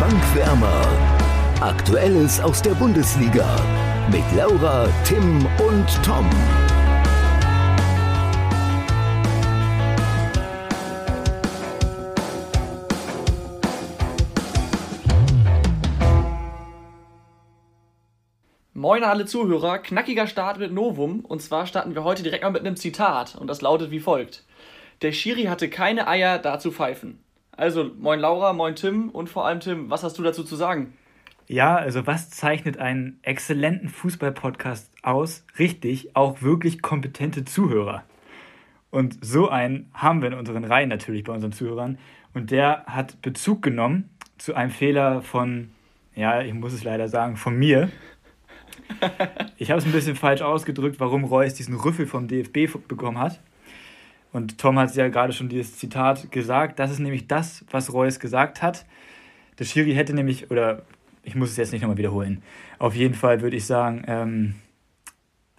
Bankwärmer. 0.00 0.82
Aktuelles 1.60 2.40
aus 2.40 2.60
der 2.60 2.72
Bundesliga 2.72 3.56
mit 4.10 4.24
Laura, 4.36 4.88
Tim 5.04 5.46
und 5.66 6.04
Tom. 6.04 6.28
Moin 18.72 19.02
alle 19.04 19.24
Zuhörer, 19.24 19.78
knackiger 19.78 20.26
Start 20.26 20.58
mit 20.58 20.72
Novum. 20.72 21.20
Und 21.20 21.40
zwar 21.40 21.66
starten 21.66 21.94
wir 21.94 22.04
heute 22.04 22.22
direkt 22.22 22.42
mal 22.42 22.50
mit 22.50 22.66
einem 22.66 22.76
Zitat. 22.76 23.36
Und 23.36 23.46
das 23.46 23.62
lautet 23.62 23.90
wie 23.90 24.00
folgt. 24.00 24.44
Der 25.02 25.12
Schiri 25.12 25.44
hatte 25.44 25.70
keine 25.70 26.08
Eier, 26.08 26.38
da 26.38 26.58
zu 26.58 26.70
pfeifen. 26.70 27.23
Also, 27.56 27.90
moin 27.98 28.18
Laura, 28.18 28.52
moin 28.52 28.74
Tim 28.74 29.10
und 29.10 29.28
vor 29.28 29.46
allem 29.46 29.60
Tim, 29.60 29.88
was 29.88 30.02
hast 30.02 30.18
du 30.18 30.22
dazu 30.22 30.42
zu 30.42 30.56
sagen? 30.56 30.94
Ja, 31.46 31.76
also 31.76 32.06
was 32.06 32.30
zeichnet 32.30 32.78
einen 32.78 33.20
exzellenten 33.22 33.88
Fußball-Podcast 33.90 34.90
aus? 35.02 35.44
Richtig, 35.58 36.16
auch 36.16 36.42
wirklich 36.42 36.82
kompetente 36.82 37.44
Zuhörer. 37.44 38.02
Und 38.90 39.24
so 39.24 39.48
einen 39.48 39.90
haben 39.92 40.20
wir 40.22 40.28
in 40.28 40.34
unseren 40.34 40.64
Reihen 40.64 40.88
natürlich 40.88 41.22
bei 41.22 41.32
unseren 41.32 41.52
Zuhörern. 41.52 41.98
Und 42.32 42.50
der 42.50 42.86
hat 42.86 43.20
Bezug 43.22 43.62
genommen 43.62 44.10
zu 44.38 44.54
einem 44.54 44.70
Fehler 44.70 45.22
von, 45.22 45.70
ja, 46.16 46.40
ich 46.42 46.54
muss 46.54 46.72
es 46.72 46.82
leider 46.82 47.08
sagen, 47.08 47.36
von 47.36 47.56
mir. 47.56 47.90
Ich 49.56 49.70
habe 49.70 49.78
es 49.78 49.86
ein 49.86 49.92
bisschen 49.92 50.16
falsch 50.16 50.42
ausgedrückt, 50.42 51.00
warum 51.00 51.24
Reus 51.24 51.54
diesen 51.54 51.74
Rüffel 51.74 52.06
vom 52.06 52.28
DFB 52.28 52.86
bekommen 52.86 53.18
hat. 53.18 53.40
Und 54.34 54.58
Tom 54.58 54.80
hat 54.80 54.92
ja 54.96 55.06
gerade 55.06 55.32
schon 55.32 55.48
dieses 55.48 55.78
Zitat 55.78 56.32
gesagt. 56.32 56.80
Das 56.80 56.90
ist 56.90 56.98
nämlich 56.98 57.28
das, 57.28 57.64
was 57.70 57.92
Reus 57.92 58.18
gesagt 58.18 58.62
hat. 58.62 58.84
Der 59.60 59.64
Schiri 59.64 59.94
hätte 59.94 60.12
nämlich, 60.12 60.50
oder 60.50 60.82
ich 61.22 61.36
muss 61.36 61.50
es 61.50 61.56
jetzt 61.56 61.72
nicht 61.72 61.82
nochmal 61.82 61.98
wiederholen, 61.98 62.42
auf 62.80 62.96
jeden 62.96 63.14
Fall 63.14 63.42
würde 63.42 63.56
ich 63.56 63.64
sagen, 63.64 64.02
ähm, 64.08 64.56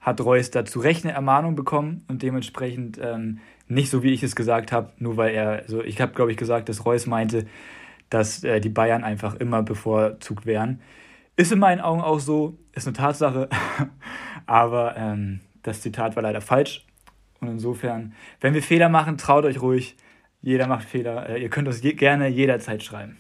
hat 0.02 0.20
Reus 0.20 0.52
da 0.52 0.66
zu 0.66 0.82
Recht 0.82 1.06
eine 1.06 1.14
Ermahnung 1.14 1.56
bekommen 1.56 2.04
und 2.10 2.22
dementsprechend 2.22 3.00
ähm, 3.02 3.40
nicht 3.70 3.90
so, 3.90 4.04
wie 4.04 4.12
ich 4.12 4.24
es 4.24 4.36
gesagt 4.36 4.74
habe, 4.74 4.92
nur 4.98 5.16
weil 5.16 5.34
er, 5.34 5.64
so 5.68 5.82
ich 5.82 6.02
habe, 6.02 6.12
glaube 6.12 6.32
ich, 6.32 6.38
gesagt, 6.38 6.68
dass 6.68 6.86
Reus 6.86 7.08
meinte, 7.08 7.46
dass 8.10 8.44
äh, 8.44 8.60
die 8.60 8.68
Bayern 8.68 9.06
einfach 9.06 9.36
immer 9.36 9.64
bevorzugt 9.64 10.46
wären. 10.46 10.82
Ist 11.38 11.54
in 11.54 11.60
meinen 11.60 11.80
Augen 11.80 12.02
auch 12.02 12.20
so, 12.20 12.58
ist 12.74 12.88
eine 12.88 12.98
Tatsache, 12.98 13.48
aber 14.46 14.98
ähm, 14.98 15.40
das 15.64 15.80
Zitat 15.80 16.18
war 16.18 16.24
leider 16.24 16.42
falsch. 16.42 16.86
Und 17.42 17.50
insofern, 17.50 18.14
wenn 18.42 18.54
wir 18.54 18.64
Fehler 18.64 18.90
machen, 18.90 19.18
traut 19.18 19.46
euch 19.46 19.62
ruhig. 19.62 19.96
Jeder 20.42 20.68
macht 20.68 20.88
Fehler. 20.88 21.30
Äh, 21.30 21.42
ihr 21.42 21.50
könnt 21.50 21.68
uns 21.68 21.82
je 21.82 21.94
gerne 21.94 22.28
jederzeit 22.28 22.84
schreiben. 22.84 23.18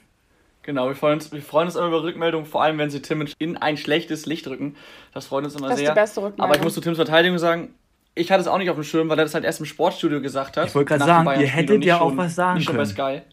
Genau, 0.63 0.88
wir 0.88 0.95
freuen 0.95 1.16
uns, 1.16 1.31
wir 1.31 1.41
freuen 1.44 1.67
uns 1.67 1.75
immer 1.75 1.88
über 1.88 2.02
Rückmeldungen, 2.02 2.47
vor 2.47 2.63
allem 2.63 2.80
wenn 2.80 2.89
sie 2.89 3.02
Tim 3.02 3.27
in 3.38 3.55
ein 3.55 3.77
schlechtes 3.77 4.25
Licht 4.25 4.47
rücken. 4.47 4.75
Das 5.13 5.27
freut 5.27 5.44
uns 5.44 5.55
immer 5.55 5.67
das 5.67 5.77
sehr. 5.77 5.94
Das 5.94 6.09
ist 6.09 6.16
die 6.16 6.19
beste 6.19 6.22
Rückmeldung. 6.22 6.45
Aber 6.45 6.55
ich 6.55 6.63
muss 6.63 6.73
zu 6.73 6.81
Tims 6.81 6.97
Verteidigung 6.97 7.38
sagen, 7.38 7.75
ich 8.16 8.31
hatte 8.31 8.41
es 8.41 8.47
auch 8.47 8.57
nicht 8.57 8.69
auf 8.72 8.75
dem 8.75 8.83
Schirm, 8.83 9.09
weil 9.09 9.19
er 9.19 9.25
das 9.25 9.35
halt 9.35 9.44
erst 9.44 9.59
im 9.59 9.67
Sportstudio 9.67 10.22
gesagt 10.22 10.57
hat. 10.57 10.67
Ich 10.67 10.75
wollte 10.75 10.88
gerade 10.88 11.05
sagen, 11.05 11.39
ihr 11.39 11.47
hättet 11.47 11.85
ja 11.85 12.00
auch 12.00 12.09
schon, 12.09 12.17
was 12.17 12.33
sagen 12.33 12.57
nicht 12.57 12.67
können. 12.67 12.83
Schon 12.85 12.95
bei 12.95 13.19
Sky. 13.19 13.25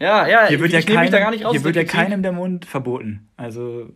Ja, 0.00 0.26
ja, 0.26 0.46
hier 0.48 0.58
wird 0.58 0.72
ich, 0.72 0.74
ja 0.74 0.82
keinem, 0.82 1.02
mich 1.02 1.10
da 1.10 1.20
gar 1.20 1.30
nicht 1.30 1.44
raus. 1.44 1.52
Hier 1.52 1.62
wird 1.62 1.76
ja 1.76 1.84
keinem 1.84 2.22
der 2.22 2.32
Mund 2.32 2.64
verboten. 2.64 3.28
Also 3.36 3.90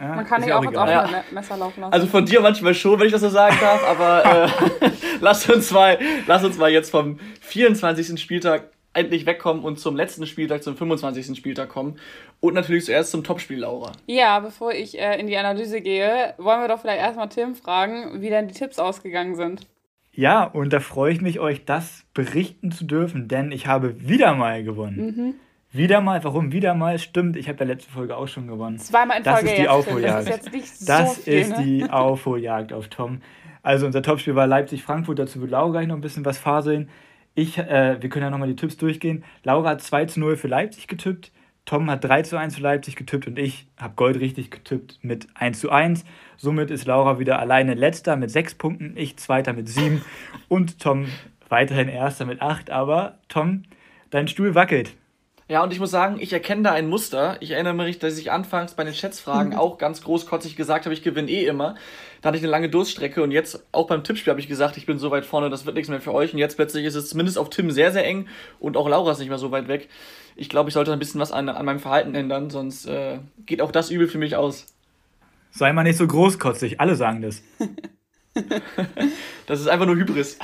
ja, 0.00 0.16
Man 0.16 0.26
kann 0.26 0.40
nicht 0.40 0.52
auch, 0.52 0.64
auch 0.64 0.74
auf 0.74 0.88
ja. 0.88 1.24
Messer 1.30 1.56
laufen 1.56 1.80
lassen. 1.80 1.92
Also 1.92 2.06
von 2.06 2.24
dir 2.24 2.40
manchmal 2.40 2.74
schon, 2.74 2.98
wenn 2.98 3.06
ich 3.06 3.12
das 3.12 3.20
so 3.20 3.28
sagen 3.28 3.56
darf, 3.60 3.86
aber 3.88 4.46
äh, 4.46 4.90
lass, 5.20 5.48
uns 5.48 5.70
mal, 5.70 5.98
lass 6.26 6.44
uns 6.44 6.58
mal 6.58 6.70
jetzt 6.70 6.90
vom 6.90 7.18
24. 7.40 8.20
Spieltag 8.20 8.70
endlich 8.94 9.26
wegkommen 9.26 9.64
und 9.64 9.78
zum 9.78 9.96
letzten 9.96 10.26
Spieltag, 10.26 10.62
zum 10.62 10.76
25. 10.76 11.36
Spieltag 11.36 11.68
kommen. 11.68 11.98
Und 12.40 12.54
natürlich 12.54 12.84
zuerst 12.84 13.10
zum 13.10 13.24
Topspiel, 13.24 13.58
Laura. 13.58 13.92
Ja, 14.06 14.38
bevor 14.40 14.72
ich 14.72 14.98
äh, 14.98 15.18
in 15.18 15.26
die 15.26 15.36
Analyse 15.36 15.80
gehe, 15.80 16.34
wollen 16.38 16.60
wir 16.60 16.68
doch 16.68 16.80
vielleicht 16.80 17.00
erstmal 17.00 17.28
Tim 17.28 17.54
fragen, 17.54 18.20
wie 18.20 18.30
denn 18.30 18.48
die 18.48 18.54
Tipps 18.54 18.78
ausgegangen 18.78 19.34
sind. 19.34 19.66
Ja, 20.12 20.44
und 20.44 20.72
da 20.72 20.78
freue 20.78 21.12
ich 21.12 21.20
mich, 21.20 21.40
euch 21.40 21.64
das 21.64 22.04
berichten 22.14 22.70
zu 22.70 22.84
dürfen, 22.84 23.26
denn 23.26 23.50
ich 23.50 23.66
habe 23.66 24.08
wieder 24.08 24.34
mal 24.34 24.62
gewonnen. 24.62 24.96
Mhm. 24.96 25.34
Wieder 25.74 26.00
mal, 26.00 26.22
warum 26.22 26.52
wieder 26.52 26.72
mal? 26.74 27.00
Stimmt, 27.00 27.36
ich 27.36 27.48
habe 27.48 27.58
der 27.58 27.66
letzte 27.66 27.90
Folge 27.90 28.16
auch 28.16 28.28
schon 28.28 28.46
gewonnen. 28.46 28.78
Zweimal 28.78 29.18
in 29.18 29.24
Folge 29.24 29.42
Das 29.42 29.50
ist 29.50 29.58
die 29.58 29.68
Aufholjagd. 29.68 30.28
Das 30.28 30.36
ist, 30.36 30.52
nicht 30.52 30.88
das 30.88 31.18
viel, 31.18 31.32
ist 31.32 31.50
ne? 31.50 31.64
die 31.64 31.90
Aufholjagd 31.90 32.72
auf 32.72 32.86
Tom. 32.86 33.20
Also 33.64 33.84
unser 33.84 34.00
Topspiel 34.00 34.36
war 34.36 34.46
Leipzig-Frankfurt, 34.46 35.18
dazu 35.18 35.40
wird 35.40 35.50
Laura 35.50 35.72
gleich 35.72 35.88
noch 35.88 35.96
ein 35.96 36.00
bisschen 36.00 36.24
was 36.24 36.38
faseln. 36.38 36.88
Ich, 37.34 37.58
äh, 37.58 38.00
wir 38.00 38.08
können 38.08 38.22
ja 38.22 38.30
nochmal 38.30 38.46
die 38.46 38.54
Tipps 38.54 38.76
durchgehen. 38.76 39.24
Laura 39.42 39.70
hat 39.70 39.82
2 39.82 40.04
zu 40.04 40.20
0 40.20 40.36
für 40.36 40.46
Leipzig 40.46 40.86
getippt, 40.86 41.32
Tom 41.64 41.90
hat 41.90 42.04
3 42.04 42.22
zu 42.22 42.38
1 42.38 42.54
für 42.54 42.62
Leipzig 42.62 42.94
getippt 42.94 43.26
und 43.26 43.36
ich 43.36 43.66
habe 43.76 43.94
Gold 43.96 44.20
richtig 44.20 44.52
getippt 44.52 45.00
mit 45.02 45.26
1 45.34 45.58
zu 45.58 45.72
1. 45.72 46.04
Somit 46.36 46.70
ist 46.70 46.86
Laura 46.86 47.18
wieder 47.18 47.40
alleine 47.40 47.74
letzter 47.74 48.14
mit 48.14 48.30
6 48.30 48.54
Punkten, 48.54 48.92
ich 48.94 49.16
zweiter 49.16 49.52
mit 49.52 49.68
7 49.68 50.02
und 50.48 50.78
Tom 50.78 51.08
weiterhin 51.48 51.88
erster 51.88 52.26
mit 52.26 52.40
8. 52.42 52.70
Aber 52.70 53.18
Tom, 53.28 53.64
dein 54.10 54.28
Stuhl 54.28 54.54
wackelt. 54.54 54.94
Ja, 55.46 55.62
und 55.62 55.74
ich 55.74 55.80
muss 55.80 55.90
sagen, 55.90 56.16
ich 56.20 56.32
erkenne 56.32 56.62
da 56.62 56.72
ein 56.72 56.88
Muster. 56.88 57.36
Ich 57.40 57.50
erinnere 57.50 57.74
mich, 57.74 57.98
dass 57.98 58.16
ich 58.16 58.32
anfangs 58.32 58.74
bei 58.74 58.84
den 58.84 58.94
Schätzfragen 58.94 59.52
mhm. 59.52 59.58
auch 59.58 59.76
ganz 59.76 60.02
großkotzig 60.02 60.56
gesagt 60.56 60.86
habe, 60.86 60.94
ich 60.94 61.02
gewinne 61.02 61.30
eh 61.30 61.44
immer. 61.44 61.74
Da 62.22 62.28
hatte 62.28 62.38
ich 62.38 62.42
eine 62.42 62.50
lange 62.50 62.70
Durststrecke 62.70 63.22
und 63.22 63.30
jetzt 63.30 63.62
auch 63.70 63.86
beim 63.86 64.02
Tippspiel 64.02 64.30
habe 64.30 64.40
ich 64.40 64.48
gesagt, 64.48 64.78
ich 64.78 64.86
bin 64.86 64.98
so 64.98 65.10
weit 65.10 65.26
vorne, 65.26 65.50
das 65.50 65.66
wird 65.66 65.76
nichts 65.76 65.90
mehr 65.90 66.00
für 66.00 66.14
euch. 66.14 66.32
Und 66.32 66.38
jetzt 66.38 66.56
plötzlich 66.56 66.86
ist 66.86 66.94
es 66.94 67.10
zumindest 67.10 67.36
auf 67.36 67.50
Tim 67.50 67.70
sehr, 67.70 67.92
sehr 67.92 68.06
eng 68.06 68.26
und 68.58 68.78
auch 68.78 68.88
Laura 68.88 69.12
ist 69.12 69.18
nicht 69.18 69.28
mehr 69.28 69.36
so 69.36 69.50
weit 69.50 69.68
weg. 69.68 69.90
Ich 70.34 70.48
glaube, 70.48 70.70
ich 70.70 70.74
sollte 70.74 70.94
ein 70.94 70.98
bisschen 70.98 71.20
was 71.20 71.30
an, 71.30 71.50
an 71.50 71.66
meinem 71.66 71.78
Verhalten 71.78 72.14
ändern, 72.14 72.48
sonst 72.48 72.86
äh, 72.86 73.18
geht 73.44 73.60
auch 73.60 73.70
das 73.70 73.90
übel 73.90 74.08
für 74.08 74.18
mich 74.18 74.36
aus. 74.36 74.66
Sei 75.50 75.70
mal 75.74 75.82
nicht 75.82 75.98
so 75.98 76.06
großkotzig, 76.06 76.80
alle 76.80 76.96
sagen 76.96 77.20
das. 77.20 77.42
das 79.46 79.60
ist 79.60 79.68
einfach 79.68 79.86
nur 79.86 79.96
Hybris. 79.96 80.38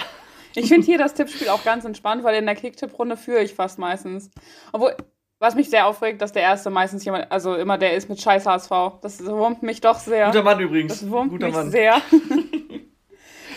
Ich 0.55 0.69
finde 0.69 0.84
hier 0.84 0.99
das 0.99 1.15
Tippspiel 1.15 1.49
auch 1.49 1.65
ganz 1.65 1.84
entspannt, 1.84 2.25
weil 2.25 2.37
in 2.37 2.47
der 2.47 2.55
Kick-Tipp-Runde 2.55 3.16
führe 3.16 3.43
ich 3.43 3.55
fast 3.55 3.78
meistens. 3.78 4.31
Obwohl, 4.72 4.97
was 5.38 5.55
mich 5.55 5.71
sehr 5.71 5.87
aufregt, 5.87 6.21
dass 6.21 6.33
der 6.33 6.43
erste 6.43 6.71
meistens 6.71 7.05
jemand, 7.05 7.31
also 7.33 7.55
immer 7.55 7.78
der 7.78 7.94
ist 7.94 8.09
mit 8.09 8.21
scheiß 8.21 8.47
HSV. 8.47 8.71
Das 9.03 9.25
wurmt 9.25 9.62
mich 9.62 9.81
doch 9.81 9.99
sehr. 9.99 10.27
Guter 10.27 10.43
Mann 10.43 10.61
übrigens. 10.61 11.00
Das 11.00 11.11
wurmt 11.11 11.31
Guter 11.31 11.47
mich 11.47 11.56
Mann. 11.56 11.71
sehr. 11.71 12.00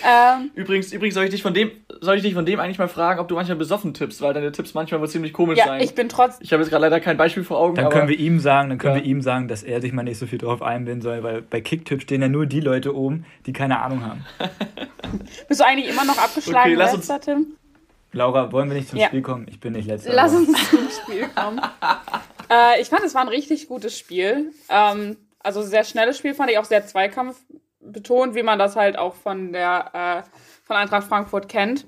Ähm, 0.04 0.52
übrigens, 0.56 0.92
übrigens 0.92 1.16
soll 1.16 1.24
ich 1.26 1.30
dich 1.30 1.42
von 1.42 1.54
dem, 1.54 1.72
soll 2.02 2.18
ich 2.18 2.24
dich 2.24 2.34
von 2.34 2.46
dem 2.46 2.60
eigentlich 2.60 2.78
mal 2.78 2.90
fragen, 2.90 3.20
ob 3.20 3.28
du 3.28 3.36
manchmal 3.36 3.58
besoffen 3.58 3.94
tippst, 3.94 4.22
weil 4.22 4.34
deine 4.34 4.52
Tipps 4.52 4.74
manchmal 4.74 5.00
wohl 5.00 5.08
ziemlich 5.08 5.32
komisch 5.32 5.58
ja, 5.58 5.66
sein. 5.66 5.82
ich 5.82 5.96
bin 5.96 6.10
trotz. 6.10 6.38
Ich 6.42 6.52
habe 6.52 6.62
jetzt 6.62 6.70
gerade 6.70 6.82
leider 6.82 7.00
kein 7.00 7.16
Beispiel 7.16 7.44
vor 7.44 7.58
Augen. 7.58 7.76
Dann 7.76 7.90
können 7.90 8.10
wir 8.10 8.20
ihm 8.20 8.40
sagen, 8.40 8.70
dann 8.70 8.78
können 8.78 8.98
ja. 8.98 9.04
wir 9.04 9.10
ihm 9.10 9.22
sagen, 9.22 9.48
dass 9.48 9.64
er 9.64 9.82
sich 9.82 9.94
mal 9.94 10.04
nicht 10.04 10.18
so 10.18 10.28
viel 10.28 10.40
drauf 10.40 10.62
einbinden 10.62 11.02
soll, 11.02 11.24
weil 11.24 11.42
bei 11.42 11.62
Kicktipp 11.62 12.02
stehen 12.02 12.22
ja 12.22 12.28
nur 12.28 12.46
die 12.46 12.60
Leute 12.60 12.96
oben, 12.96 13.26
die 13.46 13.54
keine 13.54 13.82
Ahnung 13.82 14.06
haben. 14.06 14.26
Bist 15.48 15.62
du 15.62 15.66
eigentlich 15.66 15.90
immer 15.90 16.06
noch 16.06 16.18
abgeschlagen, 16.18 16.72
okay, 16.72 16.80
lass 16.80 16.94
letzter, 16.94 17.16
uns, 17.16 17.26
Tim? 17.26 17.48
Laura, 18.12 18.52
wollen 18.52 18.70
wir 18.70 18.78
nicht 18.78 18.90
zum 18.90 19.00
ja. 19.00 19.08
Spiel 19.08 19.22
kommen? 19.22 19.48
Ich 19.50 19.60
bin 19.60 19.74
nicht 19.74 19.88
letzter. 19.88 20.14
Lass 20.14 20.34
uns 20.36 20.70
zum 20.70 20.88
Spiel 20.90 21.28
kommen. 21.34 21.60
äh, 22.52 22.82
ich 22.82 22.90
fand, 22.90 23.04
es 23.04 23.16
war 23.16 23.22
ein 23.22 23.28
richtig 23.28 23.68
gutes 23.68 23.98
Spiel. 23.98 24.52
Ähm, 24.70 25.18
also 25.40 25.62
sehr 25.62 25.84
schnelles 25.84 26.18
Spiel 26.18 26.34
fand 26.34 26.52
ich 26.52 26.58
auch 26.58 26.66
sehr 26.66 26.86
Zweikampf 26.86 27.38
betont, 27.86 28.36
wie 28.36 28.44
man 28.44 28.60
das 28.60 28.76
halt 28.76 28.98
auch 28.98 29.16
von 29.16 29.54
der 29.54 30.26
äh, 30.26 30.30
von 30.64 30.76
Eintracht 30.76 31.08
Frankfurt 31.08 31.50
kennt. 31.50 31.86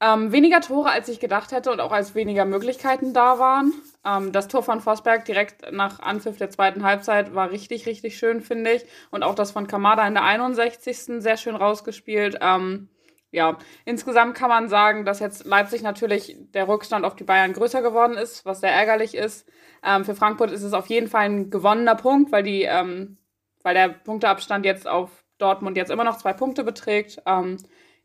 Ähm, 0.00 0.32
weniger 0.32 0.60
Tore, 0.60 0.90
als 0.90 1.08
ich 1.08 1.20
gedacht 1.20 1.52
hätte 1.52 1.70
und 1.70 1.80
auch 1.80 1.92
als 1.92 2.14
weniger 2.14 2.44
Möglichkeiten 2.44 3.14
da 3.14 3.38
waren. 3.38 3.72
Ähm, 4.04 4.32
das 4.32 4.48
Tor 4.48 4.62
von 4.62 4.80
Vosberg 4.80 5.24
direkt 5.24 5.72
nach 5.72 6.00
Anpfiff 6.00 6.36
der 6.36 6.50
zweiten 6.50 6.84
Halbzeit 6.84 7.34
war 7.34 7.50
richtig, 7.50 7.86
richtig 7.86 8.18
schön, 8.18 8.40
finde 8.40 8.72
ich. 8.72 8.84
Und 9.10 9.22
auch 9.22 9.34
das 9.34 9.52
von 9.52 9.66
Kamada 9.66 10.06
in 10.06 10.14
der 10.14 10.24
61. 10.24 11.22
sehr 11.22 11.36
schön 11.36 11.56
rausgespielt. 11.56 12.38
Ähm, 12.40 12.88
ja, 13.30 13.56
insgesamt 13.84 14.36
kann 14.36 14.48
man 14.48 14.68
sagen, 14.68 15.04
dass 15.04 15.20
jetzt 15.20 15.44
Leipzig 15.44 15.82
natürlich 15.82 16.36
der 16.52 16.68
Rückstand 16.68 17.04
auf 17.04 17.16
die 17.16 17.24
Bayern 17.24 17.52
größer 17.52 17.82
geworden 17.82 18.16
ist, 18.16 18.44
was 18.44 18.60
sehr 18.60 18.72
ärgerlich 18.72 19.14
ist. 19.14 19.48
Ähm, 19.82 20.04
für 20.04 20.14
Frankfurt 20.14 20.50
ist 20.50 20.62
es 20.62 20.72
auf 20.72 20.86
jeden 20.86 21.08
Fall 21.08 21.24
ein 21.24 21.50
gewonnener 21.50 21.94
Punkt, 21.94 22.30
weil 22.30 22.42
die, 22.42 22.62
ähm, 22.62 23.16
weil 23.62 23.74
der 23.74 23.88
Punkteabstand 23.88 24.64
jetzt 24.66 24.86
auf 24.86 25.23
Dortmund 25.44 25.76
jetzt 25.76 25.90
immer 25.90 26.04
noch 26.04 26.18
zwei 26.18 26.32
Punkte 26.32 26.64
beträgt. 26.64 27.22
Ähm, 27.26 27.58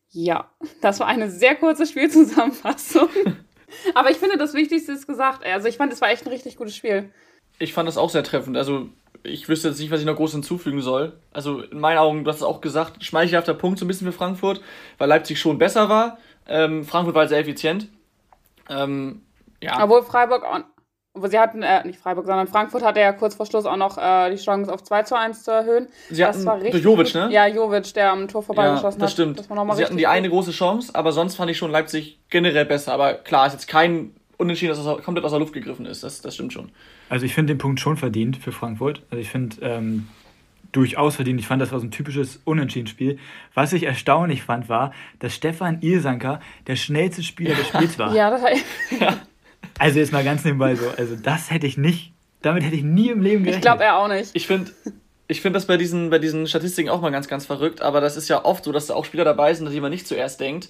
ja, 0.09 0.49
das 0.81 0.99
war 0.99 1.07
eine 1.07 1.29
sehr 1.29 1.55
kurze 1.55 1.85
Spielzusammenfassung. 1.85 3.09
Aber 3.93 4.09
ich 4.09 4.17
finde, 4.17 4.37
das 4.37 4.53
Wichtigste 4.53 4.91
ist 4.91 5.07
gesagt. 5.07 5.45
Also 5.45 5.67
ich 5.67 5.77
fand, 5.77 5.93
es 5.93 6.01
war 6.01 6.09
echt 6.09 6.25
ein 6.25 6.29
richtig 6.29 6.57
gutes 6.57 6.75
Spiel. 6.75 7.11
Ich 7.59 7.73
fand 7.73 7.87
das 7.87 7.97
auch 7.97 8.09
sehr 8.09 8.23
treffend. 8.23 8.57
Also 8.57 8.89
ich 9.23 9.47
wüsste 9.47 9.69
jetzt 9.69 9.79
nicht, 9.79 9.91
was 9.91 9.99
ich 9.99 10.05
noch 10.05 10.15
groß 10.15 10.31
hinzufügen 10.31 10.81
soll. 10.81 11.13
Also 11.31 11.61
in 11.61 11.79
meinen 11.79 11.97
Augen, 11.97 12.23
du 12.23 12.29
hast 12.29 12.37
es 12.37 12.43
auch 12.43 12.61
gesagt, 12.61 13.03
schmeichelhafter 13.03 13.53
Punkt 13.53 13.79
so 13.79 13.85
ein 13.85 13.87
bisschen 13.87 14.07
für 14.07 14.17
Frankfurt, 14.17 14.61
weil 14.97 15.09
Leipzig 15.09 15.39
schon 15.39 15.57
besser 15.57 15.89
war. 15.89 16.17
Ähm, 16.47 16.83
Frankfurt 16.83 17.15
war 17.15 17.27
sehr 17.27 17.39
effizient. 17.39 17.89
Ähm, 18.69 19.21
ja. 19.61 19.83
Obwohl 19.83 20.03
Freiburg 20.03 20.43
auch, 20.43 20.61
sie 21.27 21.39
hatten, 21.39 21.63
äh, 21.63 21.85
nicht 21.85 21.99
Freiburg, 21.99 22.25
sondern 22.25 22.47
Frankfurt 22.47 22.83
hatte 22.83 22.99
ja 22.99 23.11
kurz 23.13 23.35
vor 23.35 23.45
Schluss 23.45 23.65
auch 23.65 23.77
noch 23.77 23.97
äh, 23.97 24.31
die 24.31 24.41
Chance 24.41 24.73
auf 24.73 24.83
2 24.83 25.03
zu 25.03 25.17
1 25.17 25.43
zu 25.43 25.51
erhöhen. 25.51 25.87
Sie 26.09 26.23
hatten, 26.23 26.37
das 26.37 26.45
war 26.45 26.55
richtig. 26.55 26.71
Durch 26.71 26.83
Jovic, 26.83 27.13
ne? 27.13 27.29
Ja, 27.31 27.47
Jovic, 27.47 27.93
der 27.93 28.11
am 28.11 28.27
Tor 28.27 28.43
vorbeigeschossen 28.43 28.99
ja, 28.99 29.05
das 29.05 29.11
stimmt. 29.11 29.39
hat. 29.39 29.49
Das 29.49 29.57
stimmt. 29.57 29.75
sie 29.75 29.83
hatten 29.83 29.97
die 29.97 30.03
gut. 30.03 30.11
eine 30.11 30.29
große 30.29 30.51
Chance, 30.51 30.93
aber 30.95 31.11
sonst 31.11 31.35
fand 31.35 31.51
ich 31.51 31.57
schon 31.57 31.71
Leipzig 31.71 32.19
generell 32.29 32.65
besser. 32.65 32.93
Aber 32.93 33.13
klar, 33.13 33.47
ist 33.47 33.53
jetzt 33.53 33.67
kein 33.67 34.13
unentschieden, 34.37 34.73
dass 34.73 34.83
das 34.83 35.03
komplett 35.03 35.25
aus 35.25 35.31
der 35.31 35.39
Luft 35.39 35.53
gegriffen 35.53 35.85
ist. 35.85 36.03
Das, 36.03 36.21
das 36.21 36.33
stimmt 36.33 36.53
schon. 36.53 36.71
Also 37.09 37.25
ich 37.25 37.33
finde 37.33 37.53
den 37.53 37.57
Punkt 37.57 37.79
schon 37.79 37.97
verdient 37.97 38.37
für 38.37 38.51
Frankfurt. 38.51 39.03
Also 39.11 39.21
ich 39.21 39.29
finde 39.29 39.57
ähm, 39.61 40.07
durchaus 40.71 41.15
verdient. 41.15 41.39
Ich 41.39 41.47
fand, 41.47 41.61
das 41.61 41.71
war 41.71 41.79
so 41.79 41.85
ein 41.85 41.91
typisches 41.91 42.39
Unentschieden-Spiel. 42.45 43.19
Was 43.53 43.73
ich 43.73 43.83
erstaunlich 43.83 44.43
fand, 44.43 44.69
war, 44.69 44.93
dass 45.19 45.35
Stefan 45.35 45.81
Ilsanker 45.81 46.39
der 46.67 46.75
schnellste 46.75 47.23
Spieler 47.23 47.55
des 47.55 47.67
Spiels 47.69 47.99
war. 47.99 48.13
Ja, 48.13 48.29
das 48.29 48.41
Ja. 48.99 49.17
Also 49.79 49.99
jetzt 49.99 50.11
mal 50.13 50.23
ganz 50.23 50.43
nebenbei 50.45 50.75
so. 50.75 50.85
Also 50.97 51.15
das 51.15 51.49
hätte 51.49 51.65
ich 51.65 51.77
nicht, 51.77 52.11
damit 52.41 52.63
hätte 52.63 52.75
ich 52.75 52.83
nie 52.83 53.09
im 53.09 53.21
Leben 53.21 53.43
gerechnet. 53.43 53.55
Ich 53.55 53.61
glaube, 53.61 53.83
er 53.83 53.97
auch 53.97 54.07
nicht. 54.07 54.31
Ich 54.33 54.45
finde 54.45 54.71
ich 55.27 55.41
find 55.41 55.55
das 55.55 55.65
bei 55.67 55.77
diesen, 55.77 56.09
bei 56.09 56.19
diesen 56.19 56.47
Statistiken 56.47 56.89
auch 56.89 57.01
mal 57.01 57.11
ganz, 57.11 57.27
ganz 57.27 57.45
verrückt, 57.45 57.81
aber 57.81 58.01
das 58.01 58.17
ist 58.17 58.29
ja 58.29 58.43
oft 58.45 58.63
so, 58.63 58.71
dass 58.71 58.87
da 58.87 58.95
auch 58.95 59.05
Spieler 59.05 59.23
dabei 59.25 59.53
sind, 59.53 59.67
an 59.67 59.73
die 59.73 59.79
man 59.81 59.91
nicht 59.91 60.07
zuerst 60.07 60.39
denkt. 60.39 60.69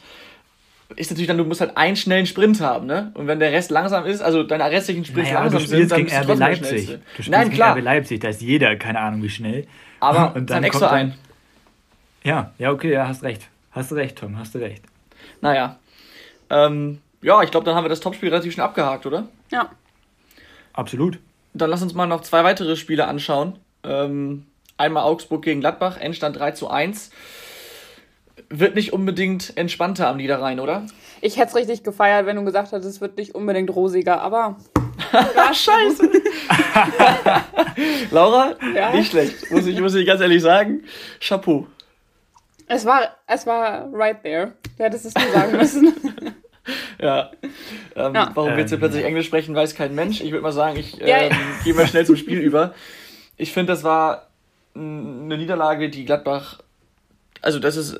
Ist 0.96 1.12
natürlich 1.12 1.28
dann, 1.28 1.38
du 1.38 1.46
musst 1.46 1.62
halt 1.62 1.78
einen 1.78 1.96
schnellen 1.96 2.26
Sprint 2.26 2.60
haben, 2.62 2.88
ne? 2.88 3.12
Und 3.14 3.28
wenn 3.28 3.40
der 3.40 3.52
Rest 3.52 3.70
langsam 3.72 4.06
ist, 4.06 4.22
also 4.22 4.42
deine 4.44 4.66
restlichen 4.66 5.06
Sprints 5.06 5.30
naja, 5.30 5.42
langsam 5.44 5.60
du 5.60 5.66
spielst 5.68 5.90
sind, 5.90 5.92
dann 5.92 5.98
gegen 6.00 6.10
bist 6.10 6.18
du 6.18 6.20
RB 6.20 6.28
trotzdem 6.28 6.40
der 6.40 6.48
Leipzig. 6.50 6.68
Schnellste. 6.86 6.98
Du 6.98 7.14
spielst 7.24 7.30
Nein, 7.30 7.44
gegen 7.46 7.56
klar. 7.56 7.76
RB 7.78 7.84
Leipzig, 7.84 8.20
da 8.22 8.28
ist 8.30 8.42
jeder, 8.42 8.76
keine 8.76 9.00
Ahnung 9.00 9.24
wie 9.24 9.30
schnell. 9.30 9.68
Aber 10.00 10.36
Und 10.36 10.50
dann 10.50 10.64
extra 10.64 10.88
kommt 10.90 11.00
dann- 11.02 11.12
ein. 11.12 11.18
Ja, 12.24 12.54
ja, 12.58 12.72
okay, 12.72 12.92
ja, 12.92 13.08
hast 13.08 13.24
recht. 13.24 13.48
Hast 13.72 13.92
du 13.92 13.96
recht, 13.96 14.18
Tom, 14.18 14.38
hast 14.38 14.56
du 14.56 14.60
recht. 14.60 14.84
Naja. 15.42 15.78
Ähm, 16.50 17.00
ja, 17.22 17.42
ich 17.44 17.52
glaube, 17.52 17.66
dann 17.66 17.76
haben 17.76 17.86
wir 17.86 17.90
das 17.90 18.00
Topspiel 18.00 18.30
relativ 18.30 18.54
schnell 18.54 18.66
abgehakt, 18.66 19.06
oder? 19.06 19.28
Ja. 19.52 19.70
Absolut. 20.74 21.20
Dann 21.54 21.70
lass 21.70 21.82
uns 21.82 21.94
mal 21.94 22.06
noch 22.06 22.22
zwei 22.22 22.44
weitere 22.44 22.76
Spiele 22.76 23.08
anschauen. 23.08 23.58
Ähm, 23.84 24.46
einmal 24.78 25.04
Augsburg 25.04 25.44
gegen 25.44 25.60
Gladbach, 25.62 25.98
Endstand 25.98 26.38
3 26.38 26.52
zu 26.52 26.70
1. 26.70 27.12
Wird 28.50 28.76
nicht 28.76 28.94
unbedingt 28.94 29.56
entspannter 29.58 30.08
am 30.08 30.18
Niederrhein, 30.18 30.60
oder? 30.60 30.86
Ich 31.22 31.38
hätte 31.38 31.50
es 31.50 31.56
richtig 31.56 31.84
gefeiert, 31.84 32.26
wenn 32.26 32.38
du 32.38 32.46
gesagt 32.46 32.72
hättest, 32.72 32.90
es 32.90 33.02
wird 33.02 33.18
nicht 33.18 33.36
unbedingt 33.36 33.70
rosiger, 33.76 34.22
aber 34.22 34.58
Ah, 35.12 35.54
scheiße. 35.54 36.10
Laura, 38.12 38.56
Ja? 38.76 38.92
nicht 38.92 39.12
schlecht. 39.12 39.50
Muss 39.52 39.66
ich, 39.66 39.80
muss 39.80 39.96
ich 39.96 40.06
ganz 40.06 40.22
ehrlich 40.22 40.42
sagen. 40.42 40.84
Chapeau. 41.20 41.68
es 42.68 42.86
war, 42.86 43.02
es 43.28 43.46
war 43.46 43.88
right 43.92 44.22
there. 44.24 44.54
Du 44.78 44.84
hättest 44.84 45.06
es 45.06 45.14
nur 45.16 45.32
sagen 45.34 45.58
müssen. 45.58 45.94
Ja. 47.02 47.32
Ähm, 47.96 48.14
Ja. 48.14 48.32
Warum 48.34 48.52
wir 48.52 48.60
jetzt 48.60 48.70
hier 48.70 48.78
Ähm, 48.78 48.82
plötzlich 48.82 49.06
Englisch 49.06 49.28
sprechen, 49.28 49.56
weiß 49.56 49.76
kein 49.76 49.96
Mensch. 49.96 50.22
Ich 50.22 50.32
würde 50.32 50.44
mal 50.44 50.52
sagen, 50.52 50.78
ich 50.78 50.98
Ja, 50.98 51.18
ähm, 51.18 51.36
gehe 51.64 51.74
mal 51.74 51.88
schnell 51.88 52.06
zum 52.06 52.16
Spiel 52.16 52.40
über. 52.40 52.74
Ich 53.38 53.54
finde, 53.54 53.74
das 53.74 53.84
war 53.84 54.28
eine 54.76 55.38
Niederlage, 55.38 55.90
die 55.90 56.06
Gladbach. 56.06 56.60
Also, 57.42 57.60
das 57.60 57.78
ist 57.78 58.00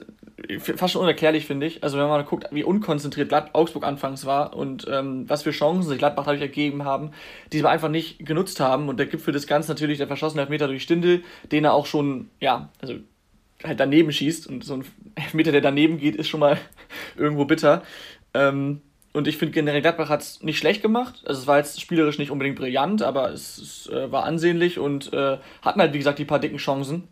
fast 0.60 0.94
schon 0.94 1.02
unerklärlich, 1.02 1.46
finde 1.46 1.66
ich. 1.66 1.84
Also, 1.84 1.98
wenn 1.98 2.08
man 2.08 2.20
mal 2.22 2.26
guckt, 2.26 2.48
wie 2.52 2.64
unkonzentriert 2.64 3.30
Glad 3.30 3.54
Augsburg 3.56 3.86
anfangs 3.86 4.26
war 4.26 4.56
und 4.56 4.86
ähm, 4.90 5.30
was 5.30 5.44
für 5.44 5.52
Chancen 5.52 5.90
sich 5.90 5.98
Gladbach 5.98 6.26
dadurch 6.26 6.42
ergeben 6.42 6.84
haben, 6.86 7.12
die 7.52 7.60
sie 7.60 7.70
einfach 7.70 7.90
nicht 7.90 8.26
genutzt 8.26 8.60
haben. 8.60 8.90
Und 8.90 8.98
der 8.98 9.06
Gipfel 9.06 9.34
des 9.34 9.48
Ganzen 9.48 9.72
natürlich 9.72 9.98
der 9.98 10.08
verschossene 10.08 10.42
Elfmeter 10.42 10.68
durch 10.68 10.84
Stindel, 10.84 11.24
den 11.52 11.66
er 11.66 11.74
auch 11.74 11.86
schon, 11.86 12.30
ja, 12.40 12.70
also 12.82 12.96
halt 13.64 13.80
daneben 13.80 14.12
schießt. 14.12 14.48
Und 14.48 14.64
so 14.64 14.76
ein 14.76 14.86
Elfmeter, 15.16 15.52
der 15.52 15.62
daneben 15.62 15.98
geht, 15.98 16.16
ist 16.16 16.28
schon 16.28 16.40
mal 16.40 16.58
irgendwo 17.18 17.46
bitter. 17.46 17.84
Ähm, 18.34 18.82
und 19.12 19.28
ich 19.28 19.38
finde 19.38 19.54
generell 19.54 19.82
Gladbach 19.82 20.10
hat 20.10 20.22
es 20.22 20.44
nicht 20.44 20.60
schlecht 20.60 20.82
gemacht. 20.82 21.24
Also 21.26 21.42
es 21.42 21.48
war 21.48 21.58
jetzt 21.58 21.82
spielerisch 21.82 22.20
nicht 22.20 22.32
unbedingt 22.32 22.58
brillant, 22.58 23.02
aber 23.02 23.32
es, 23.32 23.58
es 23.58 23.90
äh, 23.90 24.12
war 24.12 24.24
ansehnlich 24.24 24.78
und 24.78 25.12
äh, 25.14 25.38
hatten 25.62 25.82
halt, 25.82 25.94
wie 25.94 25.98
gesagt, 25.98 26.20
die 26.20 26.26
paar 26.26 26.40
dicken 26.40 26.58
Chancen. 26.58 27.08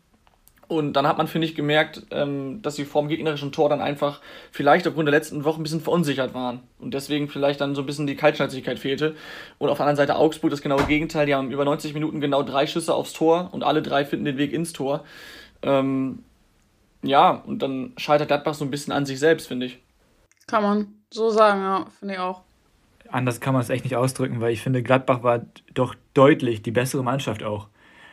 Und 0.68 0.94
dann 0.94 1.08
hat 1.08 1.18
man, 1.18 1.28
finde 1.28 1.48
ich, 1.48 1.56
gemerkt, 1.56 2.04
ähm, 2.12 2.62
dass 2.62 2.76
sie 2.76 2.84
vorm 2.84 3.08
gegnerischen 3.08 3.54
Tor 3.54 3.70
dann 3.70 3.80
einfach 3.80 4.20
vielleicht 4.52 4.86
aufgrund 4.86 5.08
der 5.08 5.16
letzten 5.16 5.46
Woche 5.46 5.62
ein 5.62 5.64
bisschen 5.64 5.80
verunsichert 5.82 6.34
waren. 6.34 6.60
Und 6.78 6.94
deswegen 6.94 7.30
vielleicht 7.30 7.62
dann 7.62 7.74
so 7.74 7.82
ein 7.82 7.86
bisschen 7.86 8.06
die 8.06 8.18
Kaltschnäuzigkeit 8.18 8.78
fehlte. 8.78 9.16
Und 9.60 9.70
auf 9.70 9.78
der 9.78 9.86
anderen 9.86 9.96
Seite 9.96 10.18
Augsburg 10.18 10.52
das 10.52 10.62
genaue 10.62 10.84
Gegenteil. 10.84 11.26
Die 11.26 11.34
haben 11.34 11.52
über 11.52 11.64
90 11.64 11.94
Minuten 11.94 12.20
genau 12.20 12.44
drei 12.44 12.68
Schüsse 12.68 12.94
aufs 12.94 13.14
Tor 13.14 13.50
und 13.54 13.64
alle 13.64 13.82
drei 13.82 14.04
finden 14.04 14.26
den 14.26 14.38
Weg 14.38 14.52
ins 14.52 14.74
Tor. 14.74 15.06
Ähm, 15.62 16.24
ja, 17.02 17.32
und 17.32 17.62
dann 17.62 17.94
scheitert 17.96 18.28
Gladbach 18.28 18.54
so 18.54 18.66
ein 18.66 18.72
bisschen 18.72 18.92
an 18.92 19.06
sich 19.06 19.20
selbst, 19.20 19.48
finde 19.48 19.68
ich. 19.68 19.80
Kann 20.48 20.64
man 20.64 20.97
so 21.10 21.30
sagen, 21.30 21.62
ja, 21.62 21.86
finde 22.00 22.16
ich 22.16 22.20
auch. 22.20 22.42
Anders 23.10 23.40
kann 23.40 23.54
man 23.54 23.62
es 23.62 23.70
echt 23.70 23.86
nicht 23.86 23.96
ausdrücken, 23.96 24.42
weil 24.42 24.52
ich 24.52 24.62
finde, 24.62 24.84
Gladbach 24.84 25.24
war 25.24 25.46
doch 25.74 25.96
deutlich 26.14 26.62
die 26.62 26.72
bessere 26.72 27.04
Mannschaft 27.04 27.44
auch. 27.44 27.68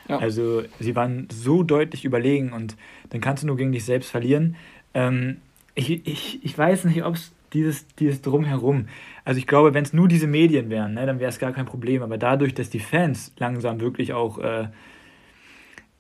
Ja. 0.08 0.19
Also 0.19 0.62
sie 0.79 0.94
waren 0.94 1.29
so 1.32 1.62
deutlich 1.62 2.05
überlegen 2.05 2.52
und 2.52 2.76
dann 3.11 3.20
kannst 3.20 3.43
du 3.43 3.46
nur 3.46 3.56
gegen 3.56 3.73
dich 3.73 3.85
selbst 3.85 4.11
verlieren. 4.11 4.56
Ähm, 4.93 5.38
ich, 5.75 6.06
ich, 6.06 6.44
ich 6.44 6.56
weiß 6.56 6.85
nicht, 6.85 7.05
ob 7.05 7.14
es 7.14 7.32
dieses, 7.52 7.87
dieses 7.96 8.20
Drumherum, 8.20 8.88
also 9.25 9.38
ich 9.38 9.47
glaube, 9.47 9.75
wenn 9.75 9.85
es 9.85 9.93
nur 9.93 10.08
diese 10.08 10.26
Medien 10.26 10.70
wären, 10.70 10.94
ne, 10.94 11.06
dann 11.06 11.20
wäre 11.20 11.31
es 11.31 11.38
gar 11.38 11.52
kein 11.52 11.67
Problem. 11.67 12.02
Aber 12.02 12.19
dadurch, 12.19 12.55
dass 12.55 12.70
die 12.70 12.81
Fans 12.81 13.32
langsam 13.38 13.81
wirklich 13.81 14.12
auch 14.12 14.38
äh, 14.38 14.69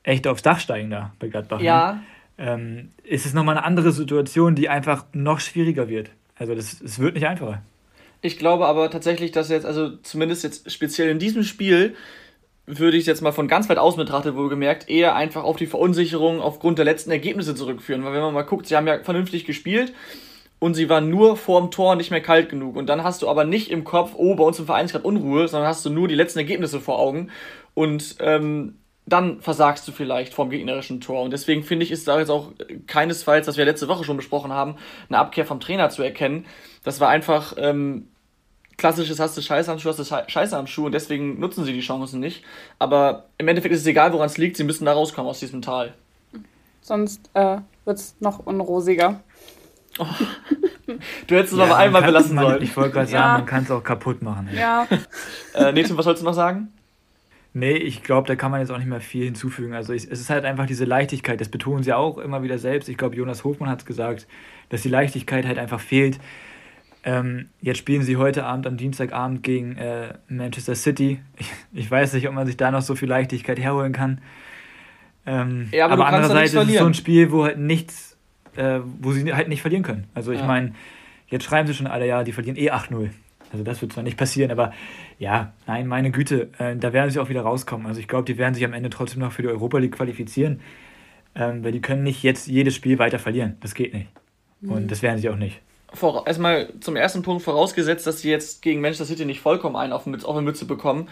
echt 0.02 0.26
aufs 0.26 0.42
Dach 0.42 0.60
steigen 0.60 0.90
da 0.90 1.12
bei 1.18 1.28
Gladbach, 1.28 1.58
ne, 1.58 1.64
Ja, 1.64 2.02
ähm, 2.36 2.90
ist 3.04 3.26
es 3.26 3.32
nochmal 3.32 3.56
eine 3.56 3.66
andere 3.66 3.92
Situation, 3.92 4.54
die 4.54 4.68
einfach 4.68 5.06
noch 5.12 5.40
schwieriger 5.40 5.88
wird. 5.88 6.10
Also 6.36 6.54
das, 6.54 6.80
es 6.80 6.98
wird 6.98 7.14
nicht 7.14 7.26
einfacher. 7.26 7.62
Ich 8.20 8.38
glaube 8.38 8.66
aber 8.66 8.90
tatsächlich, 8.90 9.32
dass 9.32 9.50
jetzt, 9.50 9.66
also 9.66 9.96
zumindest 9.98 10.44
jetzt 10.44 10.70
speziell 10.72 11.10
in 11.10 11.18
diesem 11.18 11.44
Spiel, 11.44 11.94
würde 12.66 12.96
ich 12.96 13.02
es 13.02 13.06
jetzt 13.06 13.20
mal 13.20 13.32
von 13.32 13.48
ganz 13.48 13.68
weit 13.68 13.78
außen 13.78 13.98
betrachtet, 13.98 14.36
wohlgemerkt, 14.36 14.88
eher 14.88 15.14
einfach 15.14 15.44
auf 15.44 15.56
die 15.56 15.66
Verunsicherung 15.66 16.40
aufgrund 16.40 16.78
der 16.78 16.86
letzten 16.86 17.10
Ergebnisse 17.10 17.54
zurückführen. 17.54 18.04
Weil 18.04 18.14
wenn 18.14 18.22
man 18.22 18.34
mal 18.34 18.42
guckt, 18.42 18.66
sie 18.66 18.76
haben 18.76 18.86
ja 18.86 19.02
vernünftig 19.02 19.44
gespielt 19.44 19.92
und 20.58 20.72
sie 20.72 20.88
waren 20.88 21.10
nur 21.10 21.36
vorm 21.36 21.70
Tor 21.70 21.96
nicht 21.96 22.10
mehr 22.10 22.22
kalt 22.22 22.48
genug. 22.48 22.76
Und 22.76 22.86
dann 22.86 23.04
hast 23.04 23.20
du 23.20 23.28
aber 23.28 23.44
nicht 23.44 23.70
im 23.70 23.84
Kopf, 23.84 24.12
oh, 24.16 24.34
bei 24.34 24.44
uns 24.44 24.58
im 24.58 24.66
Verein 24.66 24.86
ist 24.86 24.92
gerade 24.92 25.06
Unruhe, 25.06 25.46
sondern 25.46 25.68
hast 25.68 25.84
du 25.84 25.90
nur 25.90 26.08
die 26.08 26.14
letzten 26.14 26.38
Ergebnisse 26.38 26.80
vor 26.80 26.98
Augen. 26.98 27.30
Und 27.74 28.16
ähm, 28.20 28.78
dann 29.06 29.40
versagst 29.42 29.86
du 29.86 29.92
vielleicht 29.92 30.32
vorm 30.32 30.48
gegnerischen 30.50 31.00
Tor. 31.00 31.22
Und 31.22 31.30
deswegen 31.32 31.62
finde 31.62 31.84
ich, 31.84 31.90
ist 31.90 32.08
da 32.08 32.18
jetzt 32.18 32.30
auch 32.30 32.52
keinesfalls, 32.86 33.46
was 33.46 33.56
wir 33.56 33.64
letzte 33.66 33.88
Woche 33.88 34.04
schon 34.04 34.16
besprochen 34.16 34.52
haben, 34.52 34.76
eine 35.08 35.18
Abkehr 35.18 35.44
vom 35.44 35.60
Trainer 35.60 35.90
zu 35.90 36.02
erkennen. 36.02 36.46
Das 36.84 37.00
war 37.00 37.08
einfach 37.10 37.54
ähm, 37.58 38.08
klassisches 38.78 39.20
hast 39.20 39.36
du 39.36 39.42
Scheiße 39.42 39.70
am 39.70 39.78
Schuh, 39.78 39.90
hast 39.90 39.98
du 39.98 40.04
Schei- 40.04 40.24
Scheiße 40.28 40.56
am 40.56 40.66
Schuh 40.66 40.86
und 40.86 40.92
deswegen 40.92 41.38
nutzen 41.38 41.64
sie 41.64 41.72
die 41.74 41.80
Chancen 41.80 42.18
nicht. 42.20 42.44
Aber 42.78 43.26
im 43.38 43.46
Endeffekt 43.48 43.74
ist 43.74 43.82
es 43.82 43.86
egal, 43.86 44.12
woran 44.14 44.26
es 44.26 44.38
liegt, 44.38 44.56
sie 44.56 44.64
müssen 44.64 44.84
da 44.86 44.92
rauskommen 44.94 45.28
aus 45.30 45.38
diesem 45.40 45.60
Tal. 45.62 45.92
Sonst 46.80 47.30
äh, 47.34 47.58
wird 47.84 47.98
es 47.98 48.16
noch 48.20 48.40
unrosiger. 48.40 49.20
Du 51.26 51.34
hättest 51.36 51.52
es 51.52 51.58
Ja, 51.58 51.64
aber 51.66 51.76
einmal 51.76 52.02
belassen 52.02 52.34
man, 52.34 52.44
sollen. 52.46 52.62
Ich 52.62 52.76
wollte 52.76 52.90
gerade 52.92 53.06
sagen, 53.06 53.22
Ja. 53.22 53.32
man 53.38 53.46
kann 53.46 53.62
es 53.64 53.70
auch 53.70 53.82
kaputt 53.82 54.22
machen. 54.22 54.48
ey. 54.52 54.58
Ja, 54.58 54.86
Äh, 55.54 55.72
Nathan, 55.72 55.96
was 55.96 56.04
sollst 56.04 56.22
du 56.22 56.26
noch 56.26 56.34
sagen? 56.34 56.72
Nee, 57.56 57.74
ich 57.76 58.02
glaube, 58.02 58.26
da 58.26 58.34
kann 58.34 58.50
man 58.50 58.58
jetzt 58.60 58.70
auch 58.70 58.78
nicht 58.78 58.88
mehr 58.88 59.00
viel 59.00 59.24
hinzufügen. 59.26 59.74
Also 59.74 59.92
ich, 59.92 60.04
es 60.10 60.20
ist 60.20 60.28
halt 60.28 60.44
einfach 60.44 60.66
diese 60.66 60.84
Leichtigkeit, 60.84 61.40
das 61.40 61.48
betonen 61.48 61.84
sie 61.84 61.92
auch 61.92 62.18
immer 62.18 62.42
wieder 62.42 62.58
selbst. 62.58 62.88
Ich 62.88 62.96
glaube, 62.98 63.14
Jonas 63.14 63.44
Hofmann 63.44 63.70
hat 63.70 63.78
es 63.80 63.86
gesagt, 63.86 64.26
dass 64.70 64.82
die 64.82 64.88
Leichtigkeit 64.88 65.46
halt 65.46 65.58
einfach 65.58 65.78
fehlt. 65.78 66.18
Ähm, 67.04 67.48
jetzt 67.60 67.78
spielen 67.78 68.02
sie 68.02 68.16
heute 68.16 68.44
Abend, 68.44 68.66
am 68.66 68.76
Dienstagabend 68.76 69.44
gegen 69.44 69.76
äh, 69.76 70.14
Manchester 70.28 70.74
City. 70.74 71.20
Ich, 71.38 71.52
ich 71.72 71.88
weiß 71.90 72.14
nicht, 72.14 72.26
ob 72.28 72.34
man 72.34 72.46
sich 72.46 72.56
da 72.56 72.72
noch 72.72 72.82
so 72.82 72.96
viel 72.96 73.08
Leichtigkeit 73.08 73.60
herholen 73.60 73.92
kann. 73.92 74.20
Ähm, 75.24 75.68
Ja, 75.70 75.86
aber 75.86 75.96
doch 75.96 76.06
andererseits 76.06 76.54
ist 76.54 76.68
es 76.68 76.78
so 76.78 76.86
ein 76.86 76.94
Spiel, 76.94 77.30
wo 77.30 77.44
halt 77.44 77.58
nichts, 77.58 78.16
äh, 78.56 78.80
wo 79.00 79.12
sie 79.12 79.32
halt 79.32 79.48
nicht 79.48 79.62
verlieren 79.62 79.84
können. 79.84 80.04
Also 80.14 80.32
ich 80.32 80.40
Ja. 80.40 80.46
meine, 80.46 80.74
jetzt 81.28 81.44
schreiben 81.44 81.68
sie 81.68 81.74
schon 81.74 81.86
alle, 81.86 82.06
ja, 82.06 82.24
die 82.24 82.32
verlieren 82.32 82.56
eh 82.56 82.70
8-0. 82.70 83.10
Also 83.54 83.62
das 83.62 83.80
wird 83.80 83.92
zwar 83.92 84.02
nicht 84.02 84.16
passieren, 84.16 84.50
aber 84.50 84.72
ja, 85.20 85.52
nein, 85.68 85.86
meine 85.86 86.10
Güte, 86.10 86.48
äh, 86.58 86.74
da 86.74 86.92
werden 86.92 87.10
sie 87.10 87.20
auch 87.20 87.28
wieder 87.28 87.42
rauskommen. 87.42 87.86
Also 87.86 88.00
ich 88.00 88.08
glaube, 88.08 88.24
die 88.24 88.36
werden 88.36 88.52
sich 88.52 88.64
am 88.64 88.72
Ende 88.72 88.90
trotzdem 88.90 89.20
noch 89.20 89.30
für 89.30 89.42
die 89.42 89.48
Europa 89.48 89.78
League 89.78 89.92
qualifizieren, 89.92 90.60
ähm, 91.36 91.62
weil 91.62 91.70
die 91.70 91.80
können 91.80 92.02
nicht 92.02 92.24
jetzt 92.24 92.48
jedes 92.48 92.74
Spiel 92.74 92.98
weiter 92.98 93.20
verlieren. 93.20 93.56
Das 93.60 93.74
geht 93.74 93.94
nicht. 93.94 94.08
Und 94.66 94.90
das 94.90 95.02
werden 95.02 95.20
sie 95.20 95.28
auch 95.28 95.36
nicht. 95.36 95.60
Vor, 95.92 96.26
erstmal 96.26 96.68
zum 96.80 96.96
ersten 96.96 97.22
Punkt 97.22 97.44
vorausgesetzt, 97.44 98.08
dass 98.08 98.22
sie 98.22 98.30
jetzt 98.30 98.60
gegen 98.60 98.80
Manchester 98.80 99.04
City 99.04 99.24
nicht 99.24 99.40
vollkommen 99.40 99.76
einen 99.76 99.92
auf, 99.92 100.04
auf 100.06 100.36
eine 100.36 100.42
Mütze 100.42 100.64
bekommen, 100.64 101.08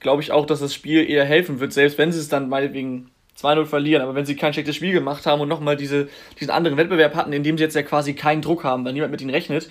glaube 0.00 0.20
ich 0.20 0.32
auch, 0.32 0.46
dass 0.46 0.58
das 0.58 0.74
Spiel 0.74 1.08
eher 1.08 1.24
helfen 1.24 1.60
wird, 1.60 1.72
selbst 1.72 1.96
wenn 1.96 2.10
sie 2.10 2.18
es 2.18 2.28
dann 2.28 2.48
meinetwegen 2.48 3.10
2-0 3.40 3.66
verlieren. 3.66 4.02
Aber 4.02 4.16
wenn 4.16 4.26
sie 4.26 4.34
kein 4.34 4.52
schlechtes 4.52 4.74
Spiel 4.74 4.92
gemacht 4.92 5.26
haben 5.26 5.40
und 5.40 5.48
nochmal 5.48 5.76
diese, 5.76 6.08
diesen 6.40 6.50
anderen 6.50 6.76
Wettbewerb 6.76 7.14
hatten, 7.14 7.32
in 7.32 7.44
dem 7.44 7.56
sie 7.56 7.62
jetzt 7.62 7.76
ja 7.76 7.82
quasi 7.82 8.14
keinen 8.14 8.42
Druck 8.42 8.64
haben, 8.64 8.84
weil 8.84 8.94
niemand 8.94 9.12
mit 9.12 9.20
ihnen 9.20 9.30
rechnet, 9.30 9.70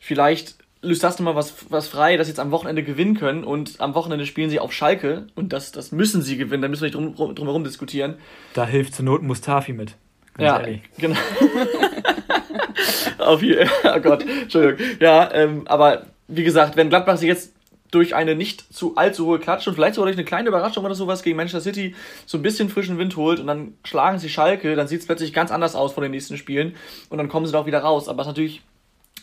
vielleicht 0.00 0.56
löst 0.82 1.04
das 1.04 1.18
nochmal 1.18 1.34
was, 1.34 1.70
was 1.70 1.88
frei, 1.88 2.16
dass 2.16 2.26
sie 2.26 2.32
jetzt 2.32 2.40
am 2.40 2.50
Wochenende 2.50 2.82
gewinnen 2.82 3.16
können 3.16 3.44
und 3.44 3.80
am 3.80 3.94
Wochenende 3.94 4.26
spielen 4.26 4.50
sie 4.50 4.60
auf 4.60 4.72
Schalke 4.72 5.26
und 5.34 5.52
das, 5.52 5.72
das 5.72 5.92
müssen 5.92 6.22
sie 6.22 6.36
gewinnen, 6.36 6.62
da 6.62 6.68
müssen 6.68 6.82
wir 6.82 6.86
nicht 6.86 6.94
drum, 6.94 7.14
drum, 7.14 7.34
drum 7.34 7.46
herum 7.46 7.64
diskutieren. 7.64 8.14
Da 8.54 8.66
hilft 8.66 8.94
zur 8.94 9.04
Not 9.04 9.22
Mustafi 9.22 9.72
mit. 9.72 9.96
Ja, 10.38 10.60
ehrlich. 10.60 10.82
genau. 10.96 11.16
Auf 13.18 13.42
jeden 13.42 13.68
Oh 13.84 14.00
Gott, 14.00 14.24
Entschuldigung. 14.26 14.86
Ja, 15.00 15.30
ähm, 15.34 15.66
aber 15.66 16.06
wie 16.28 16.44
gesagt, 16.44 16.76
wenn 16.76 16.88
Gladbach 16.88 17.18
sich 17.18 17.28
jetzt 17.28 17.52
durch 17.90 18.14
eine 18.14 18.36
nicht 18.36 18.72
zu 18.72 18.96
allzu 18.96 19.26
hohe 19.26 19.38
Klatsche 19.38 19.68
und 19.68 19.76
vielleicht 19.76 19.96
sogar 19.96 20.06
durch 20.06 20.16
eine 20.16 20.24
kleine 20.24 20.48
Überraschung 20.48 20.84
oder 20.84 20.94
sowas 20.94 21.22
gegen 21.22 21.36
Manchester 21.36 21.60
City 21.60 21.94
so 22.24 22.38
ein 22.38 22.42
bisschen 22.42 22.68
frischen 22.68 22.98
Wind 22.98 23.16
holt 23.16 23.40
und 23.40 23.48
dann 23.48 23.74
schlagen 23.84 24.18
sie 24.18 24.28
Schalke, 24.28 24.76
dann 24.76 24.86
sieht 24.86 25.00
es 25.00 25.06
plötzlich 25.06 25.32
ganz 25.32 25.50
anders 25.50 25.74
aus 25.74 25.92
vor 25.92 26.02
den 26.02 26.12
nächsten 26.12 26.36
Spielen 26.36 26.76
und 27.08 27.18
dann 27.18 27.28
kommen 27.28 27.46
sie 27.46 27.52
da 27.52 27.58
auch 27.58 27.66
wieder 27.66 27.80
raus. 27.80 28.08
Aber 28.08 28.22
es 28.22 28.26
ist 28.26 28.30
natürlich 28.30 28.62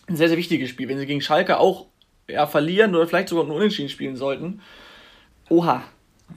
ein 0.08 0.16
sehr, 0.16 0.30
sehr 0.30 0.38
wichtiges 0.38 0.70
Spiel. 0.70 0.90
Wenn 0.90 0.98
sie 0.98 1.06
gegen 1.06 1.22
Schalke 1.22 1.60
auch 1.60 1.88
ja, 2.28 2.46
verlieren 2.48 2.96
oder 2.96 3.08
vielleicht 3.08 3.30
sogar 3.30 3.46
nur 3.46 3.56
Unentschieden 3.56 3.90
spielen 3.90 4.16
sollten. 4.16 4.62
Oha. 5.50 5.84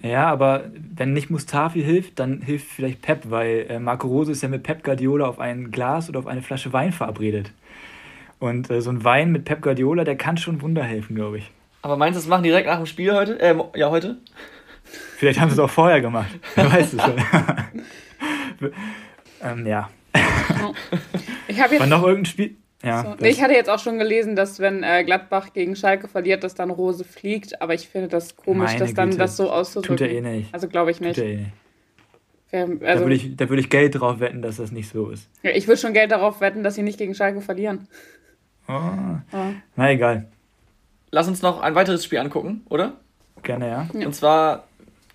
Ja, 0.03 0.31
aber 0.31 0.71
wenn 0.95 1.13
nicht 1.13 1.31
Mustafi 1.31 1.83
hilft, 1.83 2.19
dann 2.21 2.43
hilft 2.43 2.69
vielleicht 2.69 3.03
Pep, 3.03 3.31
weil 3.31 3.67
äh, 3.69 3.79
Marco 3.81 4.07
Rose 4.07 4.31
ist 4.31 4.43
ja 4.43 4.49
mit 4.49 4.63
Pep 4.63 4.85
Guardiola 4.85 5.27
auf 5.27 5.41
ein 5.41 5.73
Glas 5.73 6.09
oder 6.09 6.21
auf 6.21 6.27
eine 6.29 6.43
Flasche 6.43 6.73
Wein 6.73 6.93
verabredet. 6.93 7.53
Und 8.39 8.71
äh, 8.71 8.81
so 8.81 8.91
ein 8.91 9.05
Wein 9.05 9.33
mit 9.33 9.45
Pep 9.45 9.61
Guardiola, 9.63 10.05
der 10.05 10.17
kann 10.17 10.37
schon 10.37 10.63
Wunder 10.63 10.85
helfen, 10.85 11.17
glaube 11.17 11.39
ich. 11.39 11.51
Aber 11.83 11.97
meinst 11.97 12.17
du, 12.17 12.21
das 12.21 12.29
machen 12.29 12.45
direkt 12.45 12.69
nach 12.69 12.77
dem 12.77 12.87
Spiel 12.87 13.13
heute? 13.13 13.41
Äh, 13.41 13.57
ja, 13.75 13.91
heute? 13.91 14.19
Vielleicht 15.17 15.41
haben 15.41 15.49
sie 15.49 15.55
es 15.55 15.59
auch 15.59 15.71
vorher 15.71 16.01
gemacht. 16.01 16.31
Wer 16.55 16.73
weiß 16.73 16.93
es 16.93 17.03
schon. 17.03 18.73
ähm, 19.43 19.67
ja. 19.67 19.91
Ich 21.49 21.61
habe 21.61 21.75
jetzt. 21.75 21.81
War 21.81 21.87
noch 21.87 22.03
irgendein 22.03 22.27
Spiel? 22.27 22.57
Ja. 22.83 23.03
So. 23.05 23.15
Nee, 23.21 23.29
ich 23.29 23.43
hatte 23.43 23.53
jetzt 23.53 23.69
auch 23.69 23.79
schon 23.79 23.99
gelesen, 23.99 24.37
dass 24.37 24.59
wenn 24.59 24.83
äh, 24.83 25.05
Gladbach 25.05 25.53
gegen 25.53 25.77
Schalke 25.77 26.09
verliert, 26.09 26.45
dass 26.45 26.55
dann 26.55 26.71
Rose 26.71 27.05
fliegt. 27.05 27.61
Aber 27.61 27.75
ich 27.75 27.89
finde 27.89 28.09
das 28.09 28.37
komisch, 28.37 28.77
dass 28.77 28.95
dann 28.95 29.17
das 29.19 29.37
so 29.37 29.51
auszudrücken. 29.51 29.97
Tut 29.99 30.07
er 30.07 30.13
eh 30.13 30.21
nicht. 30.21 30.55
Also 30.55 30.67
glaube 30.69 30.91
ich 30.91 31.01
nicht. 31.01 31.17
Tut 31.17 31.25
er 31.25 31.31
eh 31.31 31.37
nicht. 31.37 31.51
Wer- 32.53 32.67
Da 32.67 32.87
Also, 32.87 33.05
würde 33.05 33.15
ich, 33.15 33.37
da 33.37 33.49
würd 33.49 33.61
ich 33.61 33.71
Geld 33.71 34.01
drauf 34.01 34.19
wetten, 34.21 34.43
dass 34.43 34.57
das 34.57 34.73
nicht 34.73 34.89
so 34.91 35.11
ist. 35.11 35.29
ja, 35.43 35.51
ich 35.53 35.69
würde 35.69 35.81
schon 35.81 35.93
Geld 35.93 36.11
darauf 36.11 36.41
wetten, 36.41 36.63
dass 36.65 36.75
sie 36.75 36.83
nicht 36.83 36.99
gegen 36.99 37.15
Schalke 37.15 37.41
verlieren. 37.43 37.87
Oh. 38.67 38.73
Ja. 38.73 39.53
Na 39.77 39.91
egal. 39.91 40.27
Lass 41.11 41.29
uns 41.29 41.43
noch 41.43 41.61
ein 41.61 41.75
weiteres 41.75 42.05
Spiel 42.05 42.19
angucken, 42.19 42.65
oder? 42.71 42.95
Gerne, 43.43 43.69
ja. 43.69 44.07
Und 44.07 44.15
zwar, 44.15 44.65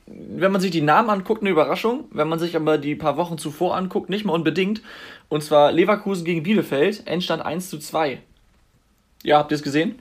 wenn 0.07 0.51
man 0.51 0.61
sich 0.61 0.71
die 0.71 0.81
Namen 0.81 1.09
anguckt, 1.09 1.41
eine 1.41 1.49
Überraschung. 1.49 2.05
Wenn 2.11 2.27
man 2.27 2.39
sich 2.39 2.55
aber 2.55 2.77
die 2.77 2.95
paar 2.95 3.17
Wochen 3.17 3.37
zuvor 3.37 3.75
anguckt, 3.75 4.09
nicht 4.09 4.25
mal 4.25 4.33
unbedingt. 4.33 4.81
Und 5.29 5.43
zwar 5.43 5.71
Leverkusen 5.71 6.25
gegen 6.25 6.43
Bielefeld, 6.43 7.07
Endstand 7.07 7.43
1 7.43 7.69
zu 7.69 7.79
2. 7.79 8.19
Ja, 9.23 9.39
habt 9.39 9.51
ihr 9.51 9.55
es 9.55 9.63
gesehen? 9.63 9.95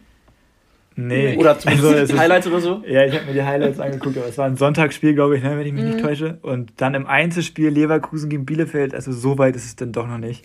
Nee. 0.96 1.36
Oder 1.38 1.58
zumindest 1.58 1.86
Also, 1.88 2.06
die 2.06 2.12
ist- 2.12 2.18
Highlights 2.18 2.46
oder 2.46 2.60
so? 2.60 2.82
Ja, 2.86 3.04
ich 3.06 3.14
habe 3.14 3.24
mir 3.26 3.32
die 3.32 3.42
Highlights 3.42 3.80
angeguckt, 3.80 4.16
aber 4.18 4.26
es 4.28 4.36
war 4.36 4.44
ein 4.46 4.56
Sonntagsspiel, 4.56 5.14
glaube 5.14 5.38
ich, 5.38 5.42
ne, 5.42 5.56
wenn 5.58 5.66
ich 5.66 5.72
mich 5.72 5.84
nicht 5.84 6.00
täusche. 6.00 6.38
Und 6.42 6.72
dann 6.76 6.94
im 6.94 7.06
Einzelspiel 7.06 7.70
Leverkusen 7.70 8.28
gegen 8.28 8.44
Bielefeld, 8.44 8.94
also 8.94 9.10
so 9.10 9.38
weit 9.38 9.56
ist 9.56 9.64
es 9.64 9.76
dann 9.76 9.92
doch 9.92 10.06
noch 10.06 10.18
nicht, 10.18 10.44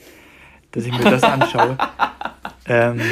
dass 0.71 0.85
ich 0.85 0.93
mir 0.97 1.03
das 1.03 1.23
anschaue. 1.23 1.77
ähm, 2.65 2.99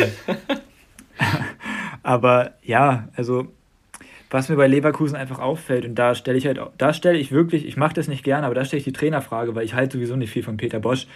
aber 2.04 2.54
ja, 2.64 3.10
also 3.16 3.48
was 4.30 4.50
mir 4.50 4.56
bei 4.56 4.68
Leverkusen 4.68 5.16
einfach 5.16 5.40
auffällt, 5.40 5.86
und 5.86 5.96
da 5.96 6.16
stelle 6.16 6.38
ich 6.38 6.46
halt, 6.46 6.60
da 6.78 6.94
stelle 6.94 7.18
ich 7.18 7.32
wirklich, 7.32 7.66
ich 7.66 7.78
mache 7.78 7.94
das 7.94 8.08
nicht 8.08 8.24
gerne, 8.24 8.46
aber 8.46 8.56
da 8.56 8.66
stelle 8.66 8.80
ich 8.80 8.84
die 8.84 8.92
Trainerfrage, 8.94 9.56
weil 9.56 9.66
ich 9.66 9.74
halte 9.74 9.98
sowieso 9.98 10.16
nicht 10.16 10.32
viel 10.32 10.44
von 10.44 10.58
Peter 10.58 10.80
Bosch, 10.80 11.08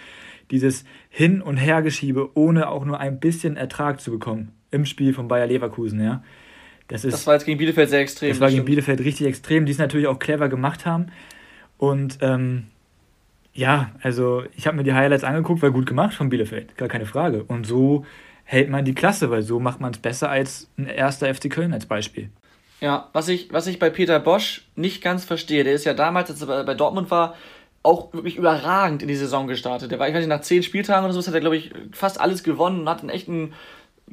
dieses 0.50 0.84
Hin- 1.10 1.42
und 1.42 1.56
Hergeschiebe, 1.56 2.30
ohne 2.34 2.68
auch 2.68 2.84
nur 2.84 2.98
ein 3.00 3.20
bisschen 3.20 3.56
Ertrag 3.56 4.00
zu 4.00 4.10
bekommen 4.10 4.52
im 4.70 4.86
Spiel 4.86 5.12
von 5.14 5.28
Bayer 5.28 5.46
Leverkusen, 5.46 6.02
ja. 6.02 6.22
Das 6.88 7.04
ist 7.04 7.12
Das 7.12 7.26
war 7.26 7.34
jetzt 7.34 7.44
gegen 7.44 7.58
Bielefeld 7.58 7.90
sehr 7.90 8.00
extrem. 8.00 8.30
das 8.30 8.40
war 8.40 8.50
gegen. 8.50 8.64
Bielefeld 8.64 9.00
richtig 9.00 9.26
extrem, 9.26 9.66
die 9.66 9.72
es 9.72 9.78
natürlich 9.78 10.06
auch 10.06 10.18
clever 10.18 10.48
gemacht 10.48 10.84
haben. 10.84 11.06
Und 11.78 12.18
ähm, 12.22 12.64
ja, 13.54 13.92
also 14.02 14.44
ich 14.56 14.66
habe 14.66 14.76
mir 14.76 14.82
die 14.82 14.92
Highlights 14.94 15.24
angeguckt, 15.24 15.62
war 15.62 15.70
gut 15.70 15.86
gemacht 15.86 16.14
von 16.14 16.28
Bielefeld, 16.28 16.76
gar 16.76 16.88
keine 16.88 17.06
Frage. 17.06 17.44
Und 17.44 17.66
so 17.66 18.04
hält 18.44 18.68
man 18.68 18.84
die 18.84 18.94
Klasse, 18.94 19.30
weil 19.30 19.42
so 19.42 19.60
macht 19.60 19.80
man 19.80 19.92
es 19.92 19.98
besser 19.98 20.28
als 20.30 20.68
ein 20.76 20.86
erster 20.86 21.32
FC 21.32 21.48
Köln 21.50 21.72
als 21.72 21.86
Beispiel. 21.86 22.30
Ja, 22.82 23.08
was 23.12 23.28
ich, 23.28 23.52
was 23.52 23.68
ich 23.68 23.78
bei 23.78 23.90
Peter 23.90 24.18
Bosch 24.18 24.62
nicht 24.74 25.02
ganz 25.02 25.24
verstehe, 25.24 25.62
der 25.62 25.72
ist 25.72 25.84
ja 25.84 25.94
damals, 25.94 26.30
als 26.30 26.42
er 26.42 26.64
bei- 26.64 26.74
Dortmund 26.74 27.12
war, 27.12 27.36
auch 27.84 28.12
wirklich 28.12 28.34
überragend 28.36 29.02
in 29.02 29.08
die 29.08 29.14
Saison 29.14 29.46
gestartet. 29.46 29.92
Der 29.92 30.00
war, 30.00 30.08
ich 30.08 30.14
weiß 30.14 30.20
nicht, 30.20 30.28
nach 30.28 30.40
zehn 30.40 30.64
Spieltagen 30.64 31.04
oder 31.04 31.14
so, 31.14 31.24
hat 31.24 31.32
er, 31.32 31.40
glaube 31.40 31.56
ich, 31.56 31.70
fast 31.92 32.20
alles 32.20 32.42
gewonnen 32.42 32.80
und 32.80 32.88
hat 32.88 33.00
einen 33.00 33.10
echten 33.10 33.52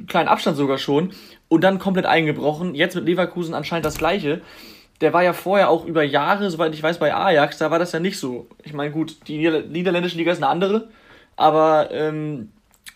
kleinen 0.05 0.27
Abstand 0.29 0.55
sogar 0.55 0.77
schon. 0.77 1.13
Und 1.47 1.61
dann 1.63 1.79
komplett 1.79 2.05
eingebrochen. 2.05 2.75
Jetzt 2.75 2.93
mit 2.93 3.05
Leverkusen 3.07 3.55
anscheinend 3.55 3.87
das 3.87 3.97
Gleiche. 3.97 4.41
Der 5.01 5.13
war 5.13 5.23
ja 5.23 5.33
vorher 5.33 5.69
auch 5.69 5.85
über 5.85 6.03
Jahre, 6.03 6.51
soweit 6.51 6.75
ich 6.75 6.83
weiß, 6.83 6.99
bei 6.99 7.11
Ajax, 7.11 7.57
da 7.57 7.71
war 7.71 7.79
das 7.79 7.91
ja 7.91 7.99
nicht 7.99 8.19
so. 8.19 8.47
Ich 8.63 8.73
meine, 8.73 8.91
gut, 8.91 9.27
die 9.27 9.37
Nieder 9.37 9.61
niederländische 9.61 10.17
Liga 10.17 10.31
ist 10.31 10.43
eine 10.43 10.47
andere, 10.47 10.89
aber 11.37 11.89
ähm, 11.91 12.51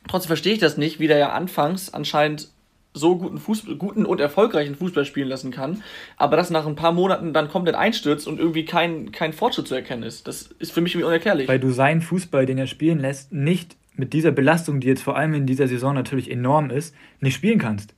trotzdem 0.08 0.28
verstehe 0.28 0.54
ich 0.54 0.60
das 0.60 0.78
nicht, 0.78 1.00
wie 1.00 1.08
der 1.08 1.18
ja 1.18 1.32
anfangs 1.32 1.92
anscheinend 1.94 2.50
so 2.94 3.18
guten, 3.18 3.38
Fußball, 3.38 3.76
guten 3.76 4.06
und 4.06 4.20
erfolgreichen 4.20 4.76
Fußball 4.76 5.06
spielen 5.06 5.28
lassen 5.28 5.52
kann, 5.52 5.84
aber 6.18 6.38
das 6.38 6.50
nach 6.50 6.68
ein 6.68 6.76
paar 6.76 6.92
Monaten 6.92 7.34
dann 7.34 7.50
komplett 7.50 7.76
einstürzt 7.76 8.28
und 8.28 8.40
irgendwie 8.40 8.66
kein, 8.66 9.12
kein 9.12 9.34
Fortschritt 9.34 9.68
zu 9.68 9.76
erkennen 9.76 10.04
ist. 10.04 10.28
Das 10.28 10.44
ist 10.60 10.72
für 10.72 10.82
mich 10.82 10.94
irgendwie 10.94 11.08
unerklärlich. 11.08 11.48
Weil 11.48 11.60
du 11.60 11.72
seinen 11.72 12.02
Fußball, 12.02 12.46
den 12.46 12.58
er 12.58 12.68
spielen 12.68 13.00
lässt, 13.00 13.34
nicht 13.34 13.76
mit 13.96 14.14
dieser 14.14 14.32
Belastung, 14.32 14.80
die 14.80 14.88
jetzt 14.88 15.04
vor 15.04 15.18
allem 15.18 15.34
in 15.34 15.46
dieser 15.46 15.68
Saison 15.68 15.94
natürlich 15.94 16.30
enorm 16.30 16.70
ist, 16.70 16.96
nicht 17.20 17.36
spielen 17.36 17.60
kannst. 17.60 17.94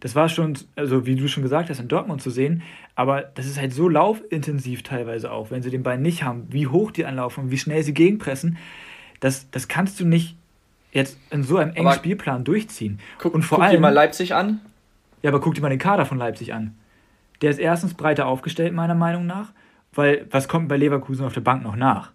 Das 0.00 0.14
war 0.14 0.30
schon, 0.30 0.56
also 0.76 1.04
wie 1.04 1.14
du 1.14 1.28
schon 1.28 1.42
gesagt 1.42 1.68
hast, 1.68 1.78
in 1.78 1.88
Dortmund 1.88 2.22
zu 2.22 2.30
sehen, 2.30 2.62
aber 2.94 3.22
das 3.22 3.46
ist 3.46 3.60
halt 3.60 3.74
so 3.74 3.88
laufintensiv 3.88 4.82
teilweise 4.82 5.30
auch, 5.30 5.50
wenn 5.50 5.62
sie 5.62 5.70
den 5.70 5.82
Ball 5.82 5.98
nicht 5.98 6.22
haben, 6.22 6.46
wie 6.50 6.66
hoch 6.66 6.90
die 6.90 7.04
anlaufen 7.04 7.44
und 7.44 7.50
wie 7.50 7.58
schnell 7.58 7.82
sie 7.82 7.92
gegenpressen, 7.92 8.56
das, 9.20 9.50
das 9.50 9.68
kannst 9.68 10.00
du 10.00 10.06
nicht 10.06 10.36
jetzt 10.92 11.18
in 11.30 11.42
so 11.42 11.56
einem 11.56 11.72
engen 11.74 11.86
Aber 11.86 11.96
Spielplan 11.96 12.44
durchziehen. 12.44 12.98
Guck, 13.18 13.34
und 13.34 13.42
vor 13.42 13.58
guck 13.58 13.66
dir 13.66 13.72
allem, 13.72 13.80
mal 13.82 13.92
Leipzig 13.92 14.34
an. 14.34 14.60
ja, 15.22 15.30
aber 15.30 15.40
guck 15.40 15.54
dir 15.54 15.60
mal 15.60 15.68
den 15.70 15.78
Kader 15.78 16.06
von 16.06 16.18
Leipzig 16.18 16.52
an. 16.52 16.74
Der 17.42 17.50
ist 17.50 17.58
erstens 17.58 17.94
breiter 17.94 18.26
aufgestellt, 18.26 18.74
meiner 18.74 18.94
Meinung 18.94 19.26
nach, 19.26 19.52
weil 19.94 20.26
was 20.30 20.48
kommt 20.48 20.68
bei 20.68 20.76
Leverkusen 20.76 21.24
auf 21.24 21.32
der 21.32 21.40
Bank 21.40 21.62
noch 21.62 21.76
nach? 21.76 22.12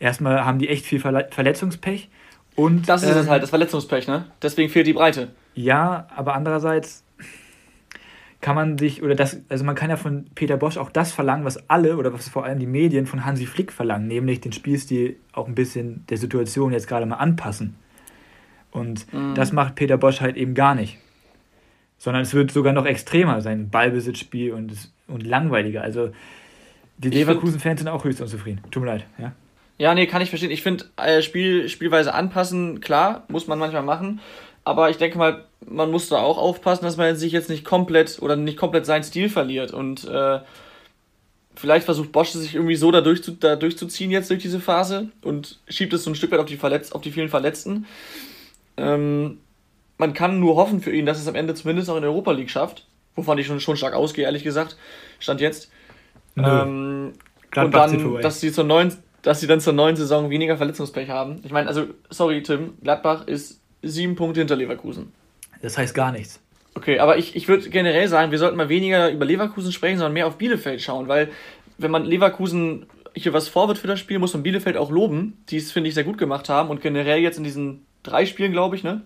Erstmal 0.00 0.44
haben 0.44 0.58
die 0.58 0.68
echt 0.68 0.86
viel 0.86 1.00
Verle 1.00 1.28
Verletzungspech 1.30 2.08
und 2.54 2.88
Das 2.88 3.02
ist 3.02 3.10
es 3.10 3.26
ähm, 3.26 3.30
halt, 3.30 3.42
das 3.42 3.50
Verletzungspech, 3.50 4.06
ne? 4.08 4.26
Deswegen 4.42 4.70
fehlt 4.70 4.86
die 4.86 4.92
Breite. 4.92 5.30
ja, 5.54 6.06
aber 6.14 6.34
andererseits 6.34 7.04
kann 8.40 8.54
man 8.54 8.78
sich, 8.78 9.02
oder 9.02 9.16
das, 9.16 9.40
also 9.48 9.64
man 9.64 9.74
kann 9.74 9.90
ja 9.90 9.96
von 9.96 10.26
Peter 10.36 10.56
Bosch 10.56 10.76
auch 10.76 10.90
das 10.90 11.10
verlangen, 11.12 11.44
was 11.44 11.68
alle 11.68 11.96
oder 11.96 12.12
was 12.12 12.28
vor 12.28 12.44
allem 12.44 12.60
die 12.60 12.66
Medien 12.66 13.06
von 13.06 13.24
Hansi 13.24 13.46
Flick 13.46 13.72
verlangen, 13.72 14.06
nämlich 14.06 14.40
den 14.40 14.52
Spielstil 14.52 15.16
auch 15.32 15.48
ein 15.48 15.56
bisschen 15.56 16.04
der 16.08 16.18
Situation 16.18 16.72
jetzt 16.72 16.86
gerade 16.86 17.04
mal 17.06 17.16
anpassen. 17.16 17.74
Und 18.78 19.12
Mhm. 19.12 19.34
das 19.34 19.52
macht 19.52 19.74
Peter 19.74 19.96
Bosch 19.98 20.20
halt 20.20 20.36
eben 20.36 20.54
gar 20.54 20.74
nicht. 20.74 20.98
Sondern 21.98 22.22
es 22.22 22.32
wird 22.32 22.50
sogar 22.52 22.72
noch 22.72 22.86
extremer, 22.86 23.40
sein 23.40 23.70
Ballbesitzspiel 23.70 24.52
und, 24.52 24.72
und 25.08 25.26
langweiliger. 25.26 25.82
Also 25.82 26.10
die 26.96 27.10
Leverkusen-Fans 27.10 27.80
sind 27.80 27.88
auch 27.88 28.04
höchst 28.04 28.20
unzufrieden. 28.20 28.60
Tut 28.70 28.82
mir 28.82 28.88
leid, 28.90 29.06
ja. 29.18 29.32
Ja, 29.78 29.94
nee, 29.94 30.06
kann 30.06 30.22
ich 30.22 30.28
verstehen. 30.30 30.50
Ich 30.50 30.62
finde, 30.62 30.86
äh, 30.96 31.22
Spiel, 31.22 31.68
Spielweise 31.68 32.12
anpassen, 32.12 32.80
klar, 32.80 33.24
muss 33.28 33.46
man 33.46 33.58
manchmal 33.60 33.84
machen. 33.84 34.20
Aber 34.64 34.90
ich 34.90 34.96
denke 34.96 35.16
mal, 35.18 35.44
man 35.66 35.90
muss 35.90 36.08
da 36.08 36.16
auch 36.18 36.36
aufpassen, 36.36 36.84
dass 36.84 36.96
man 36.96 37.14
sich 37.16 37.32
jetzt 37.32 37.48
nicht 37.48 37.64
komplett 37.64 38.18
oder 38.20 38.36
nicht 38.36 38.58
komplett 38.58 38.86
seinen 38.86 39.04
Stil 39.04 39.28
verliert. 39.28 39.72
Und 39.72 40.04
äh, 40.08 40.40
vielleicht 41.54 41.84
versucht 41.84 42.12
Bosch 42.12 42.30
sich 42.30 42.54
irgendwie 42.54 42.74
so 42.76 42.90
da, 42.90 43.00
durchzu, 43.00 43.32
da 43.32 43.56
durchzuziehen 43.56 44.10
jetzt 44.10 44.30
durch 44.30 44.42
diese 44.42 44.60
Phase 44.60 45.08
und 45.22 45.58
schiebt 45.68 45.92
es 45.92 46.04
so 46.04 46.10
ein 46.10 46.16
Stück 46.16 46.32
weit 46.32 46.40
auf 46.40 46.46
die, 46.46 46.56
Verletz 46.56 46.92
auf 46.92 47.00
die 47.00 47.12
vielen 47.12 47.28
Verletzten. 47.28 47.86
Ähm, 48.78 49.38
man 49.98 50.14
kann 50.14 50.38
nur 50.40 50.56
hoffen 50.56 50.80
für 50.80 50.92
ihn, 50.92 51.06
dass 51.06 51.20
es 51.20 51.28
am 51.28 51.34
Ende 51.34 51.54
zumindest 51.54 51.90
auch 51.90 51.96
in 51.96 52.02
der 52.02 52.10
Europa 52.10 52.32
League 52.32 52.50
schafft. 52.50 52.86
Wovon 53.16 53.36
ich 53.38 53.46
schon, 53.46 53.60
schon 53.60 53.76
stark 53.76 53.94
ausgehe, 53.94 54.24
ehrlich 54.24 54.44
gesagt. 54.44 54.76
Stand 55.18 55.40
jetzt. 55.40 55.70
Ähm, 56.36 57.12
und 57.56 57.74
dann, 57.74 58.20
dass 58.20 58.40
sie 58.40 58.52
zur 58.52 58.64
neuen, 58.64 58.94
dass 59.22 59.40
sie 59.40 59.48
dann 59.48 59.60
zur 59.60 59.72
neuen 59.72 59.96
Saison 59.96 60.30
weniger 60.30 60.56
Verletzungspech 60.56 61.08
haben. 61.08 61.40
Ich 61.44 61.50
meine, 61.50 61.66
also, 61.66 61.86
sorry, 62.10 62.42
Tim, 62.42 62.74
Gladbach 62.82 63.26
ist 63.26 63.60
sieben 63.82 64.14
Punkte 64.14 64.40
hinter 64.40 64.54
Leverkusen. 64.54 65.12
Das 65.62 65.76
heißt 65.76 65.94
gar 65.94 66.12
nichts. 66.12 66.40
Okay, 66.74 67.00
aber 67.00 67.18
ich, 67.18 67.34
ich 67.34 67.48
würde 67.48 67.68
generell 67.70 68.06
sagen, 68.06 68.30
wir 68.30 68.38
sollten 68.38 68.56
mal 68.56 68.68
weniger 68.68 69.10
über 69.10 69.24
Leverkusen 69.24 69.72
sprechen, 69.72 69.98
sondern 69.98 70.12
mehr 70.12 70.28
auf 70.28 70.38
Bielefeld 70.38 70.80
schauen, 70.80 71.08
weil 71.08 71.30
wenn 71.76 71.90
man 71.90 72.04
Leverkusen 72.04 72.86
hier 73.14 73.32
was 73.32 73.48
vorwirft 73.48 73.80
für 73.80 73.88
das 73.88 73.98
Spiel, 73.98 74.20
muss 74.20 74.34
man 74.34 74.44
Bielefeld 74.44 74.76
auch 74.76 74.90
loben, 74.90 75.42
die 75.48 75.56
es, 75.56 75.72
finde 75.72 75.88
ich, 75.88 75.94
sehr 75.94 76.04
gut 76.04 76.18
gemacht 76.18 76.48
haben 76.48 76.68
und 76.68 76.80
generell 76.80 77.18
jetzt 77.18 77.38
in 77.38 77.44
diesen 77.44 77.86
drei 78.02 78.26
Spielen, 78.26 78.52
glaube 78.52 78.76
ich, 78.76 78.84
ne, 78.84 79.02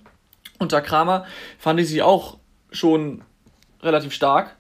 unter 0.59 0.81
Kramer, 0.81 1.25
fand 1.59 1.81
ich 1.81 1.89
sie 1.89 2.03
auch 2.03 2.39
schon 2.71 3.23
relativ 3.83 4.13
stark. 4.13 4.57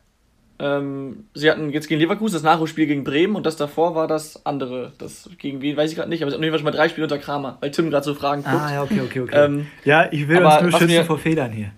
Ähm, 0.58 1.24
sie 1.34 1.50
hatten 1.50 1.70
jetzt 1.70 1.88
gegen 1.88 2.00
Leverkusen 2.00 2.34
das 2.34 2.42
Nachholspiel 2.42 2.86
gegen 2.86 3.02
Bremen 3.04 3.34
und 3.34 3.46
das 3.46 3.56
davor 3.56 3.94
war 3.94 4.06
das 4.06 4.44
andere. 4.46 4.92
Das 4.98 5.28
gegen 5.38 5.60
wen 5.60 5.76
weiß 5.76 5.90
ich 5.90 5.96
gerade 5.96 6.08
nicht, 6.08 6.22
aber 6.22 6.28
es 6.28 6.34
sind 6.34 6.40
auf 6.40 6.44
jeden 6.44 6.52
Fall 6.52 6.58
schon 6.60 6.64
mal 6.66 6.70
drei 6.76 6.88
Spiele 6.88 7.04
unter 7.04 7.18
Kramer, 7.18 7.56
weil 7.60 7.70
Tim 7.72 7.90
gerade 7.90 8.04
so 8.04 8.14
Fragen 8.14 8.44
guckt. 8.44 8.54
Ah, 8.54 8.72
ja, 8.74 8.82
okay, 8.82 9.00
okay, 9.00 9.20
okay. 9.20 9.44
Ähm, 9.44 9.66
ja, 9.84 10.06
ich 10.12 10.28
will 10.28 10.44
uns 10.44 10.60
nur 10.62 10.70
schützen 10.72 10.86
mir- 10.88 11.04
vor 11.04 11.18
Fehlern 11.18 11.50
hier. 11.50 11.72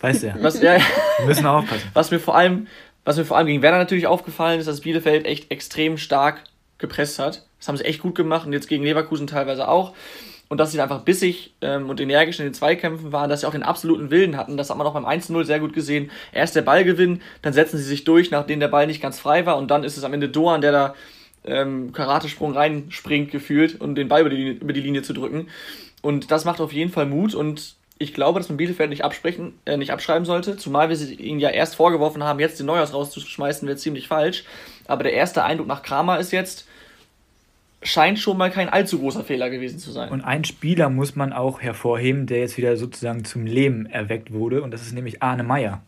Weißt 0.00 0.22
du 0.22 0.28
ja. 0.28 0.36
Was, 0.40 0.60
ja, 0.62 0.76
Wir 1.18 1.26
müssen 1.26 1.46
aufpassen. 1.46 1.88
Was 1.94 2.12
mir 2.12 2.20
vor 2.20 2.36
allem, 2.36 2.68
was 3.04 3.16
mir 3.16 3.24
vor 3.24 3.36
allem 3.36 3.48
gegen 3.48 3.62
Werder 3.62 3.78
natürlich 3.78 4.06
aufgefallen 4.06 4.60
ist, 4.60 4.66
dass 4.66 4.82
Bielefeld 4.82 5.26
echt 5.26 5.50
extrem 5.50 5.98
stark 5.98 6.44
gepresst 6.76 7.18
hat. 7.18 7.44
Das 7.58 7.66
haben 7.66 7.76
sie 7.76 7.84
echt 7.84 8.00
gut 8.00 8.14
gemacht 8.14 8.46
und 8.46 8.52
jetzt 8.52 8.68
gegen 8.68 8.84
Leverkusen 8.84 9.26
teilweise 9.26 9.66
auch. 9.66 9.94
Und 10.48 10.58
dass 10.58 10.72
sie 10.72 10.80
einfach 10.80 11.02
bissig 11.02 11.52
ähm, 11.60 11.90
und 11.90 12.00
energisch 12.00 12.38
in 12.38 12.46
den 12.46 12.54
Zweikämpfen 12.54 13.12
waren, 13.12 13.28
dass 13.28 13.40
sie 13.40 13.46
auch 13.46 13.52
den 13.52 13.62
absoluten 13.62 14.10
Willen 14.10 14.36
hatten. 14.36 14.56
Das 14.56 14.70
hat 14.70 14.78
man 14.78 14.86
auch 14.86 14.94
beim 14.94 15.04
1-0 15.04 15.44
sehr 15.44 15.60
gut 15.60 15.74
gesehen. 15.74 16.10
Erst 16.32 16.56
der 16.56 16.62
Ballgewinn, 16.62 17.20
dann 17.42 17.52
setzen 17.52 17.76
sie 17.76 17.84
sich 17.84 18.04
durch, 18.04 18.30
nachdem 18.30 18.58
der 18.58 18.68
Ball 18.68 18.86
nicht 18.86 19.02
ganz 19.02 19.20
frei 19.20 19.44
war. 19.44 19.58
Und 19.58 19.70
dann 19.70 19.84
ist 19.84 19.98
es 19.98 20.04
am 20.04 20.14
Ende 20.14 20.30
Doan, 20.30 20.62
der 20.62 20.72
da 20.72 20.94
ähm, 21.44 21.92
Karatesprung 21.92 22.52
reinspringt 22.52 23.30
gefühlt, 23.30 23.80
um 23.80 23.94
den 23.94 24.08
Ball 24.08 24.22
über 24.22 24.30
die, 24.30 24.36
Linie, 24.36 24.52
über 24.54 24.72
die 24.72 24.80
Linie 24.80 25.02
zu 25.02 25.12
drücken. 25.12 25.48
Und 26.00 26.30
das 26.30 26.44
macht 26.44 26.60
auf 26.60 26.72
jeden 26.72 26.92
Fall 26.92 27.06
Mut. 27.06 27.34
Und 27.34 27.76
ich 27.98 28.14
glaube, 28.14 28.40
dass 28.40 28.48
man 28.48 28.56
Bielefeld 28.56 28.90
nicht 28.90 29.04
absprechen, 29.04 29.54
äh, 29.64 29.76
nicht 29.76 29.92
abschreiben 29.92 30.24
sollte, 30.24 30.56
zumal 30.56 30.88
wir 30.88 30.96
sie 30.96 31.14
ihnen 31.14 31.40
ja 31.40 31.50
erst 31.50 31.74
vorgeworfen 31.74 32.22
haben, 32.22 32.38
jetzt 32.38 32.58
den 32.58 32.66
Neuhaus 32.66 32.94
rauszuschmeißen, 32.94 33.66
wäre 33.66 33.76
ziemlich 33.76 34.08
falsch. 34.08 34.44
Aber 34.86 35.02
der 35.02 35.12
erste 35.12 35.44
Eindruck 35.44 35.66
nach 35.66 35.82
Kramer 35.82 36.18
ist 36.18 36.32
jetzt, 36.32 36.66
scheint 37.82 38.18
schon 38.18 38.36
mal 38.36 38.50
kein 38.50 38.68
allzu 38.68 38.98
großer 38.98 39.24
Fehler 39.24 39.50
gewesen 39.50 39.78
zu 39.78 39.90
sein. 39.90 40.10
Und 40.10 40.22
einen 40.22 40.44
Spieler 40.44 40.90
muss 40.90 41.16
man 41.16 41.32
auch 41.32 41.60
hervorheben, 41.60 42.26
der 42.26 42.40
jetzt 42.40 42.56
wieder 42.58 42.76
sozusagen 42.76 43.24
zum 43.24 43.46
Leben 43.46 43.86
erweckt 43.86 44.32
wurde, 44.32 44.62
und 44.62 44.72
das 44.72 44.82
ist 44.82 44.92
nämlich 44.92 45.22
Arne 45.22 45.44
Meyer, 45.44 45.82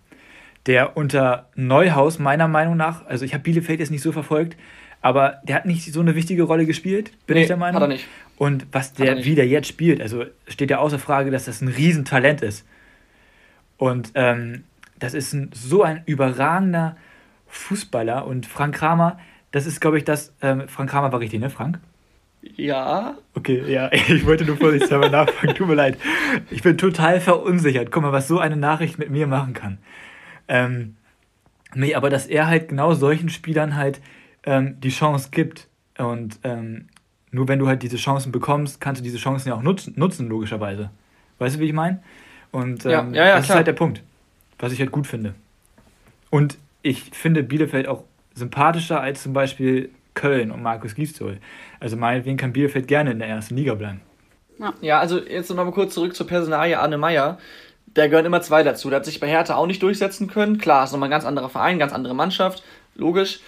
der 0.66 0.96
unter 0.96 1.48
Neuhaus 1.54 2.18
meiner 2.18 2.48
Meinung 2.48 2.76
nach, 2.76 3.06
also 3.06 3.24
ich 3.24 3.34
habe 3.34 3.42
Bielefeld 3.42 3.80
jetzt 3.80 3.90
nicht 3.90 4.02
so 4.02 4.12
verfolgt, 4.12 4.56
aber 5.02 5.40
der 5.44 5.56
hat 5.56 5.66
nicht 5.66 5.92
so 5.92 6.00
eine 6.00 6.14
wichtige 6.14 6.42
Rolle 6.42 6.66
gespielt, 6.66 7.12
bin 7.26 7.36
nee, 7.36 7.42
ich 7.42 7.48
der 7.48 7.56
Meinung. 7.56 7.80
Hat 7.80 7.88
er 7.88 7.92
nicht. 7.92 8.06
Und 8.36 8.66
was 8.72 8.92
der 8.92 9.24
wieder 9.24 9.44
jetzt 9.44 9.68
spielt, 9.68 10.00
also 10.00 10.24
steht 10.46 10.70
ja 10.70 10.78
außer 10.78 10.98
Frage, 10.98 11.30
dass 11.30 11.46
das 11.46 11.60
ein 11.60 11.68
Riesentalent 11.68 12.42
ist. 12.42 12.66
Und 13.76 14.12
ähm, 14.14 14.64
das 14.98 15.14
ist 15.14 15.32
ein, 15.32 15.50
so 15.52 15.82
ein 15.82 16.02
überragender 16.06 16.96
Fußballer. 17.48 18.26
Und 18.26 18.46
Frank 18.46 18.76
Kramer, 18.76 19.18
das 19.52 19.66
ist, 19.66 19.80
glaube 19.80 19.98
ich, 19.98 20.04
das. 20.04 20.32
Ähm, 20.42 20.68
Frank 20.68 20.90
Kramer 20.90 21.12
war 21.12 21.20
richtig, 21.20 21.40
ne, 21.40 21.50
Frank? 21.50 21.80
Ja. 22.42 23.16
Okay, 23.34 23.62
ja, 23.70 23.92
ich 23.92 24.24
wollte 24.26 24.44
nur 24.44 24.56
vorsichtshalber 24.56 25.10
nachfragen, 25.10 25.54
tut 25.54 25.68
mir 25.68 25.74
leid. 25.74 25.98
Ich 26.50 26.62
bin 26.62 26.78
total 26.78 27.20
verunsichert. 27.20 27.90
Guck 27.90 28.02
mal, 28.02 28.12
was 28.12 28.28
so 28.28 28.38
eine 28.38 28.56
Nachricht 28.56 28.98
mit 28.98 29.10
mir 29.10 29.26
machen 29.26 29.52
kann. 29.52 29.78
Ähm, 30.48 30.96
nee, 31.74 31.94
aber 31.94 32.10
dass 32.10 32.26
er 32.26 32.46
halt 32.46 32.68
genau 32.68 32.94
solchen 32.94 33.28
Spielern 33.28 33.76
halt 33.76 34.00
ähm, 34.44 34.80
die 34.80 34.90
Chance 34.90 35.28
gibt. 35.30 35.68
Und 35.98 36.38
ähm, 36.44 36.88
nur 37.30 37.48
wenn 37.48 37.58
du 37.58 37.68
halt 37.68 37.82
diese 37.82 37.96
Chancen 37.96 38.32
bekommst, 38.32 38.80
kannst 38.80 39.00
du 39.00 39.04
diese 39.04 39.18
Chancen 39.18 39.48
ja 39.48 39.54
auch 39.54 39.62
nutzen, 39.62 39.94
nutzen 39.96 40.28
logischerweise. 40.28 40.90
Weißt 41.38 41.56
du, 41.56 41.60
wie 41.60 41.66
ich 41.66 41.72
meine? 41.72 42.02
Und 42.52 42.84
ähm, 42.86 42.90
ja, 42.90 43.04
ja, 43.12 43.26
ja, 43.26 43.36
das 43.36 43.44
klar. 43.44 43.54
ist 43.54 43.56
halt 43.56 43.66
der 43.66 43.72
Punkt, 43.74 44.02
was 44.58 44.72
ich 44.72 44.80
halt 44.80 44.90
gut 44.90 45.06
finde. 45.06 45.34
Und 46.30 46.58
ich 46.82 47.10
finde 47.12 47.42
Bielefeld 47.42 47.86
auch 47.86 48.04
sympathischer 48.34 49.00
als 49.00 49.22
zum 49.22 49.32
Beispiel 49.32 49.90
Köln 50.14 50.50
und 50.50 50.62
Markus 50.62 50.94
Gisdol. 50.94 51.38
Also 51.78 51.96
meinetwegen 51.96 52.36
kann 52.36 52.52
Bielefeld 52.52 52.88
gerne 52.88 53.12
in 53.12 53.18
der 53.18 53.28
ersten 53.28 53.56
Liga 53.56 53.74
bleiben. 53.74 54.00
Ja, 54.58 54.74
ja 54.80 55.00
also 55.00 55.18
jetzt 55.18 55.48
noch 55.50 55.56
mal 55.56 55.70
kurz 55.72 55.94
zurück 55.94 56.14
zur 56.14 56.26
Personalie 56.26 56.78
Arne 56.78 56.98
Meyer. 56.98 57.38
Da 57.94 58.06
gehören 58.06 58.26
immer 58.26 58.42
zwei 58.42 58.62
dazu. 58.62 58.88
Der 58.88 58.98
hat 58.98 59.04
sich 59.04 59.20
bei 59.20 59.28
Hertha 59.28 59.54
auch 59.56 59.66
nicht 59.66 59.82
durchsetzen 59.82 60.28
können. 60.28 60.58
Klar, 60.58 60.84
ist 60.84 60.92
nochmal 60.92 61.08
ein 61.08 61.12
ganz 61.12 61.24
anderer 61.24 61.48
Verein, 61.48 61.78
ganz 61.78 61.92
andere 61.92 62.14
Mannschaft, 62.14 62.62
logisch. 62.94 63.40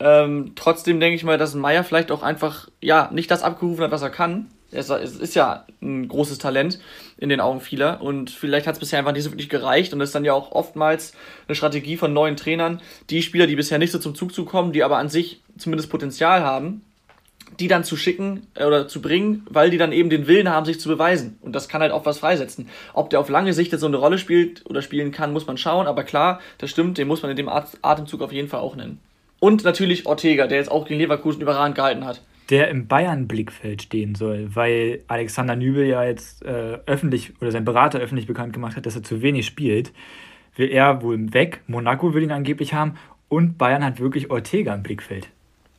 Ähm, 0.00 0.52
trotzdem 0.54 1.00
denke 1.00 1.16
ich 1.16 1.24
mal, 1.24 1.38
dass 1.38 1.54
Meyer 1.54 1.82
vielleicht 1.82 2.12
auch 2.12 2.22
einfach 2.22 2.68
ja 2.80 3.10
nicht 3.12 3.30
das 3.30 3.42
abgerufen 3.42 3.82
hat, 3.82 3.90
was 3.90 4.02
er 4.02 4.10
kann. 4.10 4.46
Es 4.70 4.90
ist 4.90 5.34
ja 5.34 5.64
ein 5.80 6.08
großes 6.08 6.38
Talent 6.38 6.78
in 7.16 7.30
den 7.30 7.40
Augen 7.40 7.60
vieler 7.60 8.02
und 8.02 8.30
vielleicht 8.30 8.66
hat 8.66 8.74
es 8.74 8.80
bisher 8.80 8.98
einfach 8.98 9.12
nicht 9.12 9.24
so 9.24 9.30
wirklich 9.30 9.48
gereicht 9.48 9.94
und 9.94 9.98
das 9.98 10.10
ist 10.10 10.14
dann 10.14 10.26
ja 10.26 10.34
auch 10.34 10.52
oftmals 10.52 11.14
eine 11.46 11.54
Strategie 11.54 11.96
von 11.96 12.12
neuen 12.12 12.36
Trainern, 12.36 12.82
die 13.08 13.22
Spieler, 13.22 13.46
die 13.46 13.56
bisher 13.56 13.78
nicht 13.78 13.92
so 13.92 13.98
zum 13.98 14.14
Zug 14.14 14.34
zu 14.34 14.44
kommen, 14.44 14.72
die 14.72 14.84
aber 14.84 14.98
an 14.98 15.08
sich 15.08 15.40
zumindest 15.56 15.90
Potenzial 15.90 16.42
haben, 16.42 16.82
die 17.58 17.68
dann 17.68 17.84
zu 17.84 17.96
schicken 17.96 18.46
äh, 18.54 18.64
oder 18.64 18.88
zu 18.88 19.00
bringen, 19.00 19.46
weil 19.48 19.70
die 19.70 19.78
dann 19.78 19.92
eben 19.92 20.10
den 20.10 20.26
Willen 20.26 20.50
haben, 20.50 20.66
sich 20.66 20.80
zu 20.80 20.88
beweisen. 20.88 21.38
Und 21.40 21.52
das 21.52 21.68
kann 21.68 21.80
halt 21.80 21.92
auch 21.92 22.06
was 22.06 22.18
freisetzen. 22.18 22.68
Ob 22.92 23.10
der 23.10 23.20
auf 23.20 23.28
lange 23.28 23.52
Sicht 23.52 23.72
jetzt 23.72 23.80
so 23.80 23.86
eine 23.86 23.96
Rolle 23.96 24.18
spielt 24.18 24.66
oder 24.66 24.82
spielen 24.82 25.12
kann, 25.12 25.32
muss 25.32 25.46
man 25.46 25.56
schauen. 25.56 25.86
Aber 25.86 26.04
klar, 26.04 26.40
das 26.58 26.70
stimmt, 26.70 26.98
den 26.98 27.08
muss 27.08 27.22
man 27.22 27.30
in 27.30 27.36
dem 27.36 27.48
Atemzug 27.48 28.22
auf 28.22 28.32
jeden 28.32 28.48
Fall 28.48 28.60
auch 28.60 28.76
nennen. 28.76 29.00
Und 29.40 29.64
natürlich 29.64 30.06
Ortega, 30.06 30.46
der 30.46 30.58
jetzt 30.58 30.70
auch 30.70 30.86
gegen 30.86 31.00
Leverkusen 31.00 31.40
überragend 31.40 31.76
gehalten 31.76 32.04
hat. 32.04 32.20
Der 32.50 32.68
im 32.68 32.86
Bayern-Blickfeld 32.86 33.82
stehen 33.82 34.14
soll, 34.14 34.54
weil 34.54 35.00
Alexander 35.06 35.54
Nübel 35.54 35.86
ja 35.86 36.04
jetzt 36.04 36.42
äh, 36.44 36.78
öffentlich 36.86 37.34
oder 37.40 37.52
sein 37.52 37.64
Berater 37.64 37.98
öffentlich 37.98 38.26
bekannt 38.26 38.52
gemacht 38.52 38.76
hat, 38.76 38.86
dass 38.86 38.96
er 38.96 39.02
zu 39.02 39.20
wenig 39.20 39.46
spielt. 39.46 39.92
Will 40.56 40.70
er 40.70 41.02
wohl 41.02 41.32
weg, 41.34 41.60
Monaco 41.66 42.14
will 42.14 42.22
ihn 42.22 42.32
angeblich 42.32 42.74
haben 42.74 42.94
und 43.28 43.58
Bayern 43.58 43.84
hat 43.84 44.00
wirklich 44.00 44.30
Ortega 44.30 44.74
im 44.74 44.82
Blickfeld. 44.82 45.28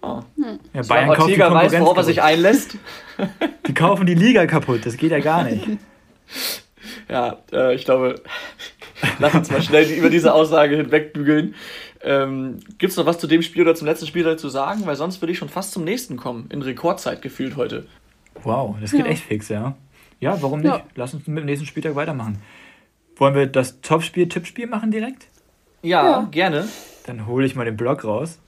Oh. 0.01 0.21
Hm. 0.35 0.59
Ja, 0.73 0.81
Bayern 0.83 1.09
kauft 1.09 1.21
Ortega 1.21 1.53
weiß, 1.53 1.79
worauf 1.79 1.97
er 1.97 2.03
sich 2.03 2.21
einlässt. 2.21 2.77
Die 3.67 3.73
kaufen 3.73 4.05
die 4.05 4.15
Liga 4.15 4.45
kaputt, 4.45 4.85
das 4.85 4.97
geht 4.97 5.11
ja 5.11 5.19
gar 5.19 5.43
nicht. 5.43 5.67
Ja, 7.09 7.37
äh, 7.51 7.75
ich 7.75 7.85
glaube, 7.85 8.21
lass 9.19 9.33
uns 9.33 9.51
mal 9.51 9.61
schnell 9.61 9.89
über 9.91 10.09
diese 10.09 10.33
Aussage 10.33 10.77
hinwegbügeln. 10.77 11.55
Ähm, 12.01 12.59
Gibt 12.77 12.91
es 12.91 12.97
noch 12.97 13.05
was 13.05 13.19
zu 13.19 13.27
dem 13.27 13.41
Spiel 13.41 13.63
oder 13.63 13.75
zum 13.75 13.87
letzten 13.87 14.07
Spiel 14.07 14.37
zu 14.37 14.49
sagen? 14.49 14.85
Weil 14.85 14.95
sonst 14.95 15.21
würde 15.21 15.31
ich 15.31 15.37
schon 15.37 15.49
fast 15.49 15.71
zum 15.71 15.83
nächsten 15.83 16.17
kommen. 16.17 16.47
In 16.49 16.61
Rekordzeit 16.61 17.21
gefühlt 17.21 17.55
heute. 17.55 17.85
Wow, 18.43 18.75
das 18.79 18.91
geht 18.91 19.01
ja. 19.01 19.05
echt 19.07 19.23
fix, 19.23 19.49
ja. 19.49 19.75
Ja, 20.19 20.41
warum 20.41 20.61
nicht? 20.61 20.71
Ja. 20.71 20.83
Lass 20.95 21.13
uns 21.13 21.27
mit 21.27 21.37
dem 21.37 21.45
nächsten 21.45 21.65
Spieltag 21.65 21.95
weitermachen. 21.95 22.41
Wollen 23.15 23.35
wir 23.35 23.47
das 23.47 23.81
Topspiel, 23.81 24.29
Tippspiel 24.29 24.67
machen 24.67 24.91
direkt? 24.91 25.27
Ja, 25.81 26.03
ja. 26.03 26.27
gerne. 26.31 26.67
Dann 27.05 27.27
hole 27.27 27.45
ich 27.45 27.55
mal 27.55 27.65
den 27.65 27.77
Blog 27.77 28.03
raus. 28.03 28.39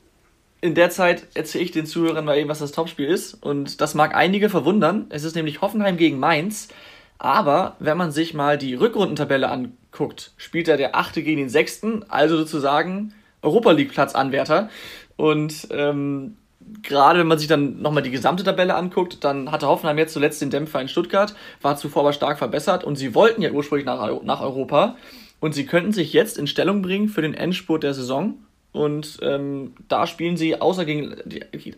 In 0.62 0.76
der 0.76 0.90
Zeit 0.92 1.28
erzähle 1.34 1.64
ich 1.64 1.72
den 1.72 1.86
Zuhörern 1.86 2.24
mal 2.24 2.38
eben, 2.38 2.50
was 2.50 2.60
das 2.60 2.72
Topspiel 2.72 3.08
ist. 3.08 3.34
Und 3.34 3.82
das 3.82 3.96
mag 3.96 4.16
einige 4.16 4.50
verwundern. 4.50 5.08
Es 5.10 5.24
ist 5.24 5.36
nämlich 5.36 5.62
Hoffenheim 5.62 5.98
gegen 5.98 6.20
Mainz. 6.20 6.70
Aber 7.18 7.76
wenn 7.80 7.98
man 7.98 8.12
sich 8.12 8.34
mal 8.34 8.58
die 8.58 8.76
Rückrundentabelle 8.76 9.50
anguckt, 9.50 10.34
spielt 10.38 10.68
er 10.68 10.78
der 10.78 10.96
Achte 10.96 11.24
gegen 11.24 11.40
den 11.40 11.50
Sechsten, 11.50 12.04
also 12.10 12.38
sozusagen 12.38 13.14
Europa 13.42 13.72
League 13.72 13.92
Platzanwärter. 13.92 14.70
Und 15.18 15.68
ähm, 15.72 16.38
gerade 16.84 17.20
wenn 17.20 17.28
man 17.28 17.38
sich 17.38 17.48
dann 17.48 17.82
nochmal 17.82 18.04
die 18.04 18.12
gesamte 18.12 18.44
Tabelle 18.44 18.76
anguckt, 18.76 19.24
dann 19.24 19.52
hatte 19.52 19.68
Hoffenheim 19.68 19.98
jetzt 19.98 20.14
zuletzt 20.14 20.42
den 20.42 20.50
Dämpfer 20.50 20.82
in 20.82 20.88
Stuttgart, 20.88 21.36
war 21.62 21.76
zuvor 21.76 22.04
aber 22.04 22.14
stark 22.14 22.38
verbessert 22.38 22.84
und 22.84 22.96
sie 22.96 23.16
wollten 23.16 23.42
ja 23.42 23.52
ursprünglich 23.52 23.86
nach, 23.86 24.22
nach 24.24 24.42
Europa 24.42 24.96
und 25.40 25.54
sie 25.54 25.66
könnten 25.66 25.92
sich 25.92 26.14
jetzt 26.14 26.38
in 26.38 26.48
Stellung 26.48 26.82
bringen 26.82 27.10
für 27.10 27.22
den 27.22 27.34
Endspurt 27.34 27.84
der 27.84 27.94
Saison. 27.94 28.36
Und 28.74 29.20
ähm, 29.22 29.74
da 29.90 30.08
spielen 30.08 30.38
sie 30.38 30.62
außer 30.62 30.86
gegen 30.86 31.16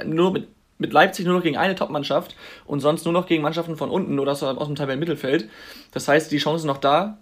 nur 0.06 0.32
mit, 0.32 0.48
mit 0.78 0.94
Leipzig 0.94 1.26
nur 1.26 1.36
noch 1.36 1.44
gegen 1.44 1.58
eine 1.58 1.74
Top-Mannschaft 1.74 2.36
und 2.66 2.82
sonst 2.82 3.06
nur 3.06 3.14
noch 3.14 3.26
gegen 3.26 3.42
Mannschaften 3.42 3.78
von 3.78 3.90
unten 3.90 4.20
oder 4.20 4.34
aus, 4.34 4.44
aus 4.44 4.68
dem 4.68 4.76
Tabellenmittelfeld. 4.76 5.50
Das 5.92 6.08
heißt, 6.08 6.32
die 6.32 6.38
Chance 6.38 6.64
ist 6.64 6.68
noch 6.68 6.78
da. 6.78 7.18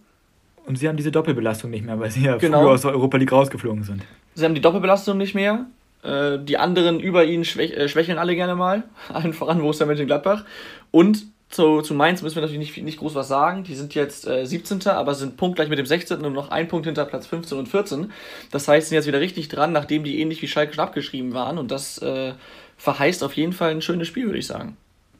Und 0.65 0.77
sie 0.77 0.89
haben 0.89 0.97
diese 0.97 1.11
Doppelbelastung 1.11 1.71
nicht 1.71 1.85
mehr, 1.85 1.99
weil 1.99 2.11
sie 2.11 2.23
ja 2.23 2.37
genau. 2.37 2.61
früher 2.61 2.71
aus 2.71 2.81
der 2.81 2.91
Europa 2.91 3.17
League 3.17 3.31
rausgeflogen 3.31 3.83
sind. 3.83 4.03
Sie 4.35 4.45
haben 4.45 4.55
die 4.55 4.61
Doppelbelastung 4.61 5.17
nicht 5.17 5.35
mehr. 5.35 5.65
Äh, 6.03 6.39
die 6.39 6.57
anderen 6.57 6.99
über 6.99 7.25
ihnen 7.25 7.45
schwäch 7.45 7.71
äh, 7.71 7.87
schwächeln 7.87 8.17
alle 8.17 8.35
gerne 8.35 8.55
mal. 8.55 8.83
Allen 9.13 9.33
voran 9.33 9.59
Borussia 9.59 9.85
Mönchengladbach. 9.85 10.45
Und 10.91 11.25
zu, 11.49 11.81
zu 11.81 11.93
Mainz 11.93 12.21
müssen 12.21 12.35
wir 12.35 12.41
natürlich 12.41 12.59
nicht, 12.59 12.83
nicht 12.83 12.99
groß 12.99 13.13
was 13.13 13.27
sagen. 13.27 13.63
Die 13.63 13.75
sind 13.75 13.93
jetzt 13.93 14.25
äh, 14.25 14.45
17. 14.45 14.87
aber 14.87 15.13
sind 15.13 15.37
punktgleich 15.37 15.69
mit 15.69 15.77
dem 15.77 15.85
16. 15.85 16.21
und 16.21 16.33
noch 16.33 16.49
ein 16.49 16.67
Punkt 16.67 16.85
hinter 16.85 17.05
Platz 17.05 17.27
15 17.27 17.57
und 17.57 17.67
14. 17.67 18.11
Das 18.51 18.67
heißt, 18.67 18.89
sind 18.89 18.95
jetzt 18.95 19.07
wieder 19.07 19.19
richtig 19.19 19.49
dran, 19.49 19.73
nachdem 19.73 20.03
die 20.03 20.19
ähnlich 20.21 20.41
wie 20.41 20.47
Schalke 20.47 20.73
schon 20.73 20.83
abgeschrieben 20.83 21.33
waren. 21.33 21.57
Und 21.57 21.69
das 21.69 21.97
äh, 21.99 22.33
verheißt 22.77 23.23
auf 23.23 23.35
jeden 23.35 23.53
Fall 23.53 23.71
ein 23.71 23.81
schönes 23.81 24.07
Spiel, 24.07 24.25
würde 24.25 24.39
ich 24.39 24.47
sagen. 24.47 24.77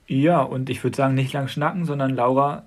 Ja, 0.07 0.41
und 0.41 0.69
ich 0.69 0.83
würde 0.83 0.97
sagen, 0.97 1.13
nicht 1.13 1.33
lang 1.33 1.47
schnacken, 1.47 1.85
sondern 1.85 2.15
Laura 2.15 2.63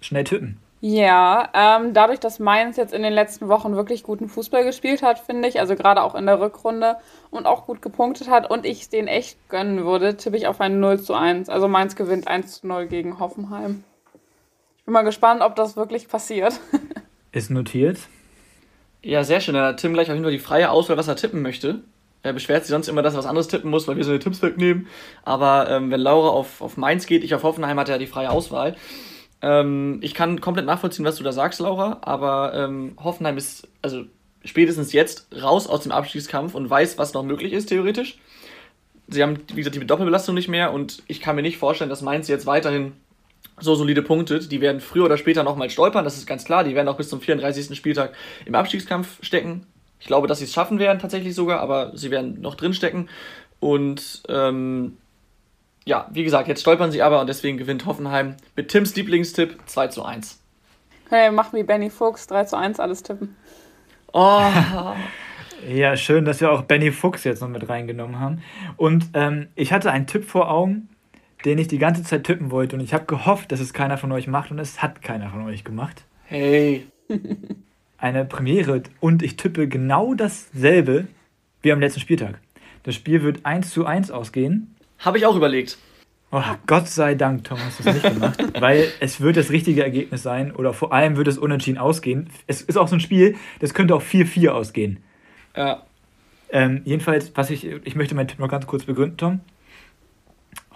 schnell 0.00 0.24
tippen. 0.24 0.58
Ja, 0.82 1.50
ähm, 1.52 1.92
dadurch, 1.92 2.20
dass 2.20 2.38
Mainz 2.38 2.78
jetzt 2.78 2.94
in 2.94 3.02
den 3.02 3.12
letzten 3.12 3.48
Wochen 3.48 3.76
wirklich 3.76 4.02
guten 4.02 4.30
Fußball 4.30 4.64
gespielt 4.64 5.02
hat, 5.02 5.18
finde 5.18 5.46
ich, 5.46 5.60
also 5.60 5.74
gerade 5.74 6.02
auch 6.02 6.14
in 6.14 6.24
der 6.24 6.40
Rückrunde 6.40 6.96
und 7.30 7.44
auch 7.44 7.66
gut 7.66 7.82
gepunktet 7.82 8.30
hat 8.30 8.50
und 8.50 8.64
ich 8.64 8.82
es 8.82 8.88
denen 8.88 9.06
echt 9.06 9.36
gönnen 9.50 9.84
würde, 9.84 10.16
tippe 10.16 10.38
ich 10.38 10.46
auf 10.46 10.58
ein 10.60 10.80
0 10.80 11.02
zu 11.02 11.12
1. 11.12 11.50
Also 11.50 11.68
Mainz 11.68 11.96
gewinnt 11.96 12.28
1 12.28 12.60
zu 12.60 12.66
0 12.66 12.86
gegen 12.86 13.20
Hoffenheim. 13.20 13.84
Ich 14.78 14.84
bin 14.86 14.94
mal 14.94 15.02
gespannt, 15.02 15.42
ob 15.42 15.54
das 15.54 15.76
wirklich 15.76 16.08
passiert. 16.08 16.58
Ist 17.32 17.50
notiert. 17.50 17.98
Ja, 19.02 19.22
sehr 19.22 19.40
schön. 19.40 19.54
Dann 19.54 19.64
hat 19.64 19.80
Tim 19.80 19.92
gleich 19.92 20.08
auf 20.08 20.14
jeden 20.14 20.24
Fall 20.24 20.32
die 20.32 20.38
freie 20.38 20.70
Auswahl, 20.70 20.96
was 20.96 21.08
er 21.08 21.16
tippen 21.16 21.42
möchte. 21.42 21.82
Er 22.22 22.32
beschwert 22.32 22.64
sich 22.64 22.70
sonst 22.70 22.88
immer, 22.88 23.02
dass 23.02 23.14
er 23.14 23.18
was 23.18 23.26
anderes 23.26 23.48
tippen 23.48 23.70
muss, 23.70 23.86
weil 23.86 23.96
wir 23.96 24.04
so 24.04 24.10
eine 24.10 24.18
Tipps 24.18 24.40
wegnehmen. 24.42 24.88
Aber 25.24 25.70
ähm, 25.70 25.90
wenn 25.90 26.00
Laura 26.00 26.30
auf, 26.30 26.62
auf 26.62 26.78
Mainz 26.78 27.06
geht, 27.06 27.22
ich 27.22 27.34
auf 27.34 27.42
Hoffenheim, 27.42 27.78
hat 27.78 27.88
er 27.90 27.98
die 27.98 28.06
freie 28.06 28.30
Auswahl. 28.30 28.76
Ähm, 29.42 29.98
ich 30.02 30.14
kann 30.14 30.40
komplett 30.40 30.66
nachvollziehen, 30.66 31.04
was 31.04 31.16
du 31.16 31.24
da 31.24 31.32
sagst, 31.32 31.60
Laura, 31.60 31.98
aber 32.02 32.52
ähm, 32.54 32.96
Hoffenheim 33.02 33.36
ist, 33.36 33.68
also 33.82 34.04
spätestens 34.44 34.92
jetzt 34.92 35.28
raus 35.42 35.66
aus 35.66 35.82
dem 35.82 35.92
Abstiegskampf 35.92 36.54
und 36.54 36.68
weiß, 36.68 36.98
was 36.98 37.14
noch 37.14 37.22
möglich 37.22 37.52
ist, 37.52 37.66
theoretisch. 37.66 38.18
Sie 39.08 39.22
haben, 39.22 39.40
wie 39.48 39.56
gesagt, 39.56 39.76
die 39.76 39.86
Doppelbelastung 39.86 40.34
nicht 40.34 40.48
mehr 40.48 40.72
und 40.72 41.02
ich 41.08 41.20
kann 41.20 41.36
mir 41.36 41.42
nicht 41.42 41.58
vorstellen, 41.58 41.90
dass 41.90 42.02
Mainz 42.02 42.28
jetzt 42.28 42.46
weiterhin 42.46 42.92
so 43.58 43.74
solide 43.74 44.02
punktet. 44.02 44.52
Die 44.52 44.60
werden 44.60 44.80
früher 44.80 45.04
oder 45.04 45.16
später 45.16 45.42
nochmal 45.42 45.70
stolpern, 45.70 46.04
das 46.04 46.16
ist 46.16 46.26
ganz 46.26 46.44
klar. 46.44 46.64
Die 46.64 46.74
werden 46.74 46.88
auch 46.88 46.96
bis 46.96 47.08
zum 47.08 47.20
34. 47.20 47.76
Spieltag 47.76 48.14
im 48.44 48.54
Abstiegskampf 48.54 49.18
stecken. 49.22 49.66
Ich 49.98 50.06
glaube, 50.06 50.26
dass 50.26 50.38
sie 50.38 50.44
es 50.44 50.52
schaffen 50.52 50.78
werden, 50.78 50.98
tatsächlich 50.98 51.34
sogar, 51.34 51.60
aber 51.60 51.92
sie 51.94 52.10
werden 52.10 52.40
noch 52.40 52.54
drinstecken. 52.54 53.08
Und 53.58 54.22
ähm, 54.28 54.96
ja, 55.84 56.08
wie 56.12 56.24
gesagt, 56.24 56.48
jetzt 56.48 56.60
stolpern 56.60 56.90
sie 56.90 57.02
aber 57.02 57.20
und 57.20 57.26
deswegen 57.28 57.58
gewinnt 57.58 57.86
Hoffenheim 57.86 58.36
mit 58.56 58.68
Tims 58.68 58.94
Lieblingstipp 58.94 59.58
2 59.66 59.88
zu 59.88 60.04
1. 60.04 60.40
Hey, 61.08 61.30
mach 61.30 61.52
wie 61.52 61.62
Benny 61.62 61.90
Fuchs, 61.90 62.26
3 62.26 62.44
zu 62.44 62.56
1 62.56 62.78
alles 62.78 63.02
tippen. 63.02 63.34
Oh. 64.12 64.42
ja, 65.68 65.96
schön, 65.96 66.24
dass 66.24 66.40
wir 66.40 66.52
auch 66.52 66.62
Benny 66.62 66.92
Fuchs 66.92 67.24
jetzt 67.24 67.40
noch 67.40 67.48
mit 67.48 67.68
reingenommen 67.68 68.20
haben. 68.20 68.42
Und 68.76 69.08
ähm, 69.14 69.48
ich 69.54 69.72
hatte 69.72 69.90
einen 69.90 70.06
Tipp 70.06 70.24
vor 70.24 70.50
Augen, 70.50 70.88
den 71.44 71.58
ich 71.58 71.68
die 71.68 71.78
ganze 71.78 72.02
Zeit 72.02 72.24
tippen 72.24 72.50
wollte 72.50 72.76
und 72.76 72.82
ich 72.82 72.94
habe 72.94 73.06
gehofft, 73.06 73.50
dass 73.50 73.60
es 73.60 73.72
keiner 73.72 73.98
von 73.98 74.12
euch 74.12 74.26
macht 74.26 74.50
und 74.50 74.58
es 74.58 74.82
hat 74.82 75.02
keiner 75.02 75.30
von 75.30 75.42
euch 75.42 75.64
gemacht. 75.64 76.04
Hey. 76.26 76.86
Eine 77.98 78.24
Premiere 78.24 78.82
und 79.00 79.22
ich 79.22 79.36
tippe 79.36 79.68
genau 79.68 80.14
dasselbe 80.14 81.06
wie 81.62 81.72
am 81.72 81.80
letzten 81.80 82.00
Spieltag. 82.00 82.38
Das 82.82 82.94
Spiel 82.94 83.22
wird 83.22 83.44
1 83.44 83.70
zu 83.70 83.84
1 83.84 84.10
ausgehen. 84.10 84.74
Habe 85.00 85.18
ich 85.18 85.26
auch 85.26 85.36
überlegt. 85.36 85.78
Oh, 86.32 86.42
Gott 86.66 86.86
sei 86.86 87.16
Dank, 87.16 87.44
Tom, 87.44 87.58
hast 87.58 87.80
du 87.80 87.88
es 87.88 87.94
nicht 87.94 88.14
gemacht. 88.14 88.40
weil 88.60 88.86
es 89.00 89.20
wird 89.20 89.36
das 89.36 89.50
richtige 89.50 89.82
Ergebnis 89.82 90.22
sein 90.22 90.52
oder 90.52 90.72
vor 90.72 90.92
allem 90.92 91.16
wird 91.16 91.26
es 91.26 91.38
unentschieden 91.38 91.78
ausgehen. 91.78 92.30
Es 92.46 92.62
ist 92.62 92.76
auch 92.76 92.86
so 92.86 92.94
ein 92.94 93.00
Spiel, 93.00 93.36
das 93.58 93.74
könnte 93.74 93.96
auch 93.96 94.02
4-4 94.02 94.50
ausgehen. 94.50 95.02
Ja. 95.56 95.82
Ähm, 96.52 96.82
jedenfalls, 96.84 97.32
was 97.34 97.50
ich, 97.50 97.64
ich 97.64 97.96
möchte 97.96 98.14
meinen 98.14 98.28
Tipp 98.28 98.38
noch 98.38 98.48
ganz 98.48 98.66
kurz 98.66 98.84
begründen, 98.84 99.16
Tom. 99.16 99.40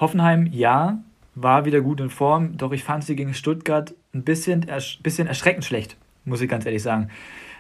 Hoffenheim, 0.01 0.49
ja, 0.51 0.99
war 1.37 1.65
wieder 1.65 1.81
gut 1.81 2.01
in 2.01 2.11
Form, 2.11 2.57
doch 2.57 2.73
ich 2.73 2.83
fand 2.83 3.05
sie 3.05 3.15
gegen 3.15 3.35
Stuttgart 3.35 3.95
ein 4.13 4.25
bisschen, 4.25 4.67
ersch 4.69 5.01
bisschen 5.03 5.29
erschreckend 5.29 5.65
schlecht, 5.65 5.97
muss 6.25 6.41
ich 6.41 6.49
ganz 6.49 6.67
ehrlich 6.67 6.83
sagen. 6.83 7.11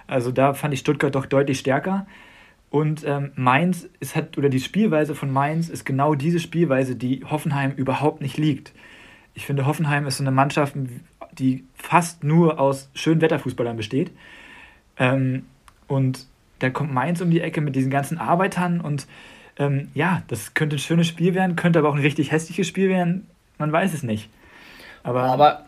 Also 0.06 0.32
da 0.32 0.54
fand 0.54 0.74
ich 0.74 0.80
Stuttgart 0.80 1.14
doch 1.14 1.26
deutlich 1.26 1.60
stärker. 1.60 2.06
Und 2.74 3.04
ähm, 3.06 3.30
Mainz 3.36 3.86
ist 4.00 4.16
hat, 4.16 4.36
oder 4.36 4.48
die 4.48 4.58
Spielweise 4.58 5.14
von 5.14 5.30
Mainz 5.30 5.68
ist 5.68 5.86
genau 5.86 6.16
diese 6.16 6.40
Spielweise, 6.40 6.96
die 6.96 7.24
Hoffenheim 7.24 7.70
überhaupt 7.70 8.20
nicht 8.20 8.36
liegt. 8.36 8.72
Ich 9.32 9.46
finde, 9.46 9.64
Hoffenheim 9.64 10.08
ist 10.08 10.16
so 10.16 10.24
eine 10.24 10.32
Mannschaft, 10.32 10.74
die 11.38 11.62
fast 11.76 12.24
nur 12.24 12.58
aus 12.58 12.90
Schönwetterfußballern 12.94 13.76
besteht. 13.76 14.10
Ähm, 14.98 15.44
und 15.86 16.26
da 16.58 16.68
kommt 16.68 16.92
Mainz 16.92 17.20
um 17.20 17.30
die 17.30 17.40
Ecke 17.40 17.60
mit 17.60 17.76
diesen 17.76 17.92
ganzen 17.92 18.18
Arbeitern 18.18 18.80
und 18.80 19.06
ähm, 19.56 19.86
ja, 19.94 20.24
das 20.26 20.54
könnte 20.54 20.74
ein 20.74 20.80
schönes 20.80 21.06
Spiel 21.06 21.32
werden, 21.36 21.54
könnte 21.54 21.78
aber 21.78 21.90
auch 21.90 21.94
ein 21.94 22.02
richtig 22.02 22.32
hässliches 22.32 22.66
Spiel 22.66 22.88
werden. 22.88 23.28
Man 23.56 23.70
weiß 23.70 23.94
es 23.94 24.02
nicht. 24.02 24.30
Aber, 25.04 25.22
aber 25.22 25.64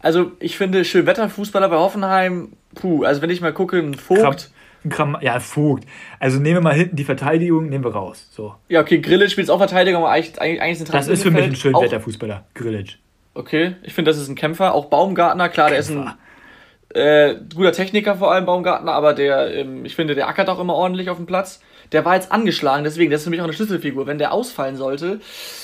also 0.00 0.32
ich 0.40 0.58
finde 0.58 0.84
Schönwetterfußballer 0.84 1.70
bei 1.70 1.76
Hoffenheim, 1.76 2.52
puh, 2.74 3.04
also 3.04 3.22
wenn 3.22 3.30
ich 3.30 3.40
mal 3.40 3.54
gucke, 3.54 3.78
ein 3.78 3.94
Vogt. 3.94 4.20
Krab, 4.20 4.55
Kram, 4.90 5.16
ja, 5.20 5.40
Vogt. 5.40 5.84
Also 6.18 6.38
nehmen 6.38 6.56
wir 6.56 6.60
mal 6.62 6.74
hinten 6.74 6.96
die 6.96 7.04
Verteidigung, 7.04 7.68
nehmen 7.68 7.84
wir 7.84 7.92
raus. 7.92 8.28
So. 8.30 8.54
Ja, 8.68 8.80
okay, 8.80 8.98
Grillic 8.98 9.30
spielt 9.30 9.50
auch 9.50 9.58
Verteidigung, 9.58 10.02
aber 10.02 10.12
eigentlich, 10.12 10.40
eigentlich 10.40 10.80
ist 10.80 10.88
ein 10.88 10.92
Das 10.92 11.08
ist 11.08 11.22
für 11.22 11.30
mich 11.30 11.44
ein 11.44 11.56
Schönwetterfußballer, 11.56 12.44
Grillic. 12.54 12.98
Okay, 13.34 13.76
ich 13.82 13.92
finde, 13.94 14.10
das 14.10 14.18
ist 14.18 14.28
ein 14.28 14.34
Kämpfer. 14.34 14.74
Auch 14.74 14.86
Baumgartner, 14.86 15.48
klar, 15.48 15.68
Kämpfer. 15.68 15.92
der 15.92 16.06
ist 16.06 16.08
ein 16.08 16.14
äh, 16.96 17.36
guter 17.54 17.72
Techniker 17.72 18.16
vor 18.16 18.32
allem, 18.32 18.46
Baumgartner, 18.46 18.92
aber 18.92 19.12
der, 19.12 19.54
ähm, 19.54 19.84
ich 19.84 19.94
finde, 19.94 20.14
der 20.14 20.28
ackert 20.28 20.48
auch 20.48 20.58
immer 20.58 20.74
ordentlich 20.74 21.10
auf 21.10 21.18
dem 21.18 21.26
Platz. 21.26 21.60
Der 21.92 22.04
war 22.04 22.14
jetzt 22.14 22.32
angeschlagen, 22.32 22.84
deswegen, 22.84 23.10
das 23.10 23.20
ist 23.20 23.24
für 23.24 23.30
mich 23.30 23.40
auch 23.40 23.44
eine 23.44 23.52
Schlüsselfigur. 23.52 24.06
Wenn 24.06 24.18
der 24.18 24.32
ausfallen 24.32 24.76
sollte, 24.76 25.20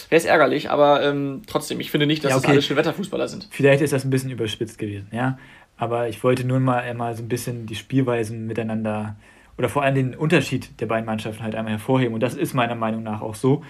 wäre 0.08 0.18
es 0.18 0.24
ärgerlich, 0.24 0.70
aber 0.70 1.02
ähm, 1.02 1.42
trotzdem, 1.46 1.80
ich 1.80 1.90
finde 1.90 2.06
nicht, 2.06 2.22
dass 2.22 2.30
ja, 2.30 2.36
okay. 2.36 2.46
das 2.46 2.52
alle 2.52 2.62
Schönwetterfußballer 2.62 3.28
sind. 3.28 3.48
Vielleicht 3.50 3.82
ist 3.82 3.92
das 3.92 4.04
ein 4.04 4.10
bisschen 4.10 4.30
überspitzt 4.30 4.78
gewesen, 4.78 5.08
ja. 5.10 5.38
Aber 5.82 6.08
ich 6.08 6.22
wollte 6.22 6.44
nur 6.44 6.60
mal, 6.60 6.82
äh, 6.82 6.94
mal 6.94 7.12
so 7.16 7.24
ein 7.24 7.28
bisschen 7.28 7.66
die 7.66 7.74
Spielweisen 7.74 8.46
miteinander 8.46 9.16
oder 9.58 9.68
vor 9.68 9.82
allem 9.82 9.96
den 9.96 10.14
Unterschied 10.14 10.80
der 10.80 10.86
beiden 10.86 11.04
Mannschaften 11.04 11.42
halt 11.42 11.56
einmal 11.56 11.72
hervorheben. 11.72 12.14
Und 12.14 12.20
das 12.20 12.34
ist 12.34 12.54
meiner 12.54 12.76
Meinung 12.76 13.02
nach 13.02 13.20
auch 13.20 13.34
so. 13.34 13.64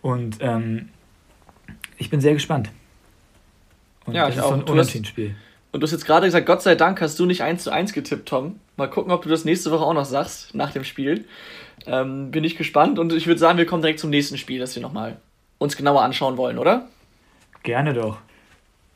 Und 0.00 0.36
ähm, 0.40 0.90
ich 1.96 2.10
bin 2.10 2.20
sehr 2.20 2.34
gespannt. 2.34 2.70
Und 4.06 4.14
ja, 4.14 4.26
das 4.26 4.34
ich 4.34 4.38
ist 4.38 4.44
auch. 4.44 4.50
so 4.50 4.54
ein 4.54 4.62
Unentschieden-Spiel. 4.62 5.34
Und 5.72 5.80
du 5.80 5.84
hast 5.84 5.90
jetzt 5.90 6.06
gerade 6.06 6.26
gesagt, 6.26 6.46
Gott 6.46 6.62
sei 6.62 6.76
Dank 6.76 7.00
hast 7.00 7.18
du 7.18 7.26
nicht 7.26 7.42
1 7.42 7.64
zu 7.64 7.72
1 7.72 7.92
getippt, 7.92 8.28
Tom. 8.28 8.60
Mal 8.76 8.88
gucken, 8.88 9.10
ob 9.10 9.22
du 9.22 9.28
das 9.28 9.44
nächste 9.44 9.72
Woche 9.72 9.82
auch 9.82 9.94
noch 9.94 10.04
sagst, 10.04 10.54
nach 10.54 10.70
dem 10.70 10.84
Spiel. 10.84 11.24
Ähm, 11.88 12.30
bin 12.30 12.44
ich 12.44 12.56
gespannt 12.56 13.00
und 13.00 13.12
ich 13.12 13.26
würde 13.26 13.40
sagen, 13.40 13.58
wir 13.58 13.66
kommen 13.66 13.82
direkt 13.82 13.98
zum 13.98 14.10
nächsten 14.10 14.38
Spiel, 14.38 14.60
das 14.60 14.76
wir 14.76 14.82
nochmal 14.82 15.16
uns 15.58 15.76
genauer 15.76 16.02
anschauen 16.02 16.36
wollen, 16.36 16.56
oder? 16.56 16.86
Gerne 17.64 17.94
doch. 17.94 18.18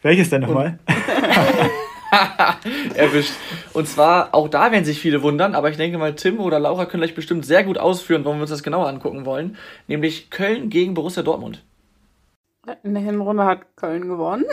Welches 0.01 0.31
denn 0.31 0.42
nochmal? 0.42 0.79
Erwischt. 2.94 3.33
Und 3.72 3.88
zwar, 3.88 4.35
auch 4.35 4.48
da 4.48 4.70
werden 4.70 4.85
sich 4.85 5.01
viele 5.01 5.22
wundern, 5.22 5.55
aber 5.55 5.70
ich 5.70 5.77
denke 5.77 5.98
mal, 5.98 6.14
Tim 6.14 6.40
oder 6.40 6.59
Laura 6.61 6.87
können 6.87 7.03
euch 7.03 7.14
bestimmt 7.14 7.46
sehr 7.46 7.64
gut 7.64 7.79
ausführen, 7.79 8.25
warum 8.25 8.38
wir 8.38 8.42
uns 8.42 8.51
das 8.51 8.62
genauer 8.62 8.88
angucken 8.88 9.25
wollen. 9.25 9.57
Nämlich 9.88 10.31
Köln 10.31 10.68
gegen 10.68 10.94
Borussia 10.94 11.22
Dortmund. 11.22 11.64
In 12.83 12.94
der 12.94 13.03
Hinrunde 13.03 13.44
hat 13.44 13.77
Köln 13.77 14.09
gewonnen. 14.09 14.44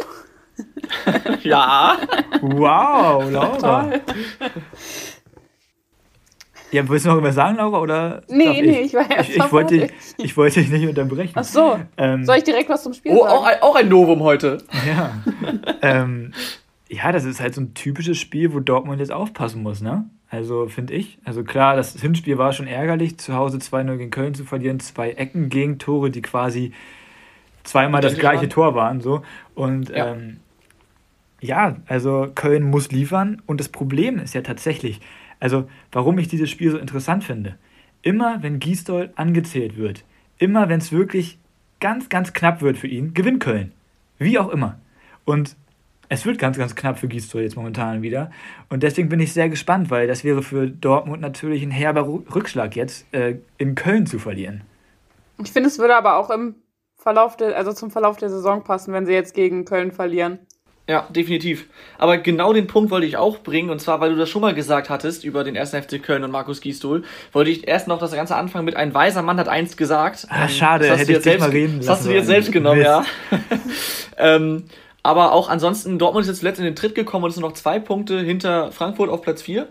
ja. 1.43 1.97
Wow, 2.41 3.29
Laura. 3.31 3.57
Toll. 3.57 4.01
Ja, 6.71 6.87
willst 6.87 7.05
du 7.05 7.09
noch 7.09 7.21
was 7.23 7.35
sagen, 7.35 7.57
Laura? 7.57 7.81
Oder 7.81 8.21
nee, 8.27 8.61
nee, 8.61 8.81
ich, 8.81 8.93
war 8.93 9.09
erst 9.09 9.29
ich, 9.29 9.37
ich, 9.37 9.51
wollte, 9.51 9.75
ich, 9.75 9.91
ich 10.17 10.37
wollte 10.37 10.59
dich 10.59 10.69
nicht 10.69 10.87
unterbrechen. 10.87 11.33
Ach 11.35 11.43
so. 11.43 11.79
Ähm, 11.97 12.25
Soll 12.25 12.37
ich 12.37 12.43
direkt 12.43 12.69
was 12.69 12.83
zum 12.83 12.93
Spiel 12.93 13.13
oh, 13.13 13.23
sagen? 13.23 13.33
Auch 13.33 13.45
ein, 13.45 13.61
auch 13.61 13.75
ein 13.75 13.89
Novum 13.89 14.21
heute. 14.21 14.59
Ja. 14.87 15.11
ähm, 15.81 16.31
ja, 16.89 17.11
das 17.11 17.23
ist 17.23 17.39
halt 17.39 17.53
so 17.53 17.61
ein 17.61 17.73
typisches 17.75 18.17
Spiel, 18.17 18.53
wo 18.53 18.59
Dortmund 18.59 18.99
jetzt 18.99 19.11
aufpassen 19.11 19.61
muss, 19.61 19.81
ne? 19.81 20.09
Also 20.29 20.67
finde 20.67 20.93
ich. 20.93 21.19
Also 21.23 21.43
klar, 21.43 21.75
das 21.75 21.99
Hinspiel 21.99 22.37
war 22.37 22.51
schon 22.51 22.67
ärgerlich, 22.67 23.17
zu 23.17 23.33
Hause 23.33 23.57
2-0 23.57 23.97
gegen 23.97 24.11
Köln 24.11 24.33
zu 24.33 24.43
verlieren, 24.43 24.79
zwei 24.79 25.11
Ecken 25.11 25.49
gegen 25.49 25.79
Tore, 25.79 26.11
die 26.11 26.21
quasi 26.21 26.73
zweimal 27.63 28.01
das 28.01 28.17
gleiche 28.17 28.41
waren. 28.41 28.49
Tor 28.49 28.75
waren. 28.75 29.01
So. 29.01 29.21
Und 29.55 29.89
ja. 29.89 30.13
Ähm, 30.13 30.37
ja, 31.41 31.77
also 31.87 32.31
Köln 32.35 32.63
muss 32.63 32.91
liefern. 32.91 33.41
Und 33.45 33.59
das 33.59 33.69
Problem 33.69 34.19
ist 34.19 34.33
ja 34.33 34.41
tatsächlich, 34.41 34.99
also 35.39 35.67
warum 35.91 36.19
ich 36.19 36.27
dieses 36.27 36.49
Spiel 36.49 36.71
so 36.71 36.77
interessant 36.77 37.23
finde. 37.23 37.55
Immer 38.01 38.43
wenn 38.43 38.59
Gisdol 38.59 39.11
angezählt 39.15 39.77
wird, 39.77 40.03
immer 40.37 40.69
wenn 40.69 40.79
es 40.79 40.91
wirklich 40.91 41.37
ganz, 41.79 42.09
ganz 42.09 42.33
knapp 42.33 42.61
wird 42.61 42.77
für 42.77 42.87
ihn, 42.87 43.13
gewinnt 43.13 43.41
Köln. 43.41 43.71
Wie 44.17 44.37
auch 44.37 44.49
immer. 44.49 44.79
Und 45.25 45.55
es 46.09 46.25
wird 46.25 46.39
ganz, 46.39 46.57
ganz 46.57 46.75
knapp 46.75 46.99
für 46.99 47.07
Gisdol 47.07 47.43
jetzt 47.43 47.55
momentan 47.55 48.01
wieder. 48.01 48.31
Und 48.69 48.83
deswegen 48.83 49.09
bin 49.09 49.19
ich 49.19 49.31
sehr 49.31 49.47
gespannt, 49.47 49.91
weil 49.91 50.07
das 50.07 50.23
wäre 50.23 50.41
für 50.41 50.67
Dortmund 50.67 51.21
natürlich 51.21 51.61
ein 51.63 51.71
herber 51.71 52.07
Rückschlag 52.07 52.75
jetzt, 52.75 53.05
äh, 53.13 53.35
in 53.57 53.75
Köln 53.75 54.07
zu 54.07 54.17
verlieren. 54.17 54.61
Ich 55.41 55.51
finde, 55.51 55.69
es 55.69 55.77
würde 55.77 55.95
aber 55.95 56.17
auch 56.17 56.31
im 56.31 56.55
Verlauf 56.97 57.37
der, 57.37 57.55
also 57.55 57.71
zum 57.71 57.91
Verlauf 57.91 58.17
der 58.17 58.29
Saison 58.29 58.63
passen, 58.63 58.91
wenn 58.91 59.05
sie 59.05 59.13
jetzt 59.13 59.33
gegen 59.33 59.65
Köln 59.65 59.91
verlieren. 59.91 60.39
Ja, 60.89 61.07
definitiv. 61.07 61.67
Aber 61.99 62.17
genau 62.17 62.51
den 62.51 62.65
Punkt 62.65 62.89
wollte 62.89 63.05
ich 63.05 63.15
auch 63.15 63.37
bringen, 63.37 63.69
und 63.69 63.79
zwar, 63.79 64.01
weil 64.01 64.09
du 64.09 64.15
das 64.15 64.27
schon 64.27 64.41
mal 64.41 64.55
gesagt 64.55 64.89
hattest 64.89 65.23
über 65.23 65.43
den 65.43 65.55
ersten 65.55 65.79
FC 65.79 66.01
Köln 66.01 66.23
und 66.23 66.31
Markus 66.31 66.61
Gisdol, 66.61 67.03
wollte 67.31 67.51
ich 67.51 67.67
erst 67.67 67.87
noch 67.87 67.99
das 67.99 68.11
ganze 68.11 68.35
anfangen 68.35 68.65
mit 68.65 68.75
ein 68.75 68.91
weiser 68.95 69.21
Mann 69.21 69.37
hat 69.37 69.47
eins 69.47 69.77
gesagt. 69.77 70.25
Ah, 70.29 70.47
schade, 70.47 70.85
das 70.85 70.93
hast 70.93 71.01
hätte 71.01 71.11
ich 71.11 71.23
selbst, 71.23 71.41
mal 71.41 71.51
reden 71.51 71.77
Das 71.77 71.89
hast 71.89 72.05
du 72.05 72.09
dir 72.09 72.15
jetzt 72.15 72.25
selbst 72.25 72.51
genommen, 72.51 72.81
ja. 72.81 73.05
ähm, 74.17 74.65
aber 75.03 75.31
auch 75.31 75.49
ansonsten, 75.49 75.97
Dortmund 75.97 76.23
ist 76.23 76.29
jetzt 76.29 76.39
zuletzt 76.39 76.59
in 76.59 76.65
den 76.65 76.75
Tritt 76.75 76.95
gekommen 76.95 77.23
und 77.23 77.29
es 77.29 77.35
sind 77.35 77.43
noch 77.43 77.53
zwei 77.53 77.79
Punkte 77.79 78.19
hinter 78.19 78.71
Frankfurt 78.71 79.09
auf 79.09 79.21
Platz 79.21 79.41
4. 79.41 79.67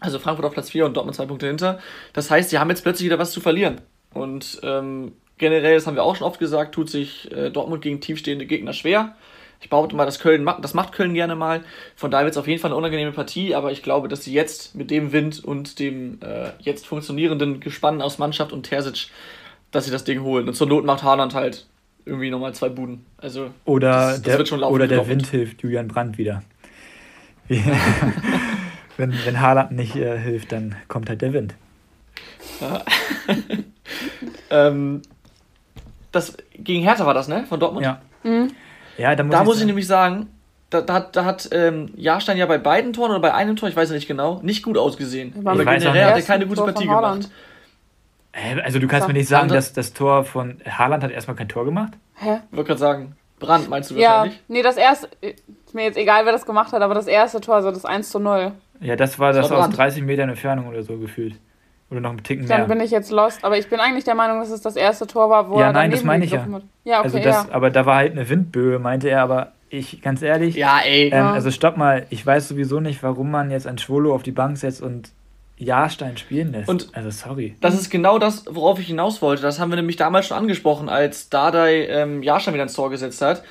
Also 0.00 0.18
Frankfurt 0.18 0.44
auf 0.46 0.52
Platz 0.52 0.70
4 0.70 0.86
und 0.86 0.96
Dortmund 0.96 1.16
zwei 1.16 1.26
Punkte 1.26 1.46
hinter. 1.46 1.80
Das 2.12 2.30
heißt, 2.30 2.50
sie 2.50 2.58
haben 2.58 2.70
jetzt 2.70 2.82
plötzlich 2.82 3.06
wieder 3.06 3.18
was 3.18 3.32
zu 3.32 3.40
verlieren. 3.40 3.80
Und 4.14 4.60
ähm, 4.62 5.12
generell, 5.38 5.74
das 5.74 5.86
haben 5.86 5.96
wir 5.96 6.04
auch 6.04 6.16
schon 6.16 6.26
oft 6.26 6.38
gesagt, 6.38 6.74
tut 6.74 6.90
sich 6.90 7.32
äh, 7.32 7.50
Dortmund 7.50 7.82
gegen 7.82 8.00
tiefstehende 8.00 8.46
Gegner 8.46 8.72
schwer. 8.72 9.16
Ich 9.60 9.70
behaupte 9.70 9.96
mal, 9.96 10.04
dass 10.04 10.20
Köln 10.20 10.48
das 10.62 10.74
macht 10.74 10.92
Köln 10.92 11.14
gerne 11.14 11.34
mal. 11.34 11.64
Von 11.96 12.12
daher 12.12 12.26
wird 12.26 12.34
es 12.34 12.38
auf 12.38 12.46
jeden 12.46 12.60
Fall 12.60 12.70
eine 12.70 12.76
unangenehme 12.76 13.10
Partie, 13.10 13.56
aber 13.56 13.72
ich 13.72 13.82
glaube, 13.82 14.06
dass 14.06 14.22
sie 14.22 14.32
jetzt 14.32 14.76
mit 14.76 14.90
dem 14.90 15.10
Wind 15.12 15.44
und 15.44 15.80
dem 15.80 16.20
äh, 16.22 16.50
jetzt 16.60 16.86
funktionierenden 16.86 17.58
Gespann 17.58 18.00
aus 18.00 18.18
Mannschaft 18.18 18.52
und 18.52 18.62
Terzic, 18.64 19.08
dass 19.72 19.84
sie 19.84 19.90
das 19.90 20.04
Ding 20.04 20.22
holen. 20.22 20.46
Und 20.46 20.54
zur 20.54 20.68
Not 20.68 20.84
macht 20.84 21.02
Haaland 21.02 21.34
halt 21.34 21.66
irgendwie 22.08 22.30
nochmal 22.30 22.54
zwei 22.54 22.68
Buden. 22.68 23.04
Also 23.18 23.50
oder 23.64 24.18
das, 24.18 24.22
das 24.22 24.48
der, 24.48 24.70
oder 24.70 24.88
der 24.88 25.06
Wind 25.08 25.26
hilft 25.26 25.62
Julian 25.62 25.88
Brandt 25.88 26.18
wieder. 26.18 26.42
wenn, 27.48 29.14
wenn 29.24 29.40
Haaland 29.40 29.72
nicht 29.72 29.96
äh, 29.96 30.18
hilft, 30.18 30.52
dann 30.52 30.74
kommt 30.88 31.08
halt 31.08 31.22
der 31.22 31.32
Wind. 31.32 31.54
Ja. 32.60 32.82
ähm, 34.50 35.02
das, 36.12 36.36
gegen 36.54 36.82
Hertha 36.82 37.06
war 37.06 37.14
das, 37.14 37.28
ne? 37.28 37.44
Von 37.48 37.60
Dortmund? 37.60 37.86
Ja. 37.86 38.00
Mhm. 38.22 38.50
Ja, 38.98 39.14
da 39.14 39.22
muss, 39.22 39.32
da 39.32 39.40
ich, 39.40 39.46
muss 39.46 39.60
ich 39.60 39.66
nämlich 39.66 39.86
sagen, 39.86 40.28
da, 40.70 40.82
da, 40.82 41.00
da 41.00 41.24
hat 41.24 41.48
ähm, 41.52 41.92
Jahrstein 41.96 42.36
ja 42.36 42.46
bei 42.46 42.58
beiden 42.58 42.92
Toren 42.92 43.12
oder 43.12 43.20
bei 43.20 43.32
einem 43.32 43.56
Tor, 43.56 43.68
ich 43.68 43.76
weiß 43.76 43.90
nicht 43.90 44.08
genau, 44.08 44.40
nicht 44.42 44.62
gut 44.62 44.76
ausgesehen. 44.76 45.32
Aber 45.44 45.64
generell 45.64 46.04
hat 46.04 46.16
er 46.16 46.22
keine 46.22 46.46
gute 46.46 46.62
Partie 46.62 46.86
gemacht. 46.86 47.30
Also 48.32 48.78
du 48.78 48.86
kannst 48.86 49.08
mir 49.08 49.14
nicht 49.14 49.28
sagen, 49.28 49.48
dass 49.48 49.72
das 49.72 49.92
Tor 49.92 50.24
von 50.24 50.60
Haaland 50.64 51.02
hat 51.02 51.10
erstmal 51.10 51.36
kein 51.36 51.48
Tor 51.48 51.64
gemacht? 51.64 51.92
Hä? 52.14 52.40
Ich 52.50 52.56
wollte 52.56 52.68
gerade 52.68 52.80
sagen, 52.80 53.16
Brand 53.38 53.68
meinst 53.68 53.90
du 53.90 53.94
ja, 53.94 54.10
wahrscheinlich? 54.10 54.40
Nee, 54.48 54.62
das 54.62 54.76
erste, 54.76 55.08
ist 55.20 55.74
mir 55.74 55.84
jetzt 55.84 55.96
egal, 55.96 56.24
wer 56.24 56.32
das 56.32 56.44
gemacht 56.46 56.72
hat, 56.72 56.82
aber 56.82 56.94
das 56.94 57.06
erste 57.06 57.40
Tor, 57.40 57.62
so 57.62 57.70
das 57.70 57.84
1 57.84 58.10
zu 58.10 58.18
0. 58.18 58.52
Ja, 58.80 58.96
das 58.96 59.18
war 59.18 59.32
das, 59.32 59.48
das 59.48 59.50
war 59.50 59.66
aus 59.66 59.74
30 59.74 60.02
Metern 60.02 60.28
Entfernung 60.28 60.68
oder 60.68 60.82
so 60.82 60.98
gefühlt. 60.98 61.34
Oder 61.90 62.00
noch 62.00 62.10
ein 62.10 62.22
Ticken 62.22 62.46
Dann 62.46 62.60
mehr. 62.60 62.68
bin 62.68 62.80
ich 62.80 62.90
jetzt 62.90 63.10
lost, 63.10 63.44
aber 63.44 63.56
ich 63.56 63.68
bin 63.70 63.80
eigentlich 63.80 64.04
der 64.04 64.14
Meinung, 64.14 64.40
dass 64.40 64.50
es 64.50 64.60
das 64.60 64.76
erste 64.76 65.06
Tor 65.06 65.30
war, 65.30 65.48
wo 65.48 65.58
ja, 65.58 65.68
er 65.68 65.72
nein, 65.72 65.90
das 65.90 66.04
meine 66.04 66.24
ich 66.24 66.32
ja. 66.32 66.42
Hat. 66.42 66.62
Ja, 66.84 66.98
okay, 66.98 67.04
also 67.04 67.18
das, 67.18 67.46
ja. 67.46 67.46
Aber 67.50 67.70
da 67.70 67.86
war 67.86 67.96
halt 67.96 68.12
eine 68.12 68.28
Windböe, 68.28 68.78
meinte 68.78 69.08
er, 69.08 69.22
aber 69.22 69.52
ich, 69.70 70.02
ganz 70.02 70.20
ehrlich. 70.20 70.54
Ja, 70.54 70.80
ey. 70.84 71.06
Ähm, 71.06 71.12
ja. 71.12 71.32
Also 71.32 71.50
stopp 71.50 71.78
mal, 71.78 72.06
ich 72.10 72.24
weiß 72.24 72.48
sowieso 72.48 72.80
nicht, 72.80 73.02
warum 73.02 73.30
man 73.30 73.50
jetzt 73.50 73.66
ein 73.66 73.78
Schwolo 73.78 74.14
auf 74.14 74.22
die 74.22 74.32
Bank 74.32 74.58
setzt 74.58 74.82
und 74.82 75.12
Jahrstein 75.58 76.16
spielen 76.16 76.52
lässt. 76.52 76.68
Und 76.68 76.88
also 76.92 77.10
sorry. 77.10 77.56
Das 77.60 77.74
ist 77.74 77.90
genau 77.90 78.18
das, 78.18 78.44
worauf 78.48 78.78
ich 78.78 78.86
hinaus 78.86 79.20
wollte. 79.22 79.42
Das 79.42 79.58
haben 79.58 79.70
wir 79.70 79.76
nämlich 79.76 79.96
damals 79.96 80.26
schon 80.26 80.36
angesprochen, 80.36 80.88
als 80.88 81.28
Dardai 81.28 81.86
ähm, 81.86 82.22
Jahrstein 82.22 82.54
wieder 82.54 82.62
ins 82.62 82.74
Tor 82.74 82.90
gesetzt 82.90 83.20
hat. 83.22 83.42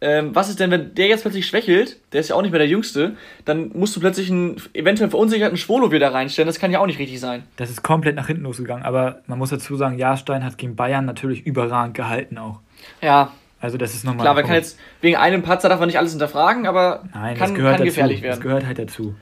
ähm, 0.00 0.34
was 0.34 0.48
ist 0.48 0.58
denn, 0.60 0.70
wenn 0.70 0.94
der 0.94 1.08
jetzt 1.08 1.20
plötzlich 1.22 1.46
schwächelt, 1.46 1.98
der 2.12 2.20
ist 2.20 2.28
ja 2.30 2.34
auch 2.36 2.40
nicht 2.42 2.52
mehr 2.52 2.58
der 2.58 2.68
Jüngste, 2.68 3.16
dann 3.44 3.70
musst 3.74 3.94
du 3.94 4.00
plötzlich 4.00 4.30
einen 4.30 4.56
eventuell 4.72 5.10
verunsicherten 5.10 5.58
Schwolo 5.58 5.92
wieder 5.92 6.12
reinstellen. 6.14 6.46
Das 6.46 6.58
kann 6.58 6.72
ja 6.72 6.78
auch 6.80 6.86
nicht 6.86 6.98
richtig 6.98 7.20
sein. 7.20 7.42
Das 7.56 7.68
ist 7.68 7.82
komplett 7.82 8.16
nach 8.16 8.26
hinten 8.26 8.44
losgegangen. 8.44 8.84
Aber 8.84 9.20
man 9.26 9.38
muss 9.38 9.50
dazu 9.50 9.76
sagen, 9.76 9.98
Jahrstein 9.98 10.42
hat 10.42 10.56
gegen 10.56 10.74
Bayern 10.76 11.04
natürlich 11.04 11.44
überragend 11.44 11.94
gehalten 11.94 12.38
auch. 12.38 12.60
Ja. 13.02 13.32
Also 13.60 13.76
das 13.76 13.92
ist 13.92 14.04
nochmal. 14.06 14.24
Klar, 14.24 14.34
man 14.34 14.44
kann 14.44 14.54
jetzt 14.54 14.78
wegen 15.02 15.16
einem 15.16 15.42
Patzer 15.42 15.68
darf 15.68 15.78
man 15.80 15.88
nicht 15.88 15.98
alles 15.98 16.12
hinterfragen, 16.12 16.66
aber 16.66 17.04
Nein, 17.12 17.36
kann, 17.36 17.48
das 17.50 17.54
gehört 17.54 17.76
kann 17.76 17.84
dazu. 17.84 17.84
gefährlich 17.84 18.22
werden. 18.22 18.30
Das 18.36 18.40
gehört 18.40 18.64
halt 18.64 18.78
dazu. 18.78 19.14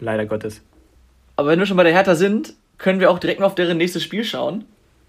Leider 0.00 0.24
Gottes. 0.24 0.62
Aber 1.42 1.50
wenn 1.50 1.58
wir 1.58 1.66
schon 1.66 1.76
bei 1.76 1.82
der 1.82 1.92
Hertha 1.92 2.14
sind, 2.14 2.54
können 2.78 3.00
wir 3.00 3.10
auch 3.10 3.18
direkt 3.18 3.40
mal 3.40 3.46
auf 3.46 3.56
deren 3.56 3.76
nächstes 3.76 4.04
Spiel 4.04 4.22
schauen. 4.22 4.64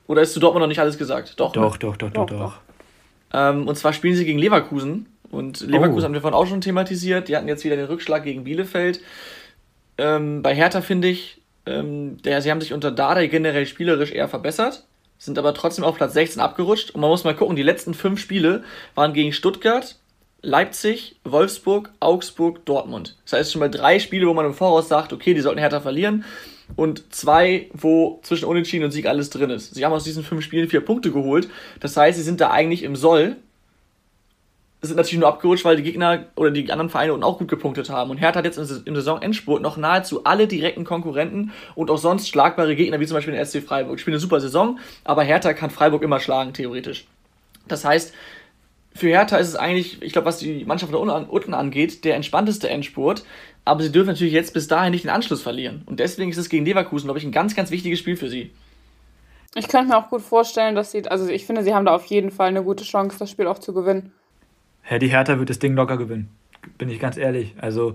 Oder 0.08 0.24
ist 0.24 0.34
zu 0.34 0.40
Dortmund 0.40 0.62
noch 0.64 0.68
nicht 0.68 0.80
alles 0.80 0.98
gesagt? 0.98 1.40
Doch. 1.40 1.52
Doch, 1.52 1.74
ne? 1.74 1.78
doch, 1.80 1.96
doch, 1.98 2.10
doch, 2.10 2.26
Doch, 2.26 2.38
doch. 2.40 2.54
Ähm, 3.34 3.68
und 3.68 3.76
zwar 3.78 3.94
spielen 3.94 4.16
sie 4.16 4.26
gegen 4.26 4.40
Leverkusen. 4.40 5.06
Und 5.30 5.62
Leverkusen 5.62 6.02
Oh. 6.02 6.06
haben 6.06 6.14
wir 6.16 6.22
vorhin 6.22 6.36
auch 6.36 6.48
schon 6.48 6.60
thematisiert. 6.60 7.28
Die 7.28 7.38
hatten 7.38 7.48
jetzt 7.48 7.64
wieder 7.64 7.76
den 7.76 7.86
Rückschlag 7.86 8.24
gegen 8.24 8.46
Bielefeld. 8.46 9.00
Ähm, 10.00 10.42
bei 10.42 10.56
Hertha 10.56 10.82
finde 10.82 11.08
ich, 11.10 11.40
ähm, 11.68 12.18
der, 12.24 12.42
sie 12.42 12.50
haben 12.50 12.62
sich 12.62 12.74
unter 12.74 12.90
Dardai 12.90 13.28
generell 13.28 13.68
spielerisch 13.68 14.12
eher 14.12 14.28
verbessert, 14.28 14.86
sind 15.20 15.38
aber 15.38 15.54
trotzdem 15.54 15.86
auf 15.86 15.98
Platz 15.98 16.14
16 16.14 16.42
abgerutscht. 16.42 16.90
Und 16.92 17.02
man 17.02 17.12
muss 17.12 17.24
mal 17.26 17.36
gucken, 17.36 17.56
die 17.56 17.62
letzten 17.62 17.94
fünf 17.94 18.20
Spiele 18.20 18.64
waren 18.96 19.14
gegen 19.14 19.34
Stuttgart, 19.34 19.98
Leipzig, 20.44 21.16
Wolfsburg, 21.24 21.92
Augsburg, 22.00 22.66
Dortmund. 22.66 23.18
Das 23.24 23.34
heißt 23.34 23.52
schon 23.52 23.60
mal 23.60 23.72
drei 23.72 23.98
Spiele, 23.98 24.28
wo 24.28 24.34
man 24.34 24.46
im 24.46 24.54
Voraus 24.54 24.88
sagt, 24.88 25.14
okay, 25.14 25.34
die 25.34 25.42
sollten 25.42 25.60
Hertha 25.60 25.80
verlieren. 25.80 26.26
Und 26.76 27.14
zwei, 27.14 27.70
wo 27.74 28.20
zwischen 28.24 28.46
Unentschieden 28.46 28.86
und 28.86 28.92
Sieg 28.92 29.08
alles 29.08 29.30
drin 29.30 29.50
ist. 29.50 29.74
Sie 29.74 29.84
haben 29.84 29.94
aus 29.94 30.04
diesen 30.04 30.24
fünf 30.24 30.44
Spielen 30.44 30.70
vier 30.70 30.82
Punkte 30.82 31.12
geholt. 31.12 31.50
Das 31.80 31.98
heißt, 31.98 32.18
sie 32.18 32.24
sind 32.24 32.42
da 32.42 32.52
eigentlich 32.52 32.84
im 32.84 32.96
Soll 32.96 33.38
sind 34.88 34.98
natürlich 34.98 35.20
nur 35.20 35.30
abgerutscht, 35.30 35.64
weil 35.64 35.78
die 35.78 35.84
Gegner 35.84 36.26
oder 36.36 36.52
die 36.52 36.70
anderen 36.72 36.90
Vereine 36.90 37.14
unten 37.14 37.24
auch 37.24 37.38
gut 37.38 37.48
gepunktet 37.48 37.90
haben. 37.90 38.12
Und 38.12 38.18
Hertha 38.18 38.40
hat 38.40 38.46
jetzt 38.46 38.58
im 38.58 38.96
Saisonendspurt 38.96 39.62
noch 39.62 39.78
nahezu 39.78 40.26
alle 40.26 40.48
direkten 40.48 40.84
Konkurrenten 40.84 41.52
und 41.76 41.90
auch 41.90 41.98
sonst 41.98 42.28
schlagbare 42.28 42.76
Gegner, 42.76 43.00
wie 43.00 43.08
zum 43.08 43.16
Beispiel 43.16 43.34
den 43.34 43.46
SC 43.46 43.64
Freiburg. 43.64 44.00
Spielen 44.00 44.16
eine 44.16 44.20
super 44.20 44.42
Saison, 44.42 44.80
aber 45.06 45.24
Hertha 45.24 45.54
kann 45.54 45.70
Freiburg 45.70 46.04
immer 46.04 46.20
schlagen, 46.20 46.54
theoretisch. 46.54 47.06
Das 47.68 47.86
heißt, 47.86 48.14
für 48.96 49.08
Hertha 49.08 49.38
ist 49.38 49.48
es 49.48 49.56
eigentlich, 49.56 50.02
ich 50.02 50.14
glaube, 50.14 50.28
was 50.28 50.38
die 50.38 50.66
Mannschaft 50.66 50.94
da 50.94 50.98
unten 50.98 51.30
unten 51.30 51.54
angeht, 51.54 52.06
der 52.06 52.16
entspannteste 52.16 52.70
Endspurt. 52.70 53.24
Aber 53.66 53.82
sie 53.82 53.92
dürfen 53.92 54.10
natürlich 54.10 54.34
jetzt 54.34 54.54
bis 54.54 54.68
dahin 54.68 54.92
nicht 54.92 55.06
den 55.06 55.12
Anschluss 55.12 55.42
verlieren. 55.42 55.84
Und 55.86 56.00
deswegen 56.00 56.30
ist 56.30 56.38
es 56.38 56.50
gegen 56.50 56.66
Leverkusen, 56.66 57.08
glaube 57.08 57.20
ich, 57.20 57.26
ein 57.26 57.32
ganz, 57.32 57.56
ganz 57.56 57.72
wichtiges 57.72 58.00
Spiel 58.00 58.18
für 58.18 58.30
sie. 58.30 58.52
Ich 59.56 59.68
könnte 59.68 59.90
mir 59.90 59.98
auch 59.98 60.10
gut 60.10 60.22
vorstellen, 60.22 60.76
dass 60.76 60.92
sie, 60.92 61.08
also 61.08 61.28
ich 61.30 61.46
finde, 61.46 61.64
sie 61.64 61.74
haben 61.74 61.86
da 61.86 61.96
auf 61.96 62.06
jeden 62.06 62.32
Fall 62.32 62.48
eine 62.48 62.64
gute 62.64 62.84
Chance, 62.84 63.18
das 63.20 63.32
Spiel 63.32 63.48
auch 63.48 63.60
zu 63.60 63.74
gewinnen. 63.74 64.12
Ja, 64.90 65.00
die 65.00 65.08
Hertha 65.08 65.40
wird 65.40 65.50
das 65.50 65.60
Ding 65.60 65.76
locker 65.76 65.98
gewinnen. 65.98 66.30
Bin 66.78 66.90
ich 66.90 67.00
ganz 67.00 67.18
ehrlich. 67.18 67.54
Also, 67.58 67.94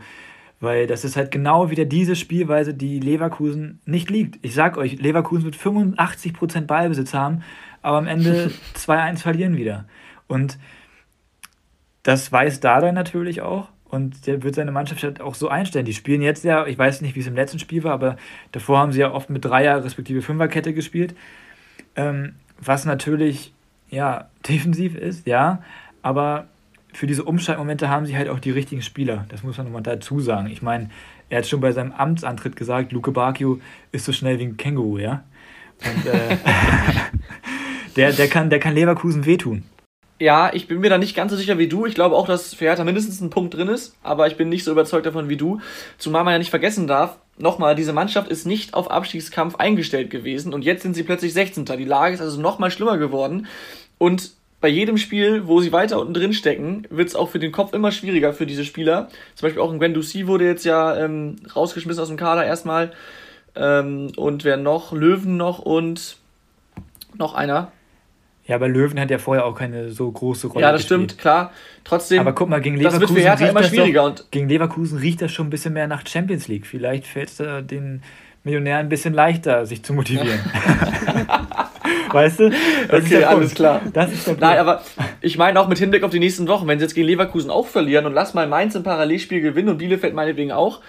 weil 0.61 0.87
das 0.87 1.05
ist 1.05 1.17
halt 1.17 1.31
genau 1.31 1.71
wieder 1.71 1.85
diese 1.85 2.17
Spielweise, 2.17 2.75
die 2.75 3.01
Leverkusen 3.01 3.81
nicht 3.85 4.09
liegt. 4.11 4.39
Ich 4.43 4.55
sag 4.55 4.77
euch, 4.79 5.01
Leverkusen 5.01 5.45
wird 5.45 5.57
85% 5.57 6.63
Ballbesitz 6.63 7.13
haben, 7.13 7.43
aber 7.83 7.99
am 7.99 8.07
Ende 8.07 8.51
2-1 8.77 9.19
verlieren 9.19 9.57
wieder. 9.57 9.85
Und 10.29 10.59
das 12.09 12.33
weiß 12.33 12.61
Dardai 12.61 12.93
natürlich 12.93 13.43
auch. 13.43 13.69
Und 13.85 14.27
der 14.27 14.43
wird 14.43 14.55
seine 14.55 14.73
Mannschaft 14.73 15.03
halt 15.03 15.21
auch 15.21 15.35
so 15.35 15.49
einstellen. 15.49 15.85
Die 15.85 15.93
spielen 15.93 16.23
jetzt 16.23 16.43
ja, 16.43 16.67
ich 16.67 16.79
weiß 16.79 17.03
nicht, 17.03 17.15
wie 17.17 17.21
es 17.21 17.27
im 17.27 17.35
letzten 17.35 17.59
Spiel 17.59 17.85
war, 17.85 17.93
aber 17.93 18.17
davor 18.51 18.79
haben 18.79 18.93
sie 18.93 19.01
ja 19.01 19.13
oft 19.13 19.29
mit 19.29 19.45
Dreier- 19.45 19.85
respektive 19.85 20.23
Fünferkette 20.23 20.73
gespielt. 20.73 21.15
Ähm, 21.97 22.37
was 22.59 22.87
natürlich, 22.87 23.53
ja, 23.91 24.31
defensiv 24.49 24.95
ist, 24.95 25.27
ja, 25.27 25.63
aber 26.01 26.47
für 26.95 27.07
diese 27.07 27.25
Umschaltmomente 27.25 27.91
haben 27.91 28.07
sie 28.07 28.17
halt 28.17 28.31
auch 28.31 28.41
die 28.41 28.53
richtigen 28.53 28.81
Spieler. 28.81 29.27
Das 29.29 29.43
muss 29.43 29.59
man 29.59 29.67
nochmal 29.67 29.83
dazu 29.83 30.19
sagen. 30.19 30.49
Ich 30.49 30.63
meine, 30.63 30.89
er 31.29 31.39
hat 31.39 31.47
schon 31.47 31.61
bei 31.61 31.73
seinem 31.73 31.93
Amtsantritt 31.93 32.57
gesagt, 32.57 32.93
Luke 32.93 33.13
Bakio 33.13 33.61
ist 33.93 34.07
so 34.07 34.13
schnell 34.13 34.39
wie 34.39 34.45
ein 34.45 34.57
Känguru, 34.57 34.97
ja. 34.97 35.25
Und 35.85 36.07
äh, 36.07 36.39
der, 37.97 38.13
der, 38.13 38.29
kann, 38.29 38.49
der 38.49 38.61
kann 38.61 38.75
Leverkusen 38.75 39.27
wehtun. 39.27 39.65
Ja, 40.21 40.51
ich 40.53 40.67
bin 40.67 40.81
mir 40.81 40.91
da 40.91 40.99
nicht 40.99 41.15
ganz 41.15 41.31
so 41.31 41.39
sicher 41.39 41.59
wie 41.59 41.69
du. 41.69 41.87
Ich 41.87 41.95
glaube 41.95 42.17
auch, 42.17 42.27
dass 42.27 42.55
für 42.55 42.65
Hertha 42.65 42.83
mindestens 42.83 43.21
ein 43.21 43.31
Punkt 43.31 43.55
drin 43.55 43.69
ist, 43.69 43.95
aber 44.03 44.27
ich 44.27 44.37
bin 44.37 44.49
nicht 44.49 44.65
so 44.65 44.73
überzeugt 44.73 45.07
davon 45.07 45.29
wie 45.29 45.37
du. 45.37 45.61
Zumal 45.97 46.25
man 46.25 46.33
ja 46.33 46.39
nicht 46.39 46.51
vergessen 46.51 46.89
darf, 46.89 47.19
nochmal, 47.37 47.77
diese 47.77 47.93
Mannschaft 47.93 48.29
ist 48.29 48.45
nicht 48.45 48.75
auf 48.75 48.91
Abstiegskampf 48.91 49.57
eingestellt 49.57 50.11
gewesen 50.11 50.53
und 50.53 50.65
jetzt 50.65 50.83
sind 50.83 50.95
sie 50.95 51.05
plötzlich 51.05 51.33
16. 51.35 51.65
Die 51.65 51.85
Lage 51.85 52.15
ist 52.15 52.21
also 52.21 52.41
nochmal 52.41 52.73
schlimmer 52.73 52.99
geworden 52.99 53.47
und 53.99 54.33
bei 54.61 54.69
jedem 54.69 54.99
Spiel, 54.99 55.47
wo 55.47 55.61
sie 55.61 55.71
weiter 55.71 56.01
unten 56.01 56.15
drin 56.15 56.33
stecken, 56.33 56.85
wird 56.91 57.09
es 57.09 57.15
auch 57.15 57.29
für 57.29 57.39
den 57.39 57.53
Kopf 57.53 57.73
immer 57.73 57.93
schwieriger 57.93 58.33
für 58.33 58.45
diese 58.45 58.65
Spieler. 58.65 59.09
Zum 59.37 59.47
Beispiel 59.47 59.63
auch 59.63 59.71
ein 59.73 59.79
Guendouzi 59.79 60.27
wurde 60.27 60.47
jetzt 60.47 60.65
ja 60.65 60.97
ähm, 60.97 61.37
rausgeschmissen 61.55 62.03
aus 62.03 62.09
dem 62.09 62.17
Kader 62.17 62.45
erstmal. 62.45 62.91
Ähm, 63.55 64.11
und 64.17 64.43
wer 64.43 64.57
noch? 64.57 64.91
Löwen 64.91 65.37
noch 65.37 65.61
und 65.61 66.17
noch 67.17 67.35
einer. 67.35 67.71
Ja, 68.49 68.57
aber 68.57 68.67
Löwen 68.67 68.99
hat 68.99 69.11
ja 69.11 69.19
vorher 69.19 69.45
auch 69.45 69.55
keine 69.55 69.91
so 69.91 70.11
große 70.11 70.49
Rolle 70.49 70.63
Ja, 70.65 70.73
das 70.73 70.81
gespielt. 70.81 71.11
stimmt, 71.13 71.21
klar. 71.21 71.53
Trotzdem, 71.85 72.19
Aber 72.21 72.33
guck 72.33 72.49
mal, 72.49 72.61
gegen 72.61 72.77
das 72.83 72.95
Leverkusen, 72.95 73.15
wird 73.17 73.23
für 73.25 73.29
Hertha 73.31 73.47
immer 73.47 73.61
das 73.61 73.69
schwieriger. 73.69 74.01
Doch, 74.01 74.09
Und 74.09 74.31
gegen 74.33 74.49
Leverkusen 74.49 74.99
riecht 74.99 75.23
das 75.23 75.31
schon 75.33 75.47
ein 75.47 75.51
bisschen 75.51 75.75
mehr 75.75 75.87
nach 75.87 76.05
Champions 76.07 76.49
League. 76.49 76.67
Vielleicht 76.67 77.07
fällt 77.07 77.29
es 77.29 77.37
da 77.37 77.61
den 77.61 78.03
Millionären 78.45 78.87
ein 78.87 78.89
bisschen 78.89 79.15
leichter, 79.15 79.67
sich 79.67 79.83
zu 79.85 79.93
motivieren. 79.93 80.41
weißt 82.13 82.41
du? 82.41 82.51
Das 82.89 83.01
ist 83.05 83.13
Okay, 83.13 83.25
alles 83.25 83.55
klar. 83.55 83.83
Das 83.93 84.13
ist 84.13 84.27
der 84.27 84.33
Punkt. 84.33 84.41
Nein, 84.41 84.59
aber 84.59 84.83
ich 85.21 85.37
meine 85.39 85.61
auch 85.61 85.69
mit 85.69 85.79
Hinblick 85.79 86.03
auf 86.03 86.11
die 86.11 86.19
nächsten 86.19 86.49
Wochen, 86.49 86.67
wenn 86.67 86.79
sie 86.79 86.85
jetzt 86.85 86.95
gegen 86.95 87.07
Leverkusen 87.07 87.51
auch 87.51 87.67
verlieren 87.67 88.07
und 88.07 88.15
lass 88.15 88.35
mal 88.35 88.47
Mainz 88.47 88.75
im 88.75 88.83
Parallelspiel 88.83 89.41
gewinnen 89.41 89.69
und 89.69 89.79
Bielefeld 89.79 90.15
meinetwegen 90.15 90.53
auch, 90.53 90.81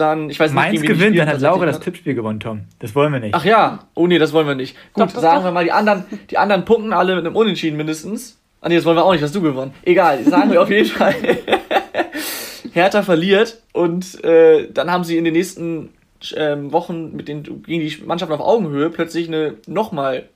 dann, 0.00 0.30
ich 0.30 0.38
weiß 0.38 0.50
nicht, 0.50 0.54
Mainz 0.54 0.80
die 0.80 0.86
gewinnt, 0.86 1.18
dann 1.18 1.28
hat 1.28 1.40
Laura 1.40 1.66
das 1.66 1.78
ne? 1.78 1.84
Tippspiel 1.84 2.14
gewonnen, 2.14 2.40
Tom. 2.40 2.62
Das 2.78 2.94
wollen 2.94 3.12
wir 3.12 3.20
nicht. 3.20 3.34
Ach 3.34 3.44
ja, 3.44 3.80
oh 3.94 4.06
nee, 4.06 4.18
das 4.18 4.32
wollen 4.32 4.46
wir 4.46 4.54
nicht. 4.54 4.76
Gut, 4.92 5.04
Doch, 5.04 5.12
doch, 5.12 5.20
sagen 5.20 5.38
doch. 5.38 5.44
wir 5.44 5.52
mal, 5.52 5.64
die 5.64 5.72
anderen, 5.72 6.04
die 6.30 6.38
anderen 6.38 6.64
punkten 6.64 6.92
alle 6.92 7.16
mit 7.16 7.26
einem 7.26 7.36
Unentschieden 7.36 7.76
mindestens. 7.76 8.38
Ah 8.60 8.68
nee, 8.68 8.76
das 8.76 8.84
wollen 8.84 8.96
wir 8.96 9.04
auch 9.04 9.12
nicht, 9.12 9.22
hast 9.22 9.34
du 9.34 9.40
gewonnen. 9.40 9.72
Egal, 9.84 10.24
sagen 10.24 10.50
wir 10.50 10.62
auf 10.62 10.70
jeden 10.70 10.88
Fall. 10.88 11.14
Hertha 12.72 13.02
verliert 13.02 13.62
und 13.72 14.22
äh, 14.24 14.70
dann 14.72 14.90
haben 14.90 15.04
sie 15.04 15.16
in 15.16 15.24
den 15.24 15.34
nächsten 15.34 15.90
ähm, 16.36 16.72
Wochen 16.72 17.14
mit 17.14 17.28
den, 17.28 17.42
gegen 17.42 17.80
die 17.80 18.02
Mannschaften 18.04 18.34
auf 18.34 18.40
Augenhöhe 18.40 18.90
plötzlich 18.90 19.28
eine 19.28 19.54
nochmal 19.66 20.28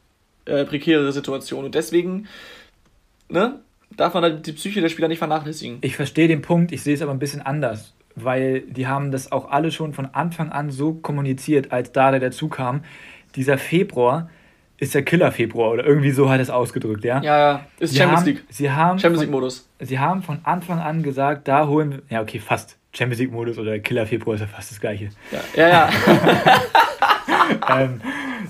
äh, 0.44 0.64
prekärere 0.64 1.12
Situation. 1.12 1.64
Und 1.64 1.75
deswegen, 1.75 2.27
ne, 3.29 3.61
darf 3.96 4.14
man 4.14 4.22
halt 4.22 4.46
die 4.46 4.53
Psyche 4.53 4.81
der 4.81 4.88
Spieler 4.88 5.09
nicht 5.09 5.18
vernachlässigen. 5.18 5.79
Ich 5.83 5.96
verstehe 5.96 6.29
den 6.29 6.42
Punkt, 6.42 6.72
ich 6.72 6.83
sehe 6.83 6.94
es 6.94 7.03
aber 7.03 7.12
ein 7.12 7.18
bisschen 7.18 7.42
anders, 7.42 7.92
weil 8.14 8.62
die 8.62 8.87
haben 8.87 9.11
das 9.11 9.33
auch 9.33 9.51
alle 9.51 9.70
schon 9.70 9.92
von 9.92 10.07
Anfang 10.07 10.51
an 10.51 10.70
so 10.70 10.94
kommuniziert, 10.94 11.72
als 11.72 11.92
da 11.92 12.11
der 12.11 12.20
dazu 12.20 12.48
kam. 12.48 12.83
Dieser 13.35 13.59
Februar 13.59 14.29
ist 14.83 14.94
der 14.94 15.03
Killer-Februar 15.03 15.70
oder 15.70 15.87
irgendwie 15.87 16.11
so 16.11 16.29
hat 16.29 16.40
es 16.40 16.51
ausgedrückt, 16.51 17.05
ja? 17.05 17.22
Ja, 17.22 17.38
ja, 17.38 17.66
ist 17.79 17.92
Sie 17.92 17.98
Champions 17.98 18.20
haben, 18.20 18.27
League. 18.27 18.44
Sie 18.48 18.70
haben, 18.70 18.98
Champions 18.98 19.22
League-Modus. 19.22 19.68
sie 19.79 19.98
haben 19.98 20.22
von 20.22 20.40
Anfang 20.42 20.81
an 20.81 21.05
gesagt, 21.05 21.46
da 21.46 21.68
holen 21.68 21.92
wir, 21.92 22.03
ja 22.09 22.20
okay, 22.20 22.40
fast. 22.40 22.79
Champions 22.92 23.20
League-Modus 23.20 23.59
oder 23.59 23.79
Killer-Februar 23.79 24.35
ist 24.35 24.40
ja 24.40 24.48
fast 24.48 24.72
das 24.72 24.81
gleiche. 24.81 25.11
Ja, 25.31 25.40
ja. 25.55 25.68
ja. 25.68 25.90
ähm, 27.81 28.01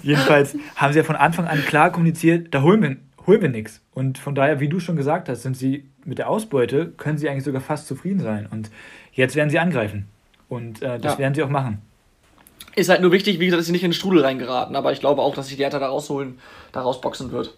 jedenfalls 0.03 0.57
haben 0.75 0.92
sie 0.94 1.01
ja 1.01 1.05
von 1.05 1.16
Anfang 1.16 1.46
an 1.46 1.62
klar 1.64 1.92
kommuniziert, 1.92 2.48
da 2.55 2.62
holen 2.62 2.83
wir, 2.83 2.96
holen 3.26 3.40
wir 3.42 3.48
nichts. 3.48 3.80
Und 3.94 4.18
von 4.18 4.35
daher, 4.35 4.61
wie 4.61 4.68
du 4.68 4.80
schon 4.80 4.96
gesagt 4.96 5.28
hast, 5.28 5.42
sind 5.42 5.56
sie 5.56 5.88
mit 6.04 6.18
der 6.18 6.28
Ausbeute, 6.28 6.87
können 6.96 7.18
sie 7.18 7.28
eigentlich 7.28 7.44
sogar 7.44 7.61
fast 7.61 7.87
zufrieden 7.87 8.20
sein. 8.20 8.48
Und 8.50 8.70
jetzt 9.12 9.37
werden 9.37 9.50
sie 9.50 9.58
angreifen. 9.58 10.06
Und 10.48 10.82
äh, 10.82 10.98
das 10.98 11.14
Ja. 11.14 11.18
werden 11.18 11.35
sie 11.35 11.42
auch 11.42 11.48
machen. 11.48 11.80
Ist 12.74 12.88
halt 12.88 13.00
nur 13.02 13.12
wichtig, 13.12 13.38
wie 13.38 13.46
gesagt, 13.46 13.61
dass 13.61 13.66
sie 13.66 13.72
nicht 13.72 13.85
in 13.85 13.90
den 13.90 13.94
Strudel 13.94 14.22
reingeraten. 14.24 14.76
Aber 14.76 14.92
ich 14.92 15.00
glaube 15.00 15.20
auch, 15.22 15.35
dass 15.35 15.48
sich 15.48 15.56
die 15.56 15.62
Hertha 15.62 15.78
da 15.78 15.88
rausholen, 15.88 16.38
da 16.72 16.80
rausboxen 16.80 17.30
wird. 17.32 17.56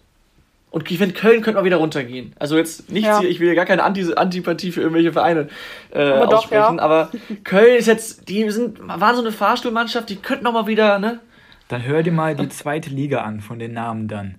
Und 0.71 0.91
ich 0.91 0.97
finde, 0.97 1.15
Köln 1.15 1.41
könnte 1.41 1.59
mal 1.59 1.63
wieder 1.65 1.77
runtergehen. 1.77 2.33
Also 2.37 2.57
jetzt 2.57 2.91
nicht, 2.91 3.05
Ja. 3.05 3.21
ich 3.21 3.39
will 3.39 3.47
ja 3.47 3.53
gar 3.53 3.65
keine 3.65 3.83
Anti 3.83 4.13
Antipathie 4.13 4.71
für 4.73 4.81
irgendwelche 4.81 5.13
Vereine 5.13 5.47
äh, 5.93 6.01
Aber 6.01 6.27
doch, 6.27 6.39
aussprechen. 6.39 6.77
ja. 6.77 6.81
Aber 6.83 7.11
Köln 7.45 7.77
ist 7.77 7.87
jetzt, 7.87 8.27
die 8.27 8.49
sind, 8.51 8.79
waren 8.85 9.15
so 9.15 9.21
eine 9.21 9.31
Fahrstuhlmannschaft, 9.31 10.09
die 10.09 10.17
könnten 10.17 10.43
noch 10.43 10.51
mal 10.51 10.67
wieder, 10.67 10.99
ne? 10.99 11.21
Dann 11.69 11.83
hör 11.85 12.03
dir 12.03 12.11
mal 12.11 12.35
die 12.35 12.49
zweite 12.49 12.89
Liga 12.89 13.21
an 13.21 13.39
von 13.39 13.57
den 13.57 13.71
Namen 13.73 14.07
dann. 14.09 14.35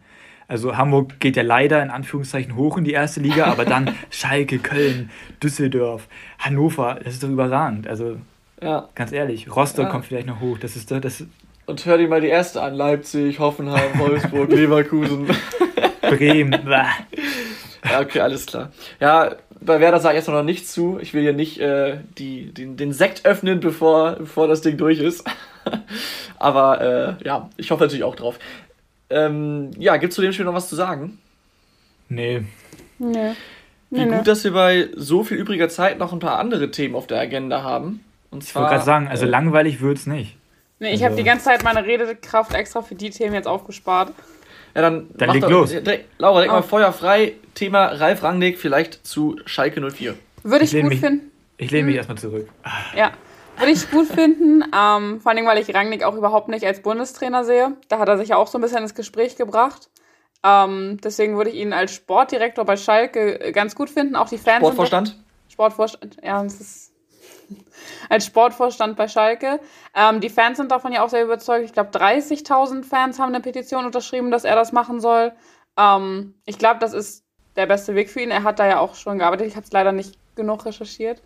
Also 0.48 0.76
Hamburg 0.76 1.18
geht 1.18 1.36
ja 1.36 1.42
leider 1.42 1.82
in 1.82 1.90
Anführungszeichen 1.90 2.54
hoch 2.56 2.76
in 2.78 2.84
die 2.84 2.92
erste 2.92 3.20
Liga, 3.20 3.46
aber 3.46 3.64
dann 3.64 3.94
Schalke, 4.10 4.58
Köln, 4.58 5.10
Düsseldorf, 5.42 6.06
Hannover, 6.38 6.98
das 7.02 7.14
ist 7.14 7.22
doch 7.24 7.28
überragend. 7.28 7.88
Also 7.88 8.16
Ja. 8.62 8.88
ganz 8.94 9.10
ehrlich, 9.12 9.54
Rostock 9.54 9.86
Ja. 9.86 9.90
kommt 9.90 10.04
vielleicht 10.06 10.26
noch 10.28 10.40
hoch. 10.40 10.58
Das 10.58 10.76
ist 10.76 10.90
doch 10.90 11.00
das 11.00 11.24
Und 11.66 11.84
hör 11.84 11.98
dir 11.98 12.06
mal 12.08 12.20
die 12.20 12.28
erste 12.28 12.62
an. 12.62 12.74
Leipzig, 12.74 13.40
Hoffenheim, 13.40 13.98
Wolfsburg, 13.98 14.50
Leverkusen. 14.52 15.26
Bremen. 16.02 16.56
Ja, 17.88 18.00
okay, 18.00 18.18
alles 18.18 18.46
klar. 18.46 18.72
Ja, 18.98 19.36
bei 19.60 19.78
Werder 19.78 20.00
sage 20.00 20.14
ich 20.14 20.16
erstmal 20.16 20.38
noch 20.38 20.44
nichts 20.44 20.72
zu. 20.72 20.98
Ich 21.00 21.14
will 21.14 21.22
hier 21.22 21.32
nicht 21.34 21.60
äh, 21.60 21.98
die, 22.18 22.52
den, 22.52 22.76
den 22.76 22.92
Sekt 22.92 23.24
öffnen, 23.24 23.60
bevor, 23.60 24.16
bevor 24.16 24.48
das 24.48 24.60
Ding 24.60 24.76
durch 24.76 24.98
ist. 24.98 25.22
Aber 26.38 26.80
äh, 27.20 27.24
ja, 27.24 27.48
ich 27.56 27.70
hoffe 27.70 27.84
natürlich 27.84 28.02
auch 28.02 28.16
drauf. 28.16 28.40
Ähm, 29.10 29.70
ja, 29.78 29.96
gibt 29.96 30.10
es 30.12 30.14
zu 30.16 30.22
dem 30.22 30.32
Spiel 30.32 30.44
noch 30.44 30.54
was 30.54 30.68
zu 30.68 30.76
sagen? 30.76 31.18
nee, 32.08 32.42
Nee. 32.98 33.32
Wie 33.90 33.98
Nee, 34.00 34.06
nee. 34.06 34.16
gut, 34.16 34.26
dass 34.26 34.42
wir 34.42 34.52
bei 34.52 34.88
so 34.96 35.22
viel 35.22 35.36
übriger 35.36 35.68
Zeit 35.68 35.98
noch 35.98 36.12
ein 36.12 36.18
paar 36.18 36.38
andere 36.38 36.70
Themen 36.72 36.94
auf 36.96 37.06
der 37.06 37.20
Agenda 37.20 37.62
haben. 37.62 38.00
Und 38.30 38.42
Ich 38.42 38.50
zwar, 38.50 38.62
wollte 38.62 38.74
gerade 38.74 38.84
sagen, 38.84 39.06
also 39.08 39.26
äh, 39.26 39.28
langweilig 39.28 39.80
wird's 39.80 40.06
nicht. 40.06 40.36
Nee, 40.80 40.88
ich 40.88 40.92
Also- 40.94 41.04
habe 41.06 41.16
die 41.16 41.22
ganze 41.22 41.44
Zeit 41.44 41.62
meine 41.62 41.84
Redekraft 41.86 42.52
extra 42.52 42.82
für 42.82 42.96
die 42.96 43.10
Themen 43.10 43.34
jetzt 43.34 43.46
aufgespart. 43.46 44.12
Ja, 44.74 44.82
dann, 44.82 45.06
Dann 45.14 45.30
leg 45.30 45.40
doch- 45.42 45.50
los. 45.50 45.70
Direkt, 45.70 46.06
Laura, 46.18 46.40
direkt 46.40 46.52
Oh. 46.52 46.56
mal 46.56 46.62
Feuer 46.62 46.92
frei. 46.92 47.34
Thema 47.54 47.86
Ralf 47.86 48.22
Rangnick 48.24 48.58
vielleicht 48.58 49.06
zu 49.06 49.38
Schalke 49.46 49.80
04. 49.80 50.14
Würde 50.42 50.64
ich, 50.64 50.74
Ich 50.74 50.80
gut 50.82 50.90
mich- 50.90 51.00
finden. 51.00 51.30
Ich 51.56 51.70
lehne 51.70 51.84
mich 51.86 51.94
Mhm. 51.94 51.98
erstmal 51.98 52.18
zurück. 52.18 52.48
Ja. 52.96 53.12
Würde 53.58 53.72
ich 53.72 53.90
gut 53.90 54.06
finden. 54.06 54.62
Ähm, 54.74 55.20
vor 55.20 55.32
allem, 55.32 55.46
weil 55.46 55.58
ich 55.58 55.74
Rangnick 55.74 56.04
auch 56.04 56.14
überhaupt 56.14 56.48
nicht 56.48 56.64
als 56.64 56.82
Bundestrainer 56.82 57.44
sehe. 57.44 57.76
Da 57.88 57.98
hat 57.98 58.08
er 58.08 58.18
sich 58.18 58.28
ja 58.30 58.36
auch 58.36 58.48
so 58.48 58.58
ein 58.58 58.60
bisschen 58.60 58.82
ins 58.82 58.94
Gespräch 58.94 59.36
gebracht. 59.36 59.88
Ähm, 60.44 60.98
deswegen 61.02 61.36
würde 61.36 61.50
ich 61.50 61.56
ihn 61.56 61.72
als 61.72 61.92
Sportdirektor 61.92 62.64
bei 62.64 62.76
Schalke 62.76 63.40
äh, 63.40 63.52
ganz 63.52 63.74
gut 63.74 63.90
finden. 63.90 64.14
Auch 64.16 64.28
die 64.28 64.38
Fans. 64.38 64.58
Sportvorstand? 64.58 65.16
Sportvorstand, 65.48 66.18
ja, 66.22 66.42
das 66.42 66.60
ist 66.60 66.92
als 68.08 68.26
Sportvorstand 68.26 68.96
bei 68.96 69.08
Schalke. 69.08 69.58
Ähm, 69.94 70.20
die 70.20 70.28
Fans 70.28 70.58
sind 70.58 70.70
davon 70.70 70.92
ja 70.92 71.02
auch 71.02 71.08
sehr 71.08 71.24
überzeugt. 71.24 71.64
Ich 71.64 71.72
glaube, 71.72 71.90
30.000 71.90 72.84
Fans 72.84 73.18
haben 73.18 73.30
eine 73.34 73.40
Petition 73.40 73.86
unterschrieben, 73.86 74.30
dass 74.30 74.44
er 74.44 74.54
das 74.54 74.72
machen 74.72 75.00
soll. 75.00 75.32
Ähm, 75.78 76.34
ich 76.44 76.58
glaube, 76.58 76.78
das 76.80 76.92
ist 76.92 77.24
der 77.56 77.66
beste 77.66 77.94
Weg 77.94 78.10
für 78.10 78.20
ihn. 78.20 78.30
Er 78.30 78.42
hat 78.42 78.58
da 78.58 78.66
ja 78.66 78.80
auch 78.80 78.94
schon 78.94 79.18
gearbeitet. 79.18 79.46
Ich 79.46 79.56
habe 79.56 79.64
es 79.64 79.72
leider 79.72 79.92
nicht 79.92 80.18
genug 80.36 80.66
recherchiert. 80.66 81.22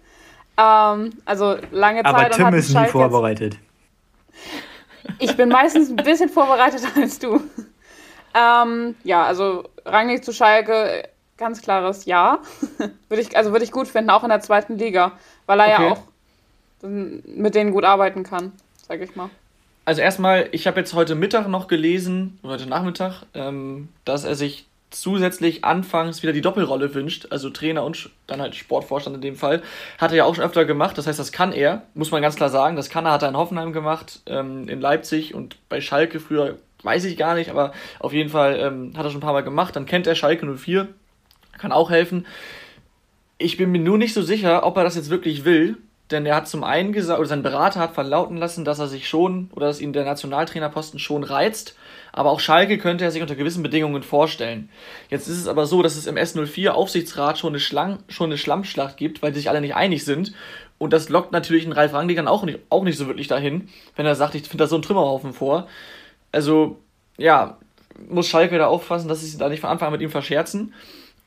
Ähm, 0.56 1.10
also 1.24 1.56
lange 1.70 2.02
Zeit. 2.02 2.06
Aber 2.14 2.26
und 2.26 2.32
Tim 2.32 2.46
hat 2.46 2.54
ist 2.54 2.74
nie 2.74 2.86
vorbereitet. 2.86 3.56
ich 5.18 5.36
bin 5.36 5.48
meistens 5.48 5.90
ein 5.90 5.96
bisschen 5.96 6.28
vorbereiteter 6.28 6.88
als 7.00 7.18
du. 7.18 7.40
Ähm, 8.34 8.94
ja, 9.04 9.24
also 9.24 9.64
Rangnick 9.84 10.24
zu 10.24 10.32
Schalke, 10.32 11.08
ganz 11.36 11.62
klares 11.62 12.04
Ja. 12.04 12.38
würde 13.08 13.22
ich, 13.22 13.36
also 13.36 13.52
würde 13.52 13.64
ich 13.64 13.72
gut 13.72 13.88
finden, 13.88 14.10
auch 14.10 14.22
in 14.22 14.28
der 14.28 14.40
zweiten 14.40 14.78
Liga, 14.78 15.12
weil 15.46 15.60
er 15.60 15.74
Okay. 15.74 15.82
ja 15.82 15.92
auch 15.92 16.02
mit 16.82 17.54
denen 17.54 17.72
gut 17.72 17.84
arbeiten 17.84 18.22
kann, 18.22 18.52
sag 18.88 19.00
ich 19.00 19.14
mal. 19.16 19.28
Also 19.84 20.00
erstmal, 20.02 20.48
ich 20.52 20.66
habe 20.66 20.78
jetzt 20.80 20.94
heute 20.94 21.14
Mittag 21.14 21.48
noch 21.48 21.66
gelesen, 21.66 22.38
oder 22.42 22.52
heute 22.54 22.66
Nachmittag, 22.68 23.24
ähm, 23.34 23.88
dass 24.04 24.24
er 24.24 24.34
sich 24.34 24.66
zusätzlich 24.90 25.64
anfangs 25.64 26.22
wieder 26.22 26.32
die 26.32 26.40
Doppelrolle 26.40 26.94
wünscht, 26.94 27.28
also 27.30 27.50
Trainer 27.50 27.84
und 27.84 28.10
dann 28.26 28.40
halt 28.40 28.54
Sportvorstand 28.54 29.16
in 29.16 29.22
dem 29.22 29.36
Fall. 29.36 29.62
Hat 29.98 30.10
er 30.10 30.18
ja 30.18 30.24
auch 30.24 30.34
schon 30.34 30.44
öfter 30.44 30.64
gemacht, 30.64 30.98
das 30.98 31.06
heißt, 31.06 31.18
das 31.18 31.32
kann 31.32 31.52
er, 31.52 31.82
muss 31.94 32.10
man 32.10 32.22
ganz 32.22 32.36
klar 32.36 32.50
sagen. 32.50 32.76
Das 32.76 32.90
kann 32.90 33.06
er, 33.06 33.12
hat 33.12 33.22
er 33.22 33.28
in 33.28 33.36
Hoffenheim 33.36 33.72
gemacht, 33.72 34.20
ähm, 34.26 34.68
in 34.68 34.80
Leipzig 34.80 35.34
und 35.34 35.56
bei 35.68 35.80
Schalke 35.80 36.20
früher, 36.20 36.58
weiß 36.82 37.04
ich 37.04 37.16
gar 37.16 37.34
nicht, 37.34 37.50
aber 37.50 37.72
auf 37.98 38.12
jeden 38.12 38.30
Fall 38.30 38.58
ähm, 38.58 38.92
hat 38.96 39.04
er 39.04 39.10
schon 39.10 39.18
ein 39.18 39.22
paar 39.22 39.32
Mal 39.32 39.42
gemacht. 39.42 39.76
Dann 39.76 39.86
kennt 39.86 40.06
er 40.06 40.14
Schalke 40.14 40.46
04, 40.46 40.88
kann 41.58 41.72
auch 41.72 41.90
helfen. 41.90 42.26
Ich 43.38 43.56
bin 43.56 43.70
mir 43.70 43.80
nur 43.80 43.98
nicht 43.98 44.14
so 44.14 44.22
sicher, 44.22 44.66
ob 44.66 44.76
er 44.76 44.84
das 44.84 44.96
jetzt 44.96 45.10
wirklich 45.10 45.44
will, 45.44 45.76
denn 46.10 46.26
er 46.26 46.36
hat 46.36 46.48
zum 46.48 46.64
einen 46.64 46.92
gesagt, 46.92 47.18
oder 47.18 47.28
sein 47.28 47.42
Berater 47.42 47.80
hat 47.80 47.94
verlauten 47.94 48.36
lassen, 48.36 48.64
dass 48.64 48.78
er 48.78 48.88
sich 48.88 49.08
schon, 49.08 49.50
oder 49.54 49.66
dass 49.66 49.80
ihn 49.80 49.92
der 49.92 50.04
Nationaltrainerposten 50.04 50.98
schon 50.98 51.24
reizt, 51.24 51.76
aber 52.12 52.30
auch 52.30 52.40
Schalke 52.40 52.78
könnte 52.78 53.04
er 53.04 53.10
sich 53.10 53.22
unter 53.22 53.36
gewissen 53.36 53.62
Bedingungen 53.62 54.02
vorstellen. 54.02 54.68
Jetzt 55.08 55.28
ist 55.28 55.38
es 55.38 55.46
aber 55.46 55.66
so, 55.66 55.82
dass 55.82 55.96
es 55.96 56.06
im 56.06 56.16
S04 56.16 56.70
Aufsichtsrat 56.70 57.38
schon 57.38 57.54
eine, 57.54 57.98
schon 58.08 58.30
eine 58.30 58.38
Schlammschlacht 58.38 58.96
gibt, 58.96 59.22
weil 59.22 59.32
die 59.32 59.38
sich 59.38 59.48
alle 59.48 59.60
nicht 59.60 59.76
einig 59.76 60.04
sind. 60.04 60.32
Und 60.78 60.92
das 60.92 61.08
lockt 61.08 61.32
natürlich 61.32 61.64
einen 61.64 61.72
Ralf 61.72 61.92
Rangnick 61.92 62.16
dann 62.16 62.26
auch 62.26 62.42
nicht, 62.42 62.58
auch 62.70 62.82
nicht 62.82 62.96
so 62.96 63.06
wirklich 63.06 63.28
dahin, 63.28 63.68
wenn 63.96 64.06
er 64.06 64.14
sagt, 64.14 64.34
ich 64.34 64.42
finde 64.42 64.64
da 64.64 64.68
so 64.68 64.76
einen 64.76 64.82
Trümmerhaufen 64.82 65.32
vor. 65.32 65.68
Also, 66.32 66.78
ja, 67.18 67.58
muss 68.08 68.28
Schalke 68.28 68.58
da 68.58 68.66
aufpassen, 68.66 69.08
dass 69.08 69.20
sie 69.20 69.26
sich 69.26 69.38
da 69.38 69.48
nicht 69.48 69.60
von 69.60 69.70
Anfang 69.70 69.88
an 69.88 69.92
mit 69.92 70.00
ihm 70.00 70.10
verscherzen. 70.10 70.72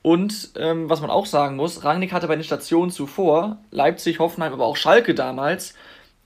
Und 0.04 0.52
ähm, 0.58 0.90
was 0.90 1.02
man 1.02 1.10
auch 1.10 1.26
sagen 1.26 1.56
muss, 1.56 1.86
Rangnick 1.86 2.12
hatte 2.12 2.28
bei 2.28 2.36
den 2.36 2.44
Stationen 2.44 2.92
zuvor, 2.92 3.58
Leipzig, 3.72 4.20
Hoffenheim, 4.20 4.54
aber 4.54 4.66
auch 4.66 4.76
Schalke 4.76 5.16
damals, 5.16 5.76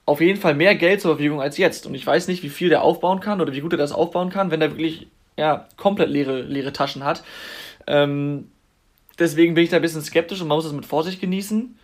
auf 0.04 0.20
jeden 0.20 0.40
Fall 0.40 0.54
mehr 0.54 0.74
Geld 0.74 1.00
zur 1.00 1.12
Verfügung 1.12 1.40
als 1.40 1.58
jetzt. 1.58 1.86
Und 1.86 1.94
ich 1.94 2.04
weiß 2.04 2.26
nicht, 2.26 2.42
wie 2.42 2.48
viel 2.48 2.70
der 2.70 2.82
aufbauen 2.82 3.20
kann 3.20 3.40
oder 3.40 3.52
wie 3.52 3.60
gut 3.60 3.72
er 3.72 3.78
das 3.78 3.92
aufbauen 3.92 4.30
kann, 4.30 4.50
wenn 4.50 4.60
er 4.60 4.72
wirklich 4.72 5.06
ja, 5.36 5.68
komplett 5.76 6.10
leere, 6.10 6.42
leere 6.42 6.72
Taschen 6.72 7.04
hat. 7.04 7.22
Ähm, 7.86 8.50
deswegen 9.18 9.54
bin 9.54 9.62
ich 9.62 9.70
da 9.70 9.76
ein 9.76 9.82
bisschen 9.82 10.02
skeptisch 10.02 10.40
und 10.40 10.48
man 10.48 10.56
muss 10.56 10.64
das 10.64 10.72
mit 10.74 10.84
Vorsicht 10.84 11.20
genießen. 11.20 11.78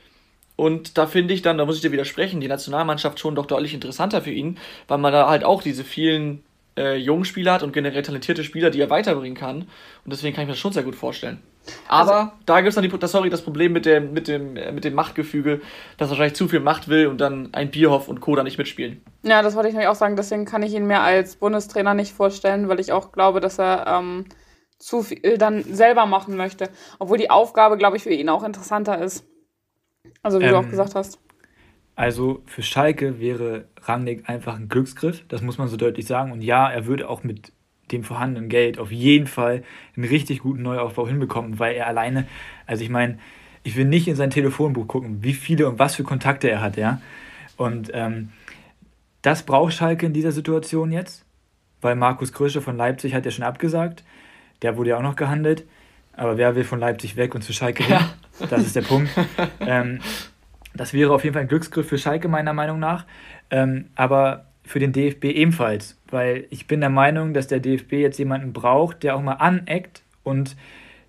Und 0.56 0.98
da 0.98 1.06
finde 1.06 1.32
ich 1.32 1.42
dann, 1.42 1.58
da 1.58 1.64
muss 1.64 1.76
ich 1.76 1.82
dir 1.82 1.92
widersprechen, 1.92 2.40
die 2.40 2.48
Nationalmannschaft 2.48 3.20
schon 3.20 3.36
doch 3.36 3.46
deutlich 3.46 3.72
interessanter 3.72 4.22
für 4.22 4.32
ihn, 4.32 4.58
weil 4.88 4.98
man 4.98 5.12
da 5.12 5.28
halt 5.28 5.44
auch 5.44 5.62
diese 5.62 5.84
vielen 5.84 6.42
äh, 6.76 6.96
jungen 6.96 7.24
Spieler 7.24 7.52
hat 7.52 7.62
und 7.62 7.72
generell 7.72 8.02
talentierte 8.02 8.42
Spieler, 8.42 8.70
die 8.70 8.80
er 8.80 8.90
weiterbringen 8.90 9.36
kann. 9.36 9.62
Und 10.04 10.12
deswegen 10.12 10.34
kann 10.34 10.42
ich 10.42 10.48
mir 10.48 10.54
das 10.54 10.60
schon 10.60 10.72
sehr 10.72 10.82
gut 10.82 10.96
vorstellen. 10.96 11.40
Aber 11.88 12.32
da 12.46 12.60
gibt 12.60 12.68
es 12.70 12.74
dann 12.74 12.84
die, 12.84 12.98
das, 12.98 13.12
sorry, 13.12 13.30
das 13.30 13.42
Problem 13.42 13.72
mit 13.72 13.86
dem, 13.86 14.12
mit, 14.12 14.28
dem, 14.28 14.56
äh, 14.56 14.72
mit 14.72 14.84
dem 14.84 14.94
Machtgefüge, 14.94 15.60
dass 15.96 16.08
er 16.08 16.10
wahrscheinlich 16.10 16.36
zu 16.36 16.48
viel 16.48 16.60
Macht 16.60 16.88
will 16.88 17.06
und 17.06 17.18
dann 17.20 17.52
ein 17.54 17.70
Bierhoff 17.70 18.08
und 18.08 18.20
Co. 18.20 18.36
da 18.36 18.42
nicht 18.42 18.58
mitspielen. 18.58 19.02
Ja, 19.22 19.42
das 19.42 19.54
wollte 19.54 19.68
ich 19.68 19.74
nämlich 19.74 19.88
auch 19.88 19.94
sagen. 19.94 20.16
Deswegen 20.16 20.44
kann 20.44 20.62
ich 20.62 20.74
ihn 20.74 20.86
mir 20.86 21.00
als 21.00 21.36
Bundestrainer 21.36 21.94
nicht 21.94 22.12
vorstellen, 22.12 22.68
weil 22.68 22.80
ich 22.80 22.92
auch 22.92 23.12
glaube, 23.12 23.40
dass 23.40 23.58
er 23.58 23.86
ähm, 23.86 24.26
zu 24.78 25.02
viel 25.02 25.38
dann 25.38 25.62
selber 25.64 26.06
machen 26.06 26.36
möchte. 26.36 26.68
Obwohl 26.98 27.18
die 27.18 27.30
Aufgabe, 27.30 27.78
glaube 27.78 27.96
ich, 27.96 28.02
für 28.02 28.10
ihn 28.10 28.28
auch 28.28 28.44
interessanter 28.44 28.98
ist. 29.00 29.24
Also 30.22 30.42
wie 30.42 30.48
du 30.48 30.54
Ähm, 30.54 30.56
auch 30.56 30.68
gesagt 30.68 30.94
hast. 30.94 31.18
Also 31.96 32.42
für 32.46 32.62
Schalke 32.62 33.20
wäre 33.20 33.68
Rangnick 33.82 34.28
einfach 34.28 34.56
ein 34.56 34.68
Glücksgriff, 34.68 35.24
das 35.28 35.42
muss 35.42 35.58
man 35.58 35.68
so 35.68 35.76
deutlich 35.76 36.06
sagen. 36.06 36.32
Und 36.32 36.42
ja, 36.42 36.68
er 36.70 36.86
würde 36.86 37.08
auch 37.08 37.22
mit 37.22 37.52
dem 37.92 38.04
vorhandenen 38.04 38.48
Geld 38.48 38.78
auf 38.78 38.90
jeden 38.90 39.26
Fall 39.26 39.62
einen 39.96 40.06
richtig 40.06 40.40
guten 40.40 40.62
Neuaufbau 40.62 41.06
hinbekommen, 41.06 41.58
weil 41.58 41.74
er 41.74 41.86
alleine, 41.86 42.26
also 42.66 42.82
ich 42.82 42.90
meine, 42.90 43.18
ich 43.62 43.76
will 43.76 43.84
nicht 43.84 44.08
in 44.08 44.16
sein 44.16 44.30
Telefonbuch 44.30 44.86
gucken, 44.86 45.22
wie 45.22 45.32
viele 45.32 45.68
und 45.68 45.78
was 45.78 45.96
für 45.96 46.04
Kontakte 46.04 46.50
er 46.50 46.60
hat, 46.60 46.76
ja. 46.76 47.00
Und 47.56 47.90
ähm, 47.94 48.30
das 49.22 49.44
braucht 49.44 49.72
Schalke 49.72 50.06
in 50.06 50.12
dieser 50.12 50.32
Situation 50.32 50.92
jetzt, 50.92 51.24
weil 51.80 51.96
Markus 51.96 52.32
Krösche 52.32 52.60
von 52.60 52.76
Leipzig 52.76 53.14
hat 53.14 53.24
ja 53.24 53.30
schon 53.30 53.44
abgesagt. 53.44 54.04
Der 54.62 54.76
wurde 54.76 54.90
ja 54.90 54.98
auch 54.98 55.02
noch 55.02 55.16
gehandelt. 55.16 55.64
Aber 56.16 56.36
wer 56.36 56.54
will 56.54 56.64
von 56.64 56.78
Leipzig 56.78 57.16
weg 57.16 57.34
und 57.34 57.42
zu 57.42 57.52
Schalke 57.52 57.84
hin? 57.84 57.98
Das 58.50 58.62
ist 58.62 58.76
der 58.76 58.82
Punkt. 58.82 59.10
ähm, 59.60 60.00
das 60.74 60.92
wäre 60.92 61.12
auf 61.12 61.24
jeden 61.24 61.34
Fall 61.34 61.42
ein 61.42 61.48
Glücksgriff 61.48 61.88
für 61.88 61.98
Schalke, 61.98 62.28
meiner 62.28 62.52
Meinung 62.52 62.78
nach. 62.80 63.06
Ähm, 63.50 63.90
aber 63.94 64.46
für 64.64 64.78
den 64.78 64.92
DFB 64.92 65.24
ebenfalls, 65.26 65.98
weil 66.10 66.46
ich 66.50 66.66
bin 66.66 66.80
der 66.80 66.90
Meinung, 66.90 67.34
dass 67.34 67.46
der 67.48 67.60
DFB 67.60 67.92
jetzt 67.94 68.18
jemanden 68.18 68.52
braucht, 68.52 69.02
der 69.02 69.14
auch 69.16 69.22
mal 69.22 69.34
aneckt 69.34 70.02
und 70.22 70.56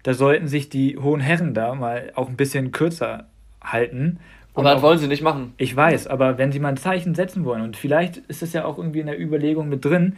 da 0.03 0.13
sollten 0.13 0.47
sich 0.47 0.69
die 0.69 0.97
hohen 0.97 1.21
Herren 1.21 1.53
da 1.53 1.73
mal 1.73 2.11
auch 2.15 2.27
ein 2.29 2.35
bisschen 2.37 2.71
kürzer 2.71 3.27
halten. 3.63 4.19
Und 4.53 4.65
Aber 4.65 4.75
das 4.75 4.83
wollen 4.83 4.99
sie 4.99 5.07
nicht 5.07 5.21
machen. 5.23 5.53
ich 5.57 5.75
weiß, 5.75 6.07
aber 6.07 6.37
wenn 6.37 6.51
sie 6.51 6.59
mal 6.59 6.69
ein 6.69 6.77
Zeichen 6.77 7.15
setzen 7.15 7.43
wollen, 7.45 7.61
und 7.61 7.75
vielleicht 7.77 8.17
ist 8.27 8.43
es 8.43 8.53
ja 8.53 8.65
auch 8.65 8.77
irgendwie 8.77 8.99
in 8.99 9.07
der 9.07 9.19
Überlegung 9.19 9.67
mit 9.69 9.83
drin, 9.83 10.15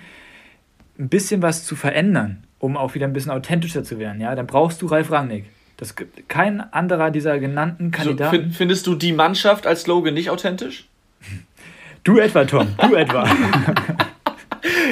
ein 0.99 1.09
bisschen 1.09 1.41
was 1.41 1.63
zu 1.63 1.75
verändern, 1.75 2.43
um 2.59 2.75
auch 2.75 2.95
wieder 2.95 3.05
ein 3.07 3.13
bisschen 3.13 3.31
authentischer 3.31 3.83
zu 3.83 3.99
werden, 3.99 4.19
ja, 4.19 4.33
dann 4.35 4.47
brauchst 4.47 4.81
du 4.81 4.87
Ralf 4.87 5.11
Rangnick. 5.11 5.45
Das 5.77 5.95
gibt 5.95 6.27
kein 6.27 6.59
anderer 6.73 7.11
dieser 7.11 7.37
genannten 7.39 7.85
So, 7.93 7.97
Kandidaten. 7.99 8.35
fin- 8.43 8.51
findest 8.51 8.87
du 8.87 8.95
die 8.95 9.13
Mannschaft 9.13 9.67
als 9.67 9.83
Slogan 9.83 10.15
nicht 10.15 10.31
authentisch? 10.31 10.87
Du 12.07 12.17
etwa, 12.19 12.45
Tom, 12.45 12.67
du 12.81 12.95
etwa. 12.95 13.27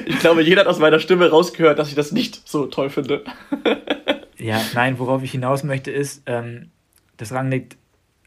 Ich 0.05 0.19
glaube, 0.19 0.41
jeder 0.43 0.61
hat 0.61 0.67
aus 0.67 0.79
meiner 0.79 0.99
Stimme 0.99 1.29
rausgehört, 1.29 1.79
dass 1.79 1.89
ich 1.89 1.95
das 1.95 2.11
nicht 2.11 2.47
so 2.47 2.67
toll 2.67 2.89
finde. 2.89 3.23
ja, 4.37 4.61
nein, 4.73 4.99
worauf 4.99 5.23
ich 5.23 5.31
hinaus 5.31 5.63
möchte, 5.63 5.91
ist, 5.91 6.23
ähm, 6.27 6.69
dass 7.17 7.33
Rangnick 7.33 7.75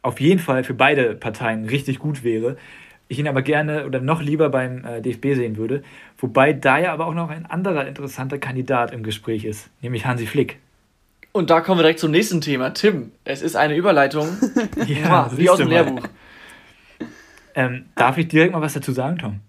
auf 0.03 0.20
jeden 0.20 0.40
Fall 0.40 0.64
für 0.64 0.74
beide 0.74 1.14
Parteien 1.14 1.64
richtig 1.64 2.01
gut 2.01 2.24
wäre. 2.24 2.57
Ich 3.07 3.18
ihn 3.18 3.29
aber 3.29 3.42
gerne 3.42 3.87
oder 3.87 4.01
noch 4.01 4.20
lieber 4.20 4.51
beim 4.51 4.85
äh, 4.85 5.01
DFB 5.01 5.35
sehen 5.35 5.57
würde. 5.57 5.83
Wobei 6.18 6.53
da 6.53 6.79
ja 6.79 6.92
aber 6.92 7.07
auch 7.07 7.14
noch 7.14 7.31
ein 7.31 7.46
anderer 7.46 7.87
interessanter 7.87 8.38
Kandidat 8.38 8.92
im 8.92 9.03
Gespräch 9.03 9.44
ist, 9.44 9.70
nämlich 9.81 10.05
Hansi 10.05 10.27
Flick. 10.27 10.59
Und 11.33 11.51
da 11.51 11.61
kommen 11.61 11.79
wir 11.79 11.83
direkt 11.83 12.01
zum 12.01 12.11
nächsten 12.11 12.40
Thema. 12.40 12.70
Tim, 12.70 13.12
es 13.24 13.42
ist 13.42 13.57
eine 13.57 13.77
Überleitung. 13.77 14.29
Ja, 14.87 15.31
wie 15.37 15.48
aus 15.48 15.59
dem. 15.59 15.68
Lehrbuch. 15.68 16.09
Ähm, 17.59 17.87
darf 17.96 18.17
ich 18.19 18.29
direkt 18.29 18.52
mal 18.52 18.61
was 18.61 18.75
dazu 18.75 18.92
sagen, 18.92 19.19
Tom? 19.19 19.40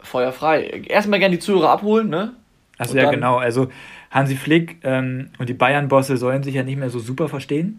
Feuer 0.00 0.32
frei. 0.32 0.64
Erstmal 0.88 1.18
gerne 1.18 1.34
die 1.36 1.38
Zuhörer 1.38 1.68
abholen, 1.70 2.08
ne? 2.08 2.32
Also 2.78 2.96
ja, 2.96 3.10
genau. 3.10 3.36
Also 3.36 3.68
Hansi 4.10 4.36
Flick 4.36 4.78
ähm, 4.82 5.28
und 5.38 5.48
die 5.50 5.54
Bayern-Bosse 5.54 6.16
sollen 6.16 6.42
sich 6.42 6.54
ja 6.54 6.62
nicht 6.62 6.78
mehr 6.78 6.88
so 6.88 6.98
super 6.98 7.28
verstehen. 7.28 7.78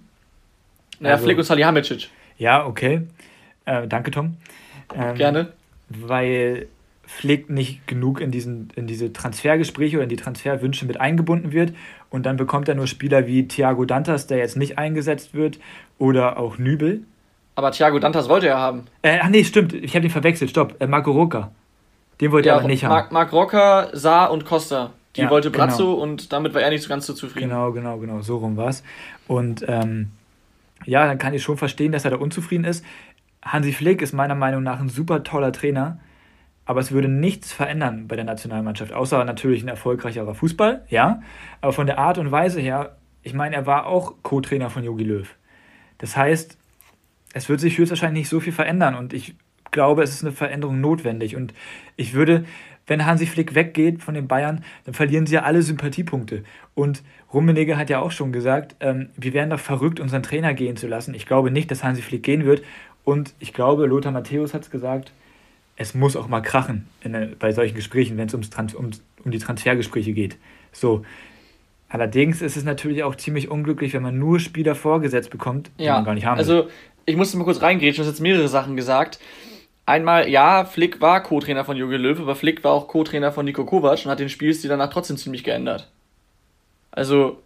Naja, 0.99 1.15
Also- 1.15 1.26
Flick 1.26 1.38
und 1.39 1.43
Salihamidzic. 1.43 2.09
Ja, 2.38 2.65
okay. 2.65 3.01
Äh, 3.65 3.88
danke, 3.88 4.11
Tom. 4.11 4.38
Ähm, 4.95 5.15
Gerne. 5.15 5.53
Weil 5.89 6.67
Flick 7.05 7.49
nicht 7.49 7.86
genug 7.88 8.21
in, 8.21 8.30
diesen, 8.30 8.69
in 8.76 8.86
diese 8.86 9.11
Transfergespräche 9.11 9.97
oder 9.97 10.03
in 10.03 10.09
die 10.09 10.15
Transferwünsche 10.15 10.86
mit 10.86 11.01
eingebunden 11.01 11.51
wird. 11.51 11.74
Und 12.11 12.26
dann 12.28 12.38
bekommt 12.38 12.69
er 12.69 12.76
nur 12.76 12.86
Spieler 12.88 13.26
wie 13.26 13.47
Thiago 13.47 13.86
Dantas, 13.86 14.28
der 14.28 14.38
jetzt 14.38 14.55
nicht 14.55 14.78
eingesetzt 14.78 15.34
wird, 15.34 15.59
oder 15.97 16.38
auch 16.38 16.57
Nübel. 16.59 17.01
Aber 17.56 17.72
Thiago 17.72 17.99
Dantas 17.99 18.30
wollte 18.30 18.47
er 18.47 18.58
haben. 18.58 18.86
Äh, 19.01 19.20
ach 19.22 19.30
nee, 19.30 19.43
stimmt. 19.43 19.74
Ich 19.74 19.93
habe 19.95 20.01
den 20.01 20.12
verwechselt. 20.12 20.49
Stopp. 20.49 20.76
Äh, 20.80 20.88
Marco 20.88 21.12
Roca. 21.12 21.51
Den 22.22 22.32
wollte 22.32 22.49
er 22.49 22.56
aber 22.56 22.68
nicht 22.68 22.84
haben. 22.84 22.91
Marc, 22.91 23.12
Marc 23.12 23.32
Rocker, 23.34 23.89
Saar 23.93 24.32
und 24.32 24.45
Costa. 24.45 24.91
Die 25.16 25.22
Ja, 25.22 25.30
wollte 25.30 25.51
genau. 25.51 25.66
Brazzo 25.66 25.93
und 25.93 26.34
damit 26.34 26.54
war 26.54 26.62
er 26.62 26.70
nicht 26.70 26.82
so 26.82 26.89
ganz 26.89 27.06
so 27.06 27.14
zufrieden. 27.14 27.49
Genau, 27.49 27.72
genau, 27.72 27.97
genau, 27.97 28.22
so 28.22 28.38
rum 28.38 28.58
war's. 28.58 28.84
Und 29.28 29.64
ähm, 29.68 30.12
ja, 30.86 31.06
dann 31.06 31.18
kann 31.18 31.34
ich 31.34 31.43
schon 31.43 31.58
verstehen, 31.58 31.91
dass 31.91 32.06
er 32.06 32.12
da 32.12 32.18
unzufrieden 32.18 32.66
ist. 32.66 32.84
Hansi 33.43 33.74
Flick 33.74 34.01
ist 34.01 34.14
meiner 34.14 34.36
Meinung 34.36 34.64
nach 34.64 34.80
ein 34.80 34.89
super 34.89 35.24
toller 35.24 35.51
Trainer, 35.51 35.99
aber 36.66 36.80
es 36.80 36.91
würde 36.91 37.10
nichts 37.10 37.51
verändern 37.51 38.08
bei 38.08 38.16
der 38.16 38.26
Nationalmannschaft, 38.26 38.93
außer 38.93 39.24
natürlich 39.26 39.64
ein 39.64 39.68
erfolgreicherer 39.68 40.34
Fußball, 40.34 40.86
ja. 40.89 41.22
Aber 41.62 41.74
von 41.74 41.86
der 41.86 41.99
Art 41.99 42.18
und 42.18 42.32
Weise 42.32 42.62
her, 42.62 42.95
ich 43.22 43.34
meine, 43.34 43.56
er 43.56 43.66
war 43.66 43.86
auch 43.86 44.16
Co-Trainer 44.24 44.70
von 44.70 44.84
Jogi 44.84 45.04
Löw. 45.04 45.28
Das 45.97 46.16
heißt, 46.18 46.58
es 47.34 47.49
wird 47.49 47.59
sich 47.59 47.77
höchstwahrscheinlich 47.77 48.21
nicht 48.21 48.29
so 48.29 48.39
viel 48.39 48.53
verändern 48.53 48.95
und 48.95 49.13
ich 49.13 49.36
glaube, 49.73 50.03
es 50.03 50.11
ist 50.11 50.23
eine 50.23 50.31
Veränderung 50.31 50.79
notwendig. 50.79 51.36
Und 51.36 51.53
ich 51.97 52.13
würde, 52.13 52.45
wenn 52.88 53.05
Hansi 53.05 53.25
Flick 53.25 53.55
weggeht 53.55 54.01
von 54.01 54.13
den 54.13 54.29
Bayern, 54.29 54.63
dann 54.86 54.93
verlieren 54.93 55.25
sie 55.25 55.36
ja 55.36 55.43
alle 55.43 55.61
Sympathiepunkte. 55.61 56.43
Und 56.75 57.03
Rummenigge 57.34 57.75
hat 57.75 57.89
ja 57.89 57.99
auch 57.99 58.11
schon 58.11 58.31
gesagt, 58.31 58.75
ähm, 58.79 59.09
wir 59.17 59.34
wären 59.34 59.49
doch 59.49 59.59
verrückt, 59.59 59.99
unseren 59.99 60.23
Trainer 60.23 60.53
gehen 60.53 60.77
zu 60.77 60.88
lassen. 60.88 61.13
Ich 61.13 61.25
glaube 61.25 61.51
nicht, 61.51 61.69
dass 61.71 61.84
Hansi 61.84 62.01
Flick 62.01 62.23
gehen 62.23 62.45
wird. 62.45 62.63
Und 63.03 63.34
ich 63.39 63.51
glaube, 63.51 63.86
Lothar 63.86 64.13
Matthäus 64.13 64.53
hat 64.53 64.61
es 64.61 64.71
gesagt, 64.71 65.11
es 65.75 65.93
muss 65.93 66.15
auch 66.15 66.27
mal 66.27 66.41
krachen 66.41 66.88
in, 67.01 67.36
bei 67.39 67.51
solchen 67.51 67.75
Gesprächen, 67.75 68.17
wenn 68.17 68.27
es 68.27 68.34
ums, 68.34 68.49
um, 68.75 68.91
um 69.25 69.31
die 69.31 69.39
Transfergespräche 69.39 70.13
geht. 70.13 70.38
So. 70.71 71.03
Allerdings 71.89 72.41
ist 72.41 72.57
es 72.57 72.63
natürlich 72.63 73.03
auch 73.03 73.13
ziemlich 73.15 73.51
unglücklich, 73.51 73.93
wenn 73.93 74.01
man 74.01 74.17
nur 74.17 74.39
Spieler 74.39 74.73
vorgesetzt 74.73 75.29
bekommt, 75.29 75.69
die 75.77 75.84
ja, 75.84 75.93
man 75.93 76.05
gar 76.05 76.15
nicht 76.15 76.25
haben 76.25 76.38
will. 76.38 76.39
Also, 76.39 76.69
ich 77.06 77.16
musste 77.16 77.38
mal 77.38 77.43
kurz 77.43 77.62
reingehen, 77.62 77.93
du 77.93 78.01
hast 78.01 78.08
jetzt 78.08 78.22
mehrere 78.22 78.47
Sachen 78.47 78.76
gesagt. 78.76 79.20
Einmal, 79.86 80.30
ja, 80.30 80.64
Flick 80.64 81.01
war 81.01 81.22
Co-Trainer 81.24 81.66
von 81.66 81.76
Jogi 81.76 81.97
Löw, 81.97 82.20
aber 82.20 82.36
Flick 82.36 82.64
war 82.64 82.72
auch 82.72 82.88
Co-Trainer 82.88 83.32
von 83.34 83.45
Nico 83.45 83.66
Kovac 83.66 84.06
und 84.06 84.12
hat 84.12 84.20
den 84.20 84.30
Spielstil 84.30 84.70
danach 84.70 84.89
trotzdem 84.89 85.18
ziemlich 85.18 85.43
geändert. 85.43 85.91
Also, 86.91 87.41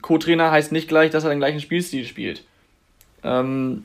Co-Trainer 0.00 0.52
heißt 0.52 0.70
nicht 0.70 0.88
gleich, 0.88 1.10
dass 1.10 1.24
er 1.24 1.30
den 1.30 1.40
gleichen 1.40 1.60
Spielstil 1.60 2.04
spielt. 2.04 2.44
Ähm, 3.24 3.84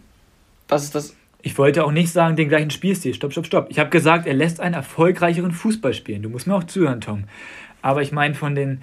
das 0.68 0.84
ist 0.84 0.94
das. 0.94 1.16
Ich 1.42 1.58
wollte 1.58 1.84
auch 1.84 1.92
nicht 1.92 2.12
sagen, 2.12 2.36
den 2.36 2.50
gleichen 2.50 2.70
Spielstil. 2.70 3.14
Stopp, 3.14 3.32
stopp, 3.32 3.48
stopp. 3.48 3.68
Ich 3.70 3.80
habe 3.80 3.90
gesagt, 3.90 4.28
er 4.28 4.34
lässt 4.34 4.60
einen 4.60 4.76
erfolgreicheren 4.76 5.52
Fußball 5.52 5.94
spielen. 5.94 6.22
Du 6.22 6.30
musst 6.30 6.48
mir 6.48 6.56
auch 6.56 6.64
zuhören, 6.64 7.02
Tom. 7.02 7.26
Aber 7.82 8.02
ich 8.02 8.12
meine 8.12 8.36
von 8.36 8.56
den. 8.56 8.82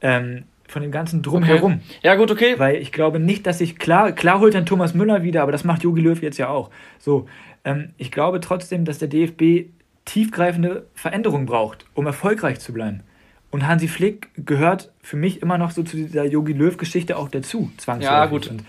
Ähm, 0.00 0.44
von 0.68 0.82
dem 0.82 0.92
ganzen 0.92 1.22
Drumherum. 1.22 1.74
Okay. 1.74 1.98
Ja, 2.02 2.14
gut, 2.14 2.30
okay. 2.30 2.54
Weil 2.58 2.76
ich 2.76 2.92
glaube 2.92 3.18
nicht, 3.18 3.46
dass 3.46 3.60
ich, 3.60 3.78
klar, 3.78 4.12
klar 4.12 4.38
holt 4.38 4.54
dann 4.54 4.66
Thomas 4.66 4.94
Müller 4.94 5.22
wieder, 5.22 5.42
aber 5.42 5.50
das 5.50 5.64
macht 5.64 5.82
Jogi 5.82 6.00
Löw 6.00 6.20
jetzt 6.22 6.38
ja 6.38 6.48
auch. 6.48 6.70
So, 6.98 7.26
ähm, 7.64 7.90
ich 7.96 8.12
glaube 8.12 8.40
trotzdem, 8.40 8.84
dass 8.84 8.98
der 8.98 9.08
DFB 9.08 9.70
tiefgreifende 10.04 10.86
Veränderungen 10.94 11.46
braucht, 11.46 11.86
um 11.94 12.06
erfolgreich 12.06 12.60
zu 12.60 12.72
bleiben. 12.72 13.02
Und 13.50 13.66
Hansi 13.66 13.88
Flick 13.88 14.28
gehört 14.36 14.92
für 15.02 15.16
mich 15.16 15.42
immer 15.42 15.58
noch 15.58 15.70
so 15.70 15.82
zu 15.82 15.96
dieser 15.96 16.26
Jogi 16.26 16.52
Löw-Geschichte 16.52 17.16
auch 17.16 17.28
dazu, 17.28 17.70
zwangsläufig. 17.78 18.16
Ja, 18.16 18.26
gut. 18.26 18.48
Und, 18.48 18.64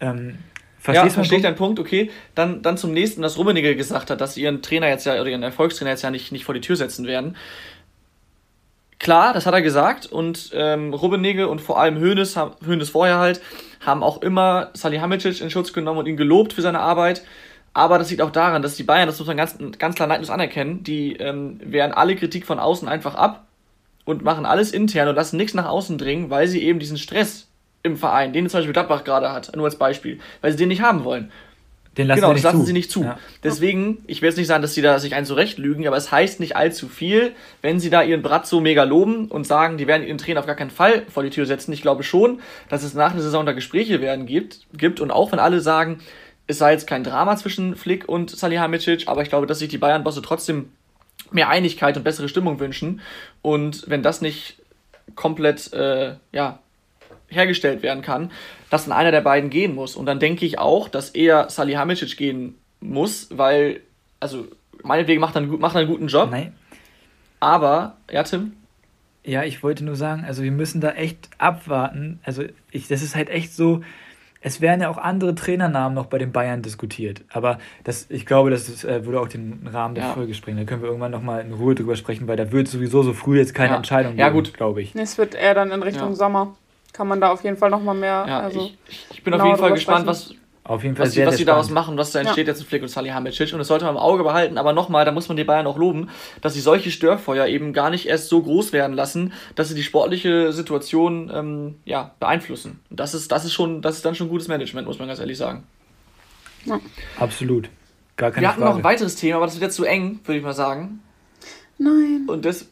ähm, 0.00 0.38
Verstehst 0.84 1.06
ja, 1.06 1.14
verstehe 1.14 1.38
ich 1.38 1.42
deinen 1.42 1.56
Punkt, 1.56 1.78
okay. 1.78 2.10
Dann, 2.34 2.60
dann 2.60 2.76
zum 2.76 2.92
nächsten, 2.92 3.22
dass 3.22 3.38
Rummenigge 3.38 3.74
gesagt 3.74 4.10
hat, 4.10 4.20
dass 4.20 4.34
sie 4.34 4.42
ihren 4.42 4.60
Trainer 4.60 4.86
jetzt 4.88 5.06
ja, 5.06 5.18
oder 5.18 5.30
ihren 5.30 5.42
Erfolgstrainer 5.42 5.92
jetzt 5.92 6.02
ja 6.02 6.10
nicht, 6.10 6.30
nicht 6.30 6.44
vor 6.44 6.54
die 6.54 6.60
Tür 6.60 6.76
setzen 6.76 7.06
werden. 7.06 7.36
Klar, 8.98 9.32
das 9.32 9.46
hat 9.46 9.54
er 9.54 9.62
gesagt 9.62 10.06
und 10.06 10.50
ähm, 10.54 10.94
Rummenigge 10.94 11.48
und 11.48 11.60
vor 11.60 11.80
allem 11.80 11.98
Hoeneß, 12.00 12.36
Hoeneß 12.66 12.90
vorher 12.90 13.18
halt, 13.18 13.40
haben 13.84 14.02
auch 14.02 14.22
immer 14.22 14.70
Salihamidzic 14.74 15.40
in 15.40 15.50
Schutz 15.50 15.72
genommen 15.72 15.98
und 15.98 16.06
ihn 16.06 16.16
gelobt 16.16 16.52
für 16.52 16.62
seine 16.62 16.80
Arbeit. 16.80 17.22
Aber 17.74 17.98
das 17.98 18.08
liegt 18.10 18.22
auch 18.22 18.30
daran, 18.30 18.62
dass 18.62 18.76
die 18.76 18.84
Bayern, 18.84 19.08
das 19.08 19.18
muss 19.18 19.26
man 19.26 19.36
ganz, 19.36 19.58
ganz 19.78 19.96
klar 19.96 20.06
neidlos 20.06 20.30
anerkennen, 20.30 20.84
die 20.84 21.16
ähm, 21.16 21.60
wehren 21.62 21.92
alle 21.92 22.14
Kritik 22.14 22.46
von 22.46 22.60
außen 22.60 22.88
einfach 22.88 23.16
ab 23.16 23.46
und 24.04 24.22
machen 24.22 24.46
alles 24.46 24.70
intern 24.70 25.08
und 25.08 25.16
lassen 25.16 25.36
nichts 25.36 25.54
nach 25.54 25.66
außen 25.68 25.98
dringen, 25.98 26.30
weil 26.30 26.46
sie 26.46 26.62
eben 26.62 26.78
diesen 26.78 26.98
Stress 26.98 27.48
im 27.82 27.96
Verein, 27.96 28.32
den 28.32 28.48
zum 28.48 28.58
Beispiel 28.58 28.72
Gladbach 28.72 29.04
gerade 29.04 29.32
hat, 29.32 29.54
nur 29.56 29.66
als 29.66 29.76
Beispiel, 29.76 30.20
weil 30.40 30.52
sie 30.52 30.58
den 30.58 30.68
nicht 30.68 30.82
haben 30.82 31.04
wollen. 31.04 31.32
Den 31.96 32.08
lassen 32.08 32.20
genau, 32.20 32.32
das 32.32 32.42
lassen 32.42 32.60
zu. 32.60 32.66
sie 32.66 32.72
nicht 32.72 32.90
zu. 32.90 33.04
Ja. 33.04 33.18
Deswegen, 33.42 34.02
ich 34.06 34.20
will 34.20 34.28
jetzt 34.28 34.36
nicht 34.36 34.48
sagen, 34.48 34.62
dass 34.62 34.74
sie 34.74 34.82
da 34.82 34.98
sich 34.98 35.14
einen 35.14 35.26
zurechtlügen, 35.26 35.86
aber 35.86 35.96
es 35.96 36.10
heißt 36.10 36.40
nicht 36.40 36.56
allzu 36.56 36.88
viel, 36.88 37.32
wenn 37.62 37.78
sie 37.78 37.90
da 37.90 38.02
ihren 38.02 38.22
Brat 38.22 38.46
so 38.46 38.60
mega 38.60 38.82
loben 38.82 39.28
und 39.28 39.46
sagen, 39.46 39.78
die 39.78 39.86
werden 39.86 40.06
ihren 40.06 40.18
Trainer 40.18 40.40
auf 40.40 40.46
gar 40.46 40.56
keinen 40.56 40.70
Fall 40.70 41.02
vor 41.08 41.22
die 41.22 41.30
Tür 41.30 41.46
setzen. 41.46 41.72
Ich 41.72 41.82
glaube 41.82 42.02
schon, 42.02 42.40
dass 42.68 42.82
es 42.82 42.94
nach 42.94 43.12
der 43.12 43.22
Saison 43.22 43.46
da 43.46 43.52
Gespräche 43.52 44.00
werden 44.00 44.26
gibt, 44.26 44.66
gibt 44.76 45.00
und 45.00 45.10
auch 45.10 45.30
wenn 45.30 45.38
alle 45.38 45.60
sagen, 45.60 46.00
es 46.46 46.58
sei 46.58 46.72
jetzt 46.72 46.86
kein 46.86 47.04
Drama 47.04 47.36
zwischen 47.36 47.76
Flick 47.76 48.08
und 48.08 48.30
Salihamidzic, 48.30 49.08
aber 49.08 49.22
ich 49.22 49.28
glaube, 49.28 49.46
dass 49.46 49.60
sich 49.60 49.68
die 49.68 49.78
Bayern-Bosse 49.78 50.20
trotzdem 50.20 50.70
mehr 51.30 51.48
Einigkeit 51.48 51.96
und 51.96 52.04
bessere 52.04 52.28
Stimmung 52.28 52.60
wünschen. 52.60 53.00
Und 53.40 53.88
wenn 53.88 54.02
das 54.02 54.20
nicht 54.20 54.56
komplett 55.14 55.72
äh, 55.72 56.14
ja, 56.32 56.58
hergestellt 57.28 57.82
werden 57.82 58.02
kann, 58.02 58.30
dass 58.74 58.86
dann 58.86 58.92
einer 58.92 59.12
der 59.12 59.20
beiden 59.20 59.50
gehen 59.50 59.72
muss. 59.72 59.94
Und 59.94 60.06
dann 60.06 60.18
denke 60.18 60.44
ich 60.44 60.58
auch, 60.58 60.88
dass 60.88 61.10
eher 61.10 61.48
Salihamidzic 61.48 62.16
gehen 62.16 62.56
muss, 62.80 63.28
weil, 63.30 63.82
also 64.18 64.48
meinetwegen 64.82 65.20
macht 65.20 65.36
er 65.36 65.42
einen, 65.42 65.60
macht 65.60 65.76
er 65.76 65.82
einen 65.82 65.88
guten 65.88 66.08
Job. 66.08 66.28
Nein. 66.32 66.54
Aber, 67.38 67.98
ja, 68.10 68.24
Tim? 68.24 68.54
Ja, 69.22 69.44
ich 69.44 69.62
wollte 69.62 69.84
nur 69.84 69.94
sagen, 69.94 70.24
also 70.26 70.42
wir 70.42 70.50
müssen 70.50 70.80
da 70.80 70.90
echt 70.90 71.28
abwarten. 71.38 72.18
Also 72.24 72.42
ich, 72.72 72.88
das 72.88 73.00
ist 73.00 73.14
halt 73.14 73.30
echt 73.30 73.54
so, 73.54 73.82
es 74.40 74.60
werden 74.60 74.80
ja 74.80 74.88
auch 74.88 74.98
andere 74.98 75.36
Trainernamen 75.36 75.94
noch 75.94 76.06
bei 76.06 76.18
den 76.18 76.32
Bayern 76.32 76.60
diskutiert. 76.60 77.22
Aber 77.28 77.58
das, 77.84 78.10
ich 78.10 78.26
glaube, 78.26 78.50
das 78.50 78.68
ist, 78.68 78.82
äh, 78.82 79.06
würde 79.06 79.20
auch 79.20 79.28
den 79.28 79.68
Rahmen 79.72 79.94
der 79.94 80.06
ja. 80.06 80.12
Folge 80.14 80.34
sprengen. 80.34 80.58
Da 80.58 80.64
können 80.64 80.82
wir 80.82 80.88
irgendwann 80.88 81.12
nochmal 81.12 81.42
in 81.42 81.52
Ruhe 81.52 81.76
drüber 81.76 81.94
sprechen, 81.94 82.26
weil 82.26 82.36
da 82.36 82.50
wird 82.50 82.66
sowieso 82.66 83.04
so 83.04 83.12
früh 83.12 83.38
jetzt 83.38 83.54
keine 83.54 83.70
ja. 83.70 83.76
Entscheidung 83.76 84.16
ja, 84.16 84.30
geben, 84.30 84.42
gut. 84.42 84.52
glaube 84.52 84.82
ich. 84.82 84.96
Es 84.96 85.16
wird 85.16 85.36
eher 85.36 85.54
dann 85.54 85.70
in 85.70 85.80
Richtung 85.84 86.08
ja. 86.08 86.14
Sommer. 86.16 86.56
Kann 86.94 87.08
man 87.08 87.20
da 87.20 87.32
auf 87.32 87.42
jeden 87.42 87.56
Fall 87.56 87.70
nochmal 87.70 87.96
mehr. 87.96 88.24
Ja, 88.26 88.40
also 88.40 88.70
ich, 88.88 89.06
ich 89.10 89.24
bin 89.24 89.34
auf 89.34 89.44
jeden 89.44 89.58
Fall 89.58 89.72
gespannt, 89.72 90.06
was, 90.06 90.32
auf 90.62 90.84
jeden 90.84 90.94
Fall 90.94 91.06
was, 91.06 91.12
sehr, 91.12 91.26
was 91.26 91.36
sie 91.36 91.44
daraus 91.44 91.68
machen, 91.68 91.98
was 91.98 92.12
da 92.12 92.20
entsteht 92.20 92.46
ja. 92.46 92.52
jetzt 92.52 92.60
in 92.60 92.66
Flick 92.66 92.82
und 92.82 92.88
Salihamidzic. 92.88 93.52
Und 93.52 93.58
das 93.58 93.66
sollte 93.66 93.84
man 93.84 93.96
im 93.96 94.00
Auge 94.00 94.22
behalten. 94.22 94.58
Aber 94.58 94.72
nochmal, 94.72 95.04
da 95.04 95.10
muss 95.10 95.26
man 95.26 95.36
die 95.36 95.42
Bayern 95.42 95.66
auch 95.66 95.76
loben, 95.76 96.08
dass 96.40 96.54
sie 96.54 96.60
solche 96.60 96.92
Störfeuer 96.92 97.48
eben 97.48 97.72
gar 97.72 97.90
nicht 97.90 98.06
erst 98.06 98.28
so 98.28 98.40
groß 98.40 98.72
werden 98.72 98.94
lassen, 98.94 99.32
dass 99.56 99.68
sie 99.70 99.74
die 99.74 99.82
sportliche 99.82 100.52
Situation 100.52 101.32
ähm, 101.34 101.74
ja, 101.84 102.12
beeinflussen. 102.20 102.78
Und 102.90 103.00
das 103.00 103.12
ist, 103.12 103.32
das 103.32 103.44
ist 103.44 103.54
schon, 103.54 103.82
das 103.82 103.96
ist 103.96 104.04
dann 104.04 104.14
schon 104.14 104.28
gutes 104.28 104.46
Management, 104.46 104.86
muss 104.86 105.00
man 105.00 105.08
ganz 105.08 105.18
ehrlich 105.18 105.36
sagen. 105.36 105.64
Ja. 106.64 106.78
Absolut. 107.18 107.70
Gar 108.16 108.30
keine 108.30 108.42
Wir 108.42 108.48
hatten 108.50 108.60
Frage. 108.60 108.70
noch 108.70 108.78
ein 108.78 108.84
weiteres 108.84 109.16
Thema, 109.16 109.38
aber 109.38 109.46
das 109.46 109.56
wird 109.56 109.64
jetzt 109.64 109.74
zu 109.74 109.84
eng, 109.84 110.20
würde 110.24 110.38
ich 110.38 110.44
mal 110.44 110.54
sagen. 110.54 111.00
Nein. 111.76 112.26
Und 112.28 112.44
das, 112.44 112.68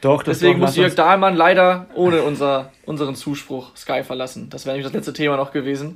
doch, 0.00 0.22
das 0.22 0.38
Deswegen 0.38 0.60
muss 0.60 0.76
Jörg 0.76 0.94
Dahlmann 0.94 1.34
leider 1.34 1.86
ohne 1.94 2.22
unser, 2.22 2.72
unseren 2.84 3.14
Zuspruch 3.14 3.74
Sky 3.76 4.02
verlassen. 4.04 4.50
Das 4.50 4.66
wäre 4.66 4.76
nämlich 4.76 4.90
das 4.90 4.94
letzte 4.94 5.12
Thema 5.12 5.36
noch 5.36 5.52
gewesen. 5.52 5.94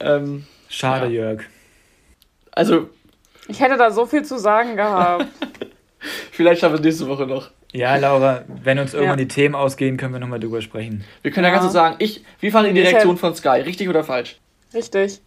Ähm, 0.00 0.46
Schade, 0.68 1.06
ja. 1.06 1.12
Jörg. 1.12 1.42
Also. 2.52 2.90
Ich 3.48 3.60
hätte 3.60 3.76
da 3.76 3.90
so 3.90 4.06
viel 4.06 4.24
zu 4.24 4.38
sagen 4.38 4.76
gehabt. 4.76 5.26
Vielleicht 6.32 6.60
schaffen 6.60 6.74
wir 6.74 6.80
es 6.80 6.84
nächste 6.84 7.08
Woche 7.08 7.26
noch. 7.26 7.50
Ja, 7.72 7.96
Laura, 7.96 8.44
wenn 8.46 8.78
uns 8.78 8.94
irgendwann 8.94 9.18
ja. 9.18 9.24
die 9.24 9.28
Themen 9.28 9.54
ausgehen, 9.54 9.96
können 9.96 10.12
wir 10.12 10.20
nochmal 10.20 10.38
drüber 10.38 10.62
sprechen. 10.62 11.04
Wir 11.22 11.30
können 11.30 11.44
ja, 11.44 11.50
ja 11.50 11.56
ganz 11.56 11.66
so 11.66 11.72
sagen, 11.72 11.96
ich, 11.98 12.24
wie 12.40 12.50
fand 12.50 12.68
ihr 12.68 12.74
die 12.74 12.82
Reaktion 12.82 13.16
von 13.16 13.34
Sky? 13.34 13.60
Richtig 13.60 13.88
oder 13.88 14.04
falsch? 14.04 14.38
Richtig. 14.72 15.20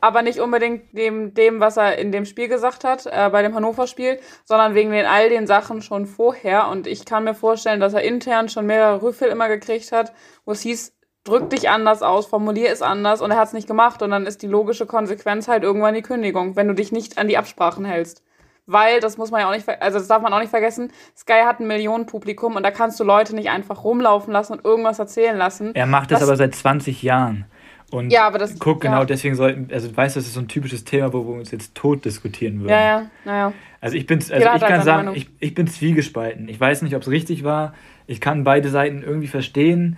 Aber 0.00 0.22
nicht 0.22 0.40
unbedingt 0.40 0.96
dem, 0.96 1.34
dem 1.34 1.60
was 1.60 1.76
er 1.76 1.98
in 1.98 2.12
dem 2.12 2.24
Spiel 2.24 2.48
gesagt 2.48 2.84
hat, 2.84 3.06
äh, 3.06 3.30
bei 3.30 3.42
dem 3.42 3.54
Hannover-Spiel, 3.54 4.18
sondern 4.44 4.74
wegen 4.74 4.90
den 4.90 5.06
all 5.06 5.28
den 5.28 5.46
Sachen 5.46 5.82
schon 5.82 6.06
vorher. 6.06 6.68
Und 6.68 6.86
ich 6.86 7.04
kann 7.04 7.24
mir 7.24 7.34
vorstellen, 7.34 7.80
dass 7.80 7.94
er 7.94 8.02
intern 8.02 8.48
schon 8.48 8.66
mehrere 8.66 9.02
Rüffel 9.02 9.28
immer 9.28 9.48
gekriegt 9.48 9.92
hat, 9.92 10.12
wo 10.44 10.52
es 10.52 10.60
hieß, 10.62 10.96
drück 11.26 11.50
dich 11.50 11.68
anders 11.68 12.02
aus, 12.02 12.26
formulier 12.26 12.70
es 12.70 12.82
anders 12.82 13.20
und 13.20 13.30
er 13.30 13.36
hat 13.36 13.48
es 13.48 13.52
nicht 13.52 13.66
gemacht 13.66 14.02
und 14.02 14.10
dann 14.10 14.26
ist 14.26 14.42
die 14.42 14.46
logische 14.46 14.86
Konsequenz 14.86 15.48
halt 15.48 15.64
irgendwann 15.64 15.94
die 15.94 16.02
Kündigung, 16.02 16.56
wenn 16.56 16.68
du 16.68 16.74
dich 16.74 16.92
nicht 16.92 17.18
an 17.18 17.28
die 17.28 17.36
Absprachen 17.36 17.84
hältst. 17.84 18.22
Weil, 18.68 18.98
das 18.98 19.16
muss 19.16 19.30
man 19.30 19.40
ja 19.40 19.48
auch 19.48 19.54
nicht, 19.54 19.68
also 19.80 19.98
das 19.98 20.08
darf 20.08 20.22
man 20.22 20.32
auch 20.32 20.40
nicht 20.40 20.50
vergessen, 20.50 20.90
Sky 21.16 21.42
hat 21.44 21.60
ein 21.60 21.68
Millionenpublikum 21.68 22.56
und 22.56 22.64
da 22.64 22.72
kannst 22.72 22.98
du 22.98 23.04
Leute 23.04 23.34
nicht 23.34 23.48
einfach 23.48 23.84
rumlaufen 23.84 24.32
lassen 24.32 24.54
und 24.54 24.64
irgendwas 24.64 24.98
erzählen 24.98 25.36
lassen. 25.36 25.72
Er 25.74 25.86
macht 25.86 26.10
das, 26.10 26.18
das 26.20 26.28
aber 26.28 26.36
seit 26.36 26.54
20 26.54 27.02
Jahren. 27.02 27.46
Und 27.90 28.10
ja, 28.10 28.26
aber 28.26 28.38
das, 28.38 28.58
guck, 28.58 28.80
genau 28.80 29.04
deswegen 29.04 29.36
sollten, 29.36 29.72
also 29.72 29.88
du 29.88 29.96
weißt, 29.96 30.16
das 30.16 30.26
ist 30.26 30.34
so 30.34 30.40
ein 30.40 30.48
typisches 30.48 30.84
Thema, 30.84 31.12
wo 31.12 31.24
wir 31.24 31.34
uns 31.34 31.52
jetzt 31.52 31.74
tot 31.74 32.04
diskutieren 32.04 32.60
würden. 32.60 32.70
Ja, 32.70 32.80
ja, 32.80 33.10
naja. 33.24 33.52
Also 33.80 33.96
ich 33.96 34.06
bin, 34.06 34.18
also 34.18 34.34
ich 34.34 34.60
kann 34.60 34.82
sagen, 34.82 35.12
ich, 35.14 35.28
ich 35.38 35.54
bin 35.54 35.68
zwiegespalten. 35.68 36.48
Ich 36.48 36.58
weiß 36.58 36.82
nicht, 36.82 36.96
ob 36.96 37.02
es 37.02 37.08
richtig 37.08 37.44
war. 37.44 37.74
Ich 38.08 38.20
kann 38.20 38.42
beide 38.42 38.70
Seiten 38.70 39.02
irgendwie 39.02 39.28
verstehen. 39.28 39.96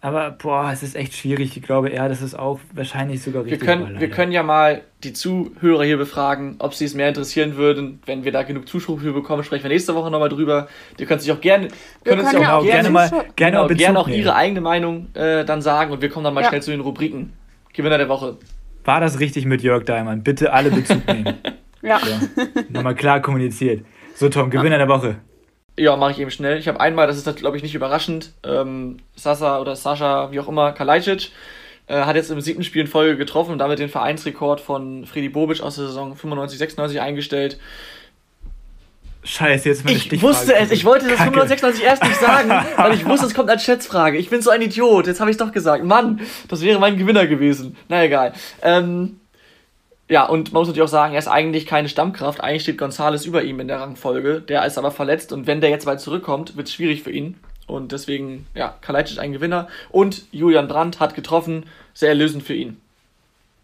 Aber 0.00 0.30
boah, 0.30 0.70
es 0.72 0.84
ist 0.84 0.94
echt 0.94 1.14
schwierig. 1.14 1.56
Ich 1.56 1.62
glaube 1.62 1.88
eher, 1.88 2.08
das 2.08 2.22
ist 2.22 2.38
auch 2.38 2.60
wahrscheinlich 2.72 3.20
sogar 3.20 3.44
richtig. 3.44 3.60
Wir 3.60 3.66
können, 3.66 3.94
war, 3.94 4.00
wir 4.00 4.10
können 4.10 4.30
ja 4.30 4.44
mal 4.44 4.82
die 5.02 5.12
Zuhörer 5.12 5.84
hier 5.84 5.96
befragen, 5.96 6.56
ob 6.60 6.74
sie 6.74 6.84
es 6.84 6.94
mehr 6.94 7.08
interessieren 7.08 7.56
würden. 7.56 8.00
Wenn 8.06 8.22
wir 8.22 8.30
da 8.30 8.44
genug 8.44 8.68
Zuspruch 8.68 9.00
für 9.00 9.12
bekommen, 9.12 9.42
sprechen 9.42 9.64
wir 9.64 9.70
nächste 9.70 9.96
Woche 9.96 10.10
nochmal 10.10 10.28
drüber. 10.28 10.68
Die 11.00 11.04
können 11.04 11.18
sich 11.18 11.32
auch 11.32 11.40
gerne, 11.40 11.68
können 12.04 12.20
uns 12.20 12.32
ja 12.32 12.56
auch, 12.56 12.62
gerne, 12.62 12.82
gerne 12.82 12.90
mal 12.90 13.08
gerne, 13.34 13.56
genau, 13.56 13.66
gerne 13.66 13.98
auch 13.98 14.08
ihre 14.08 14.36
eigene 14.36 14.60
Meinung 14.60 15.08
äh, 15.14 15.44
dann 15.44 15.62
sagen 15.62 15.92
und 15.92 16.00
wir 16.00 16.10
kommen 16.10 16.24
dann 16.24 16.34
mal 16.34 16.42
ja. 16.42 16.48
schnell 16.48 16.62
zu 16.62 16.70
den 16.70 16.80
Rubriken. 16.80 17.32
Gewinner 17.72 17.98
der 17.98 18.08
Woche. 18.08 18.36
War 18.84 19.00
das 19.00 19.18
richtig 19.18 19.46
mit 19.46 19.62
Jörg 19.62 19.84
Daimann? 19.84 20.22
Bitte 20.22 20.52
alle 20.52 20.70
Bezug 20.70 21.06
nehmen. 21.08 21.34
ja. 21.82 21.98
So, 21.98 22.42
nochmal 22.70 22.94
klar 22.94 23.20
kommuniziert. 23.20 23.84
So, 24.14 24.28
Tom, 24.28 24.50
Gewinner 24.50 24.78
ja. 24.78 24.86
der 24.86 24.88
Woche. 24.88 25.16
Ja, 25.78 25.96
mache 25.96 26.12
ich 26.12 26.18
eben 26.18 26.30
schnell. 26.30 26.58
Ich 26.58 26.66
habe 26.68 26.80
einmal, 26.80 27.06
das 27.06 27.16
ist 27.16 27.36
glaube 27.36 27.56
ich 27.56 27.62
nicht 27.62 27.74
überraschend, 27.74 28.32
ähm, 28.44 28.98
Sasa 29.14 29.60
oder 29.60 29.76
Sascha, 29.76 30.32
wie 30.32 30.40
auch 30.40 30.48
immer, 30.48 30.72
Kalajdzic. 30.72 31.30
Äh, 31.86 32.02
hat 32.02 32.16
jetzt 32.16 32.30
im 32.30 32.40
siebten 32.40 32.64
Spiel 32.64 32.82
in 32.82 32.86
Folge 32.86 33.16
getroffen 33.16 33.52
und 33.52 33.58
damit 33.58 33.78
den 33.78 33.88
Vereinsrekord 33.88 34.60
von 34.60 35.06
Freddy 35.06 35.30
Bobic 35.30 35.62
aus 35.62 35.76
der 35.76 35.86
Saison 35.86 36.16
95, 36.16 36.58
96 36.58 37.00
eingestellt. 37.00 37.58
Scheiße, 39.24 39.68
jetzt 39.68 39.84
meine 39.84 39.96
Ich 39.96 40.22
wusste 40.22 40.54
es, 40.54 40.70
ich 40.70 40.84
wollte 40.84 41.06
das 41.06 41.18
95, 41.18 41.60
96 41.60 41.84
erst 41.84 42.02
nicht 42.02 42.20
sagen, 42.20 42.50
weil 42.76 42.94
ich 42.94 43.06
wusste, 43.06 43.26
es 43.26 43.34
kommt 43.34 43.50
als 43.50 43.62
Schätzfrage. 43.62 44.18
Ich 44.18 44.30
bin 44.30 44.42
so 44.42 44.50
ein 44.50 44.62
Idiot, 44.62 45.06
jetzt 45.06 45.20
habe 45.20 45.30
ich 45.30 45.36
doch 45.36 45.52
gesagt. 45.52 45.84
Mann, 45.84 46.20
das 46.48 46.60
wäre 46.60 46.78
mein 46.78 46.96
Gewinner 46.96 47.26
gewesen. 47.26 47.76
Na 47.88 48.04
egal. 48.04 48.32
Ähm, 48.62 49.20
ja, 50.08 50.24
und 50.24 50.52
man 50.52 50.60
muss 50.60 50.68
natürlich 50.68 50.86
auch 50.86 50.92
sagen, 50.92 51.12
er 51.12 51.18
ist 51.18 51.28
eigentlich 51.28 51.66
keine 51.66 51.88
Stammkraft. 51.88 52.40
Eigentlich 52.40 52.62
steht 52.62 52.78
Gonzales 52.78 53.26
über 53.26 53.42
ihm 53.42 53.60
in 53.60 53.68
der 53.68 53.80
Rangfolge. 53.80 54.40
Der 54.40 54.64
ist 54.64 54.78
aber 54.78 54.90
verletzt 54.90 55.32
und 55.32 55.46
wenn 55.46 55.60
der 55.60 55.70
jetzt 55.70 55.84
bald 55.84 56.00
zurückkommt, 56.00 56.56
wird 56.56 56.68
es 56.68 56.74
schwierig 56.74 57.02
für 57.02 57.10
ihn. 57.10 57.38
Und 57.66 57.92
deswegen, 57.92 58.46
ja, 58.54 58.74
Kalajdzic 58.80 59.18
ein 59.18 59.32
Gewinner. 59.32 59.68
Und 59.90 60.24
Julian 60.32 60.68
Brandt 60.68 61.00
hat 61.00 61.14
getroffen. 61.14 61.66
Sehr 61.92 62.08
erlösend 62.08 62.42
für 62.42 62.54
ihn. 62.54 62.80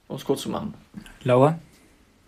Um 0.08 0.16
es 0.16 0.24
kurz 0.26 0.42
zu 0.42 0.50
machen. 0.50 0.74
Laura? 1.22 1.58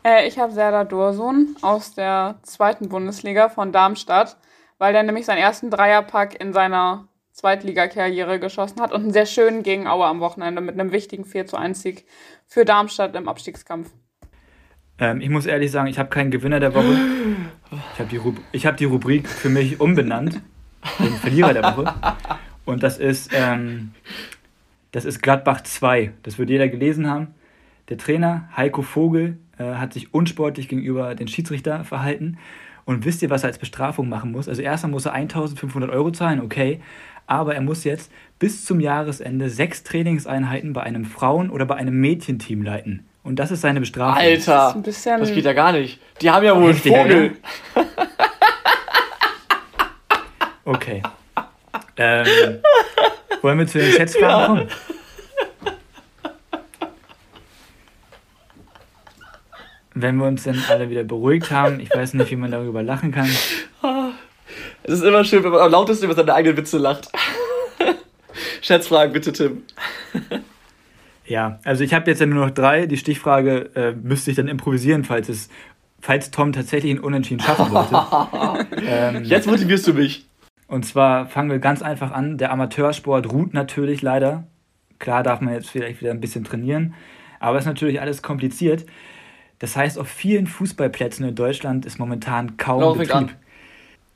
Äh, 0.03 0.27
ich 0.27 0.39
habe 0.39 0.53
Serdar 0.53 0.87
Dursun 0.87 1.57
aus 1.61 1.93
der 1.95 2.37
zweiten 2.43 2.89
Bundesliga 2.89 3.51
von 3.51 3.73
Darmstadt, 3.73 4.39
weil 4.79 4.95
der 4.95 5.03
nämlich 5.03 5.27
seinen 5.27 5.39
ersten 5.39 5.71
Dreierpack 5.71 6.41
in 6.41 6.55
seiner 6.55 7.07
Zweitligakarriere 7.33 8.41
geschossen 8.41 8.81
hat 8.81 8.93
und 8.93 9.03
einen 9.03 9.13
sehr 9.13 9.27
schönen 9.27 9.63
gegen 9.63 9.87
Aue 9.87 10.07
am 10.07 10.21
Wochenende 10.21 10.63
mit 10.63 10.81
einem 10.81 10.93
wichtigen 10.93 11.27
4 11.27 11.47
zu 11.47 11.59
1 11.59 11.83
Sieg 11.83 12.07
für 12.47 12.65
Darmstadt 12.65 13.15
im 13.15 13.29
Abstiegskampf. 13.29 13.91
Ähm, 14.99 15.21
ich 15.21 15.29
muss 15.29 15.47
ehrlich 15.47 15.71
sagen, 15.71 15.89
ich 15.89 15.99
habe 15.99 16.09
keinen 16.09 16.31
Gewinner 16.31 16.61
der 16.61 16.75
Woche. 16.75 16.97
Ich 17.95 18.01
habe 18.01 18.09
die, 18.09 18.17
Rub 18.17 18.37
hab 18.55 18.77
die 18.77 18.85
Rubrik 18.85 19.29
für 19.29 19.49
mich 19.49 19.81
umbenannt. 19.81 20.41
Den 20.99 21.15
Verlierer 21.15 21.53
der 21.53 21.77
Woche. 21.77 21.95
Und 22.65 22.83
das 22.83 22.99
ist, 22.99 23.31
ähm, 23.35 23.93
das 24.93 25.05
ist 25.05 25.23
Gladbach 25.23 25.63
2. 25.63 26.13
Das 26.23 26.39
wird 26.39 26.51
jeder 26.51 26.69
gelesen 26.69 27.09
haben. 27.09 27.29
Der 27.89 27.99
Trainer 27.99 28.49
Heiko 28.57 28.83
Vogel 28.83 29.39
äh, 29.59 29.65
hat 29.75 29.93
sich 29.93 30.15
unsportlich 30.15 30.69
gegenüber 30.69 31.15
den 31.15 31.29
Schiedsrichter 31.29 31.85
verhalten. 31.85 32.39
Und 32.85 33.05
wisst 33.05 33.23
ihr, 33.23 33.31
was 33.31 33.43
er 33.43 33.49
als 33.49 33.59
Bestrafung 33.59 34.09
machen 34.09 34.33
muss? 34.33 34.49
Also 34.49 34.63
erstmal 34.63 34.93
muss 34.93 35.07
er 35.07 35.13
1500 35.13 35.91
Euro 35.91 36.13
zahlen, 36.13 36.41
okay. 36.41 36.81
Aber 37.27 37.55
er 37.55 37.61
muss 37.61 37.85
jetzt 37.85 38.13
bis 38.39 38.65
zum 38.65 38.79
Jahresende 38.79 39.51
sechs 39.51 39.83
Trainingseinheiten 39.83 40.73
bei 40.73 40.83
einem 40.83 41.05
Frauen- 41.05 41.51
oder 41.51 41.67
bei 41.67 41.75
einem 41.75 42.01
Mädchenteam 42.01 42.63
leiten. 42.63 43.05
Und 43.27 43.37
das 43.37 43.51
ist 43.51 43.61
seine 43.63 43.81
Bestrafung. 43.81 44.23
Alter, 44.23 44.73
Das 44.75 44.83
bisschen- 44.83 45.19
das 45.19 45.33
geht 45.33 45.45
ja 45.45 45.53
gar 45.53 45.73
nicht. 45.73 45.99
Die 46.23 46.31
haben 46.31 46.45
ja 46.45 46.55
wohl 46.57 46.71
einen 46.71 46.79
Vogel. 46.79 47.37
Okay. 50.69 51.01
Ähm, 51.97 52.59
wollen 53.41 53.59
wir 53.61 53.67
zu 53.69 53.79
den 53.79 53.93
Schätzfragen 53.93 54.47
kommen? 54.67 54.69
Wenn 59.95 60.17
wir 60.17 60.27
uns 60.27 60.43
dann 60.45 60.63
alle 60.69 60.91
wieder 60.91 61.05
beruhigt 61.05 61.51
haben, 61.51 61.81
ich 61.81 61.91
weiß 61.95 62.15
nicht, 62.15 62.31
wie 62.31 62.37
man 62.37 62.51
darüber 62.51 62.83
lachen 62.83 63.13
kann. 63.13 63.31
Es 64.83 64.93
ist 64.95 65.03
immer 65.05 65.25
schön, 65.25 65.43
wenn 65.43 65.53
man 65.53 65.61
am 65.61 65.71
lautesten 65.71 66.05
über 66.05 66.15
seine 66.15 66.35
eigenen 66.35 66.57
Witze 66.57 66.79
lacht. 66.79 67.09
Schätzfragen 68.61 69.13
bitte, 69.13 69.33
Tim. 69.33 69.63
Ja, 71.27 71.59
also 71.65 71.83
ich 71.83 71.93
habe 71.93 72.11
jetzt 72.11 72.21
ja 72.21 72.27
nur 72.27 72.45
noch 72.45 72.53
drei. 72.53 72.87
Die 72.87 72.97
Stichfrage 72.97 73.71
äh, 73.75 73.93
müsste 73.93 74.31
ich 74.31 74.37
dann 74.37 74.49
improvisieren, 74.49 75.05
falls 75.05 75.29
es, 75.29 75.49
falls 76.01 76.31
Tom 76.31 76.53
tatsächlich 76.53 76.93
einen 76.93 77.01
Unentschieden 77.01 77.41
schaffen 77.41 77.71
wollte. 77.71 78.67
ähm, 78.87 79.25
Jetzt 79.25 79.47
motivierst 79.47 79.87
du 79.89 79.95
mich. 79.95 80.27
Und 80.69 80.85
zwar 80.85 81.27
fangen 81.27 81.51
wir 81.51 81.59
ganz 81.59 81.83
einfach 81.83 82.13
an. 82.13 82.39
Der 82.39 82.53
Amateursport 82.53 83.33
ruht 83.33 83.55
natürlich 83.55 84.03
leider. 84.03 84.47
Klar 84.99 85.23
darf 85.23 85.41
man 85.41 85.55
jetzt 85.55 85.71
vielleicht 85.71 86.01
wieder 86.01 86.11
ein 86.11 86.21
bisschen 86.21 86.45
trainieren, 86.45 86.95
aber 87.39 87.59
es 87.59 87.65
ist 87.65 87.69
natürlich 87.69 88.01
alles 88.01 88.23
kompliziert. 88.23 88.87
Das 89.59 89.77
heißt, 89.77 89.99
auf 89.99 90.09
vielen 90.09 90.47
Fußballplätzen 90.47 91.27
in 91.27 91.35
Deutschland 91.35 91.87
ist 91.87 91.99
momentan 91.99 92.57
kaum 92.57 92.97
fängt 92.97 93.09
Betrieb. 93.09 93.29
an. 93.29 93.31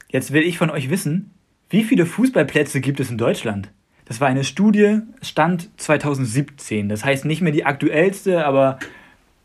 Jetzt 0.09 0.33
will 0.33 0.43
ich 0.43 0.59
von 0.59 0.71
euch 0.71 0.91
wissen, 0.91 1.33
wie 1.69 1.85
viele 1.85 2.05
Fußballplätze 2.05 2.81
gibt 2.81 3.01
es 3.01 3.11
in 3.11 3.19
Deutschland? 3.19 3.71
Das 4.11 4.21
war 4.21 4.27
eine 4.27 4.43
Studie, 4.43 5.03
Stand 5.23 5.71
2017. 5.81 6.89
Das 6.89 7.05
heißt 7.05 7.25
nicht 7.27 7.43
mehr 7.43 7.53
die 7.53 7.65
aktuellste, 7.65 8.45
aber 8.45 8.81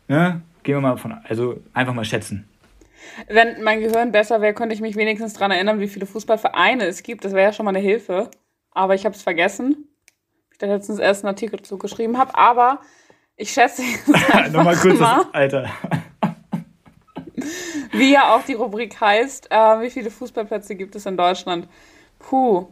ne, 0.08 0.42
gehen 0.64 0.74
wir 0.74 0.80
mal 0.80 0.96
von, 0.96 1.12
also 1.22 1.62
einfach 1.72 1.94
mal 1.94 2.04
schätzen. 2.04 2.48
Wenn 3.28 3.62
mein 3.62 3.78
Gehirn 3.78 4.10
besser 4.10 4.40
wäre, 4.40 4.54
könnte 4.54 4.74
ich 4.74 4.80
mich 4.80 4.96
wenigstens 4.96 5.34
daran 5.34 5.52
erinnern, 5.52 5.78
wie 5.78 5.86
viele 5.86 6.04
Fußballvereine 6.04 6.84
es 6.84 7.04
gibt. 7.04 7.24
Das 7.24 7.32
wäre 7.32 7.44
ja 7.44 7.52
schon 7.52 7.64
mal 7.64 7.76
eine 7.76 7.78
Hilfe. 7.78 8.28
Aber 8.72 8.96
ich 8.96 9.04
habe 9.04 9.14
es 9.14 9.22
vergessen. 9.22 9.86
Ich 10.50 10.58
da 10.58 10.66
letztens 10.66 10.98
erst 10.98 11.24
einen 11.24 11.34
Artikel 11.34 11.58
dazu 11.58 11.78
geschrieben 11.78 12.18
habe. 12.18 12.34
Aber 12.34 12.80
ich 13.36 13.52
schätze 13.52 13.82
jetzt 13.82 14.08
Nochmal 14.52 14.74
kurz 14.74 14.98
mal, 14.98 15.26
Alter. 15.32 15.70
wie 17.92 18.12
ja 18.14 18.34
auch 18.34 18.42
die 18.42 18.54
Rubrik 18.54 19.00
heißt, 19.00 19.46
äh, 19.48 19.80
wie 19.80 19.90
viele 19.90 20.10
Fußballplätze 20.10 20.74
gibt 20.74 20.96
es 20.96 21.06
in 21.06 21.16
Deutschland? 21.16 21.68
Puh. 22.18 22.66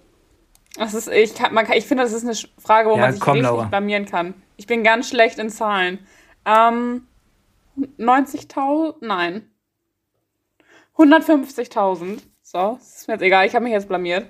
Das 0.76 0.92
ist, 0.94 1.08
ich, 1.08 1.34
kann, 1.34 1.54
man 1.54 1.66
kann, 1.66 1.76
ich 1.76 1.86
finde, 1.86 2.02
das 2.02 2.12
ist 2.12 2.24
eine 2.24 2.34
Frage, 2.58 2.88
wo 2.90 2.94
Ja, 2.96 3.02
man 3.02 3.12
sich 3.12 3.20
komm, 3.20 3.34
richtig 3.34 3.50
Laura. 3.50 3.64
blamieren 3.66 4.06
kann. 4.06 4.34
Ich 4.56 4.66
bin 4.66 4.82
ganz 4.82 5.08
schlecht 5.08 5.38
in 5.38 5.48
Zahlen. 5.50 5.98
Ähm, 6.44 7.06
90.000? 7.98 8.94
Nein. 9.00 9.42
150.000. 10.96 12.18
So, 12.42 12.78
ist 12.80 13.08
mir 13.08 13.14
jetzt 13.14 13.22
egal, 13.22 13.46
ich 13.46 13.54
habe 13.54 13.64
mich 13.64 13.72
jetzt 13.72 13.88
blamiert. 13.88 14.26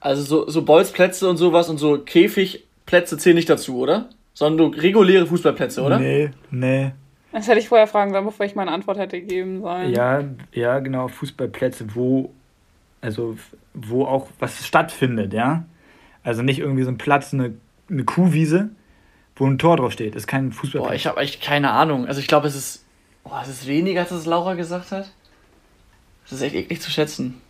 Also 0.00 0.22
so, 0.22 0.48
so 0.50 0.62
Bolzplätze 0.64 1.28
und 1.28 1.36
sowas 1.36 1.68
und 1.68 1.78
so 1.78 1.98
Käfigplätze 1.98 3.18
zählen 3.18 3.36
nicht 3.36 3.48
dazu, 3.48 3.78
oder? 3.78 4.08
Sondern 4.34 4.70
nur 4.72 4.82
reguläre 4.82 5.26
Fußballplätze, 5.26 5.82
oder? 5.82 5.98
Nee, 5.98 6.30
nee. 6.50 6.92
Das 7.30 7.48
hätte 7.48 7.60
ich 7.60 7.68
vorher 7.68 7.86
fragen 7.86 8.12
sollen, 8.12 8.24
bevor 8.24 8.44
ich 8.44 8.54
meine 8.54 8.72
Antwort 8.72 8.98
hätte 8.98 9.20
geben 9.20 9.62
sollen. 9.62 9.92
Ja, 9.92 10.22
ja, 10.52 10.80
genau, 10.80 11.08
Fußballplätze, 11.08 11.94
wo, 11.94 12.30
also, 13.00 13.36
wo 13.74 14.04
auch 14.04 14.28
was 14.38 14.66
stattfindet, 14.66 15.32
ja. 15.32 15.64
Also 16.24 16.42
nicht 16.42 16.58
irgendwie 16.58 16.82
so 16.84 16.90
ein 16.90 16.98
Platz, 16.98 17.32
eine, 17.32 17.54
eine 17.90 18.04
Kuhwiese, 18.04 18.70
wo 19.36 19.46
ein 19.46 19.58
Tor 19.58 19.76
drauf 19.76 19.92
steht. 19.92 20.14
Das 20.14 20.22
ist 20.22 20.26
kein 20.26 20.52
Fußballplatz. 20.52 20.88
Boah, 20.90 20.94
ich 20.94 21.06
habe 21.06 21.20
echt 21.20 21.42
keine 21.42 21.70
Ahnung. 21.70 22.06
Also 22.06 22.20
ich 22.20 22.28
glaube, 22.28 22.46
es 22.46 22.54
ist. 22.54 22.84
Boah, 23.24 23.40
es 23.42 23.48
ist 23.48 23.66
weniger, 23.66 24.00
als 24.00 24.10
es 24.10 24.26
Laura 24.26 24.54
gesagt 24.54 24.90
hat. 24.92 25.12
Das 26.24 26.32
ist 26.32 26.42
echt 26.42 26.54
eklig 26.54 26.80
zu 26.80 26.90
schätzen. 26.90 27.40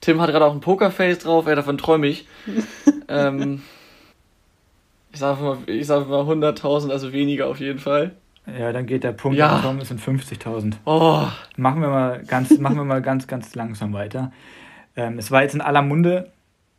Tim 0.00 0.20
hat 0.20 0.30
gerade 0.30 0.44
auch 0.44 0.52
ein 0.52 0.60
Pokerface 0.60 1.20
drauf, 1.20 1.46
ey, 1.46 1.54
davon 1.54 1.78
träume 1.78 2.08
ich. 2.08 2.26
ähm, 3.08 3.62
ich 5.12 5.20
sage 5.20 5.42
mal, 5.42 5.58
ich 5.66 5.86
sag 5.86 6.08
mal 6.08 6.22
100.000, 6.22 6.90
also 6.90 7.12
weniger 7.12 7.46
auf 7.46 7.60
jeden 7.60 7.78
Fall. 7.78 8.16
ja, 8.46 8.72
dann 8.72 8.86
geht 8.86 9.04
der 9.04 9.12
Punkt 9.12 9.38
Ja. 9.38 9.60
Tom, 9.60 9.78
es 9.78 9.88
sind 9.88 10.00
50.000. 10.00 10.74
Oh, 10.86 11.28
Machen 11.56 11.82
wir 11.82 11.88
mal 11.88 12.24
ganz, 12.24 12.58
machen 12.58 12.76
wir 12.76 12.84
mal 12.84 13.02
ganz, 13.02 13.28
ganz 13.28 13.54
langsam 13.54 13.92
weiter. 13.92 14.32
Ähm, 14.96 15.18
es 15.18 15.30
war 15.30 15.42
jetzt 15.42 15.54
in 15.54 15.60
aller 15.60 15.82
Munde 15.82 16.32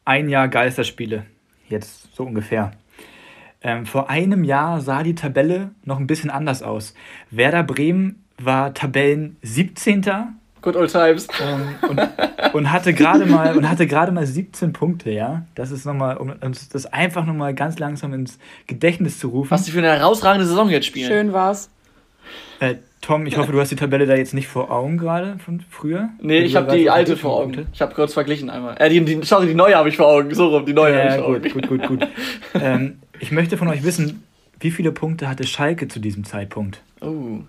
ein 0.05 0.29
Jahr 0.29 0.47
Geisterspiele. 0.47 1.25
Jetzt 1.69 2.15
so 2.15 2.23
ungefähr. 2.23 2.71
Ähm, 3.61 3.85
vor 3.85 4.09
einem 4.09 4.43
Jahr 4.43 4.81
sah 4.81 5.03
die 5.03 5.15
Tabelle 5.15 5.71
noch 5.85 5.99
ein 5.99 6.07
bisschen 6.07 6.29
anders 6.29 6.61
aus. 6.61 6.93
Werder 7.31 7.63
Bremen 7.63 8.23
war 8.37 8.73
Tabellen 8.73 9.37
17. 9.41 10.03
good 10.61 10.75
old 10.75 10.91
times. 10.91 11.27
ähm, 11.41 11.75
und, 11.89 12.01
und 12.53 12.71
hatte 12.71 12.93
gerade 12.93 13.25
mal 13.25 13.55
und 13.55 13.69
hatte 13.69 13.87
gerade 13.87 14.11
mal 14.11 14.25
17 14.25 14.73
Punkte, 14.73 15.11
ja. 15.11 15.45
Das 15.55 15.71
ist 15.71 15.85
nochmal, 15.85 16.17
um 16.17 16.33
uns 16.41 16.67
das 16.69 16.85
einfach 16.87 17.25
nochmal 17.25 17.53
ganz 17.53 17.79
langsam 17.79 18.13
ins 18.13 18.37
Gedächtnis 18.67 19.19
zu 19.19 19.29
rufen. 19.29 19.51
Was 19.51 19.63
die 19.63 19.71
für 19.71 19.79
eine 19.79 19.91
herausragende 19.91 20.45
Saison 20.45 20.69
jetzt 20.69 20.85
spielen. 20.85 21.07
Schön 21.07 21.33
war's. 21.33 21.69
Äh, 22.59 22.75
Tom, 23.03 23.25
ich 23.25 23.37
hoffe, 23.37 23.51
du 23.51 23.59
hast 23.59 23.69
die 23.69 23.75
Tabelle 23.75 24.05
da 24.05 24.15
jetzt 24.15 24.33
nicht 24.33 24.47
vor 24.47 24.71
Augen 24.71 24.97
gerade 24.97 25.37
von 25.37 25.59
früher. 25.69 26.07
Nee, 26.21 26.39
ich 26.39 26.55
habe 26.55 26.73
die 26.73 26.89
alte 26.89 27.17
vor 27.17 27.35
Augen. 27.37 27.67
Ich 27.73 27.81
habe 27.81 27.93
kurz 27.93 28.13
verglichen 28.13 28.49
einmal. 28.49 28.77
Äh, 28.79 28.89
die, 28.89 29.03
die, 29.03 29.19
sorry, 29.23 29.47
die 29.47 29.55
neue 29.55 29.75
habe 29.75 29.89
ich 29.89 29.97
vor 29.97 30.07
Augen. 30.07 30.33
So 30.33 30.47
rum, 30.47 30.65
die 30.65 30.71
neue 30.71 30.95
habe 30.95 31.07
ich 31.07 31.15
Ja, 31.15 31.21
vor 31.21 31.35
Augen. 31.35 31.51
gut, 31.51 31.67
gut, 31.67 31.87
gut, 31.87 32.07
ähm, 32.53 32.99
ich 33.19 33.33
möchte 33.33 33.57
von 33.57 33.67
euch 33.67 33.83
wissen, 33.83 34.23
wie 34.61 34.71
viele 34.71 34.93
Punkte 34.93 35.27
hatte 35.27 35.43
Schalke 35.43 35.89
zu 35.89 35.99
diesem 35.99 36.23
Zeitpunkt? 36.23 36.81
Oh. 37.01 37.39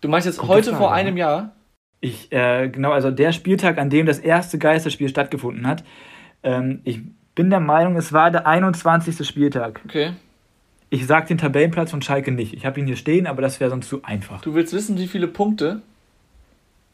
Du 0.00 0.08
meinst 0.08 0.26
jetzt 0.26 0.38
Gute 0.38 0.50
heute 0.50 0.70
Frage, 0.70 0.78
vor 0.78 0.90
ne? 0.92 0.94
einem 0.94 1.16
Jahr? 1.18 1.52
Ich, 2.00 2.32
äh, 2.32 2.70
genau, 2.70 2.92
also 2.92 3.10
der 3.10 3.32
Spieltag, 3.32 3.76
an 3.76 3.90
dem 3.90 4.06
das 4.06 4.18
erste 4.18 4.56
Geisterspiel 4.56 5.10
stattgefunden 5.10 5.66
hat. 5.66 5.84
Ähm, 6.42 6.80
ich 6.84 7.00
bin 7.34 7.50
der 7.50 7.60
Meinung, 7.60 7.96
es 7.96 8.14
war 8.14 8.30
der 8.30 8.46
21. 8.46 9.28
Spieltag. 9.28 9.82
Okay. 9.84 10.12
Ich 10.90 11.06
sag 11.06 11.28
den 11.28 11.38
Tabellenplatz 11.38 11.90
von 11.92 12.02
Schalke 12.02 12.32
nicht. 12.32 12.52
Ich 12.52 12.66
habe 12.66 12.80
ihn 12.80 12.86
hier 12.86 12.96
stehen, 12.96 13.26
aber 13.28 13.42
das 13.42 13.60
wäre 13.60 13.70
sonst 13.70 13.88
zu 13.88 14.02
einfach. 14.02 14.42
Du 14.42 14.54
willst 14.54 14.72
wissen, 14.72 14.98
wie 14.98 15.06
viele 15.06 15.28
Punkte? 15.28 15.82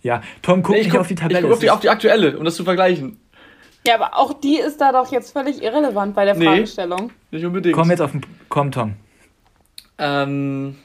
Ja, 0.03 0.23
Tom, 0.43 0.63
guck 0.63 0.77
Nee, 0.77 0.83
nicht 0.85 0.97
auf 0.97 1.09
die 1.09 1.15
Tabelle. 1.15 1.39
Ich 1.41 1.45
guck 1.45 1.53
auf 1.55 1.59
die, 1.61 1.71
auf 1.71 1.81
die 1.81 1.89
aktuelle, 1.89 2.39
um 2.39 2.45
das 2.45 2.55
zu 2.57 2.65
vergleichen. 2.65 3.19
Ja, 3.87 3.95
aber 3.95 4.17
auch 4.17 4.35
die 4.39 4.59
ist 4.59 4.81
da 4.81 4.93
doch 4.93 5.11
jetzt 5.11 5.33
völlig 5.33 5.63
irrelevant 5.63 6.15
bei 6.15 6.25
der 6.27 6.35
Nee. 6.35 6.45
Fragestellung. 6.45 7.11
Nicht 7.31 7.45
unbedingt. 7.45 7.75
komm 7.75 7.89
jetzt 7.91 8.01
auf 8.03 8.13
den. 8.13 8.21
Komm, 8.49 8.71
Tom. 8.71 8.95
Ähm, 9.99 10.77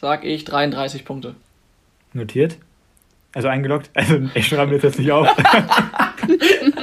sag 0.00 0.24
ich 0.24 0.44
33 0.44 1.04
Punkte. 1.04 1.34
Notiert. 2.14 2.56
Also 3.34 3.48
eingeloggt. 3.48 3.90
Also 3.94 4.18
ich 4.34 4.46
schreibe 4.46 4.68
mir 4.68 4.74
das 4.76 4.84
jetzt 4.84 4.98
nicht 4.98 5.12
auf. 5.12 5.28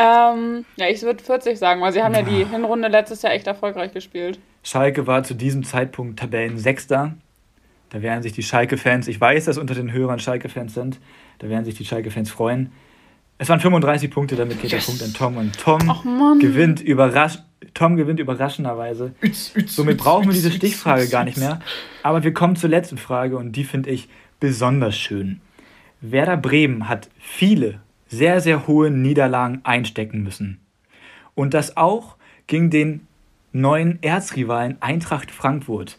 Ähm, 0.00 0.64
ja, 0.76 0.86
ich 0.88 1.02
würde 1.02 1.22
40 1.22 1.58
sagen, 1.58 1.80
weil 1.80 1.92
sie 1.92 2.02
haben 2.02 2.14
ja 2.14 2.22
die 2.22 2.44
Hinrunde 2.44 2.86
letztes 2.86 3.22
Jahr 3.22 3.32
echt 3.32 3.48
erfolgreich 3.48 3.92
gespielt. 3.92 4.38
Schalke 4.62 5.08
war 5.08 5.24
zu 5.24 5.34
diesem 5.34 5.64
Zeitpunkt 5.64 6.20
Tabellensechster. 6.20 7.14
Da 7.90 8.02
werden 8.02 8.22
sich 8.22 8.32
die 8.32 8.42
Schalke-Fans, 8.42 9.08
ich 9.08 9.20
weiß, 9.20 9.46
dass 9.46 9.58
unter 9.58 9.74
den 9.74 9.90
Hörern 9.92 10.18
Schalke-Fans 10.20 10.74
sind, 10.74 10.98
da 11.38 11.48
werden 11.48 11.64
sich 11.64 11.74
die 11.74 11.84
Schalke-Fans 11.84 12.30
freuen. 12.30 12.70
Es 13.38 13.48
waren 13.48 13.60
35 13.60 14.10
Punkte, 14.10 14.36
damit 14.36 14.60
geht 14.60 14.70
Yes. 14.72 14.84
der 14.86 14.92
Punkt 14.92 15.02
an 15.04 15.14
Tom. 15.14 15.36
Und 15.36 15.58
Tom 15.58 15.88
Och, 15.88 16.38
gewinnt 16.40 16.80
überrasch 16.80 17.38
Tom 17.74 17.96
gewinnt 17.96 18.20
überraschenderweise. 18.20 19.14
Üz, 19.22 19.52
üz, 19.56 19.74
Somit 19.74 19.96
üz, 19.96 20.02
brauchen 20.04 20.26
wir 20.26 20.32
diese 20.32 20.52
Stichfrage 20.52 21.08
gar 21.08 21.24
nicht 21.24 21.38
mehr. 21.38 21.60
Aber 22.04 22.22
wir 22.22 22.32
kommen 22.32 22.54
zur 22.56 22.70
letzten 22.70 22.98
Frage 22.98 23.36
und 23.36 23.52
die 23.52 23.64
finde 23.64 23.90
ich 23.90 24.08
besonders 24.38 24.96
schön. 24.96 25.40
Werder 26.00 26.36
Bremen 26.36 26.88
hat 26.88 27.08
viele, 27.18 27.80
sehr, 28.08 28.40
sehr 28.40 28.66
hohe 28.66 28.90
Niederlagen 28.90 29.60
einstecken 29.64 30.22
müssen. 30.22 30.60
Und 31.34 31.54
das 31.54 31.76
auch 31.76 32.16
gegen 32.46 32.70
den 32.70 33.06
neuen 33.52 34.02
Erzrivalen 34.02 34.76
Eintracht 34.80 35.30
Frankfurt. 35.30 35.98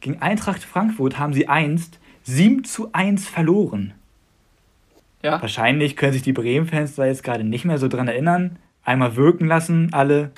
Gegen 0.00 0.20
Eintracht 0.20 0.62
Frankfurt 0.62 1.18
haben 1.18 1.32
sie 1.32 1.48
einst 1.48 1.98
7 2.24 2.64
zu 2.64 2.90
1 2.92 3.28
verloren. 3.28 3.94
Ja. 5.22 5.40
Wahrscheinlich 5.40 5.96
können 5.96 6.12
sich 6.12 6.22
die 6.22 6.32
Bremen-Fans 6.32 6.96
da 6.96 7.06
jetzt 7.06 7.22
gerade 7.22 7.44
nicht 7.44 7.64
mehr 7.64 7.78
so 7.78 7.88
dran 7.88 8.08
erinnern. 8.08 8.58
Einmal 8.82 9.16
wirken 9.16 9.46
lassen, 9.46 9.88
alle. 9.92 10.30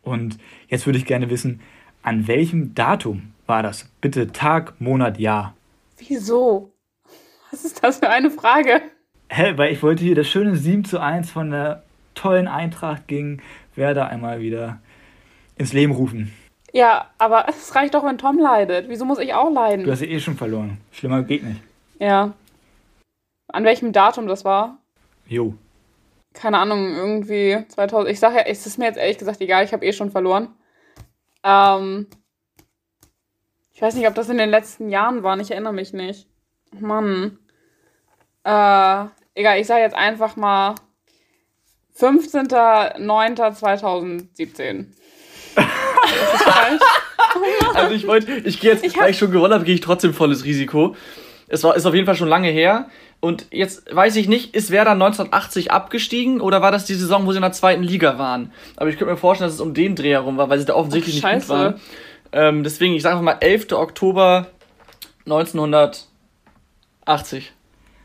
Und 0.00 0.38
jetzt 0.68 0.86
würde 0.86 0.98
ich 0.98 1.04
gerne 1.04 1.28
wissen, 1.28 1.60
an 2.02 2.26
welchem 2.26 2.74
Datum 2.74 3.32
war 3.46 3.62
das? 3.62 3.90
Bitte 4.00 4.32
Tag, 4.32 4.80
Monat, 4.80 5.18
Jahr. 5.18 5.54
Wieso? 5.98 6.72
Was 7.50 7.64
ist 7.64 7.84
das 7.84 7.98
für 7.98 8.08
eine 8.08 8.30
Frage? 8.30 8.80
Hä, 9.34 9.54
weil 9.56 9.72
ich 9.72 9.82
wollte 9.82 10.04
hier 10.04 10.14
das 10.14 10.28
schöne 10.28 10.56
7 10.56 10.84
zu 10.84 11.00
1 11.00 11.30
von 11.30 11.52
der 11.52 11.84
tollen 12.14 12.48
Eintracht 12.48 13.08
gegen 13.08 13.40
Werder 13.74 14.08
einmal 14.08 14.40
wieder 14.40 14.78
ins 15.56 15.72
Leben 15.72 15.94
rufen. 15.94 16.34
Ja, 16.74 17.08
aber 17.16 17.46
es 17.48 17.74
reicht 17.74 17.94
doch, 17.94 18.04
wenn 18.04 18.18
Tom 18.18 18.38
leidet. 18.38 18.90
Wieso 18.90 19.06
muss 19.06 19.18
ich 19.18 19.32
auch 19.32 19.50
leiden? 19.50 19.86
Du 19.86 19.90
hast 19.90 20.02
ja 20.02 20.06
eh 20.06 20.20
schon 20.20 20.36
verloren. 20.36 20.76
Schlimmer 20.90 21.22
geht 21.22 21.44
nicht. 21.44 21.62
Ja. 21.98 22.34
An 23.48 23.64
welchem 23.64 23.94
Datum 23.94 24.26
das 24.26 24.44
war? 24.44 24.76
Jo. 25.26 25.54
Keine 26.34 26.58
Ahnung, 26.58 26.94
irgendwie 26.94 27.64
2000. 27.68 28.12
Ich 28.12 28.20
sage 28.20 28.36
ja, 28.36 28.42
es 28.42 28.66
ist 28.66 28.76
mir 28.76 28.84
jetzt 28.84 28.98
ehrlich 28.98 29.16
gesagt 29.16 29.40
egal, 29.40 29.64
ich 29.64 29.72
habe 29.72 29.86
eh 29.86 29.94
schon 29.94 30.10
verloren. 30.10 30.48
Ähm, 31.42 32.06
ich 33.72 33.80
weiß 33.80 33.94
nicht, 33.94 34.06
ob 34.08 34.14
das 34.14 34.28
in 34.28 34.36
den 34.36 34.50
letzten 34.50 34.90
Jahren 34.90 35.22
war, 35.22 35.40
ich 35.40 35.50
erinnere 35.50 35.72
mich 35.72 35.94
nicht. 35.94 36.28
Mann. 36.78 37.38
Äh, 38.44 39.06
egal, 39.34 39.58
ich 39.60 39.66
sage 39.66 39.82
jetzt 39.82 39.96
einfach 39.96 40.36
mal 40.36 40.74
15.09.2017. 41.98 44.86
Das 45.54 45.64
ist 46.34 46.42
falsch. 46.42 46.82
Also 47.74 47.94
ich 47.94 48.06
wollte, 48.06 48.32
ich 48.32 48.60
gehe 48.60 48.72
jetzt, 48.72 48.84
Ich 48.84 48.98
weil 48.98 49.10
ich 49.10 49.18
schon 49.18 49.30
gewonnen 49.30 49.54
habe, 49.54 49.64
gehe 49.64 49.74
ich 49.74 49.80
trotzdem 49.80 50.12
volles 50.12 50.44
Risiko. 50.44 50.96
Es 51.48 51.64
war, 51.64 51.76
ist 51.76 51.86
auf 51.86 51.94
jeden 51.94 52.06
Fall 52.06 52.16
schon 52.16 52.28
lange 52.28 52.48
her. 52.48 52.88
Und 53.20 53.46
jetzt 53.50 53.94
weiß 53.94 54.16
ich 54.16 54.28
nicht, 54.28 54.54
ist 54.54 54.70
Werder 54.70 54.92
1980 54.92 55.70
abgestiegen 55.70 56.40
oder 56.40 56.60
war 56.60 56.72
das 56.72 56.86
die 56.86 56.94
Saison, 56.94 57.26
wo 57.26 57.32
sie 57.32 57.38
in 57.38 57.42
der 57.42 57.52
zweiten 57.52 57.82
Liga 57.82 58.18
waren? 58.18 58.52
Aber 58.76 58.90
ich 58.90 58.98
könnte 58.98 59.12
mir 59.12 59.18
vorstellen, 59.18 59.48
dass 59.48 59.54
es 59.54 59.60
um 59.60 59.74
den 59.74 59.94
Dreh 59.94 60.10
herum 60.10 60.36
war, 60.38 60.48
weil 60.48 60.58
sie 60.58 60.64
da 60.64 60.74
offensichtlich 60.74 61.24
Ach, 61.24 61.32
nicht 61.32 61.46
gut 61.46 61.50
waren. 61.50 61.80
Ähm, 62.32 62.64
deswegen, 62.64 62.94
ich 62.94 63.02
sage 63.02 63.16
einfach 63.16 63.24
mal 63.24 63.36
11. 63.40 63.72
Oktober 63.72 64.46
1980. 65.26 67.52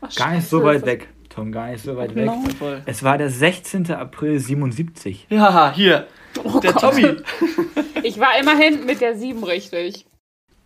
Ach, 0.00 0.14
Gar 0.14 0.34
nicht 0.34 0.48
so 0.48 0.62
weit 0.62 0.86
weg, 0.86 1.08
Tom, 1.38 1.52
gar 1.52 1.68
nicht 1.70 1.82
so 1.84 1.96
weit 1.96 2.14
weg. 2.14 2.26
No. 2.26 2.42
Voll. 2.58 2.82
Es 2.86 3.02
war 3.02 3.18
der 3.18 3.30
16. 3.30 3.90
April 3.92 4.38
77. 4.38 5.26
Ja, 5.30 5.72
hier. 5.74 6.06
Oh 6.44 6.58
Der 6.60 6.72
Gott. 6.72 6.82
Tommy. 6.82 7.06
Ich 8.04 8.20
war 8.20 8.38
immerhin 8.40 8.86
mit 8.86 9.00
der 9.00 9.16
7 9.16 9.42
richtig. 9.42 10.06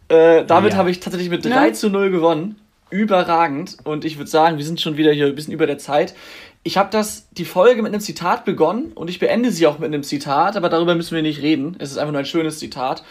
Äh, 0.08 0.44
damit 0.44 0.72
Ja. 0.72 0.78
habe 0.78 0.90
ich 0.90 1.00
tatsächlich 1.00 1.30
mit 1.30 1.44
Ne? 1.44 1.50
3 1.50 1.70
zu 1.70 1.88
0 1.88 2.10
gewonnen. 2.10 2.56
Überragend. 2.90 3.78
Und 3.84 4.04
ich 4.04 4.18
würde 4.18 4.30
sagen, 4.30 4.58
wir 4.58 4.64
sind 4.66 4.80
schon 4.82 4.98
wieder 4.98 5.12
hier 5.12 5.26
ein 5.26 5.34
bisschen 5.34 5.54
über 5.54 5.66
der 5.66 5.78
Zeit. 5.78 6.14
Ich 6.62 6.76
habe 6.76 6.90
das 6.92 7.28
die 7.30 7.46
Folge 7.46 7.82
mit 7.82 7.90
einem 7.92 8.02
Zitat 8.02 8.44
begonnen 8.44 8.92
und 8.92 9.08
ich 9.08 9.18
beende 9.18 9.50
sie 9.50 9.66
auch 9.66 9.78
mit 9.78 9.86
einem 9.86 10.02
Zitat, 10.02 10.56
aber 10.56 10.68
darüber 10.68 10.94
müssen 10.94 11.14
wir 11.16 11.22
nicht 11.22 11.40
reden. 11.42 11.74
Es 11.78 11.90
ist 11.90 11.96
einfach 11.98 12.12
nur 12.12 12.20
ein 12.20 12.26
schönes 12.26 12.58
Zitat. 12.58 13.02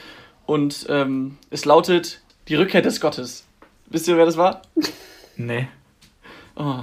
Und 0.46 0.86
ähm, 0.90 1.38
es 1.50 1.66
lautet 1.66 2.22
die 2.48 2.56
Rückkehr 2.56 2.82
des 2.84 3.02
Gottes. 3.02 3.46
Wisst 3.90 4.08
ihr, 4.08 4.18
wer 4.18 4.26
das 4.26 4.38
war? 4.38 4.62
Nee. 5.36 5.68
Oh. 6.56 6.80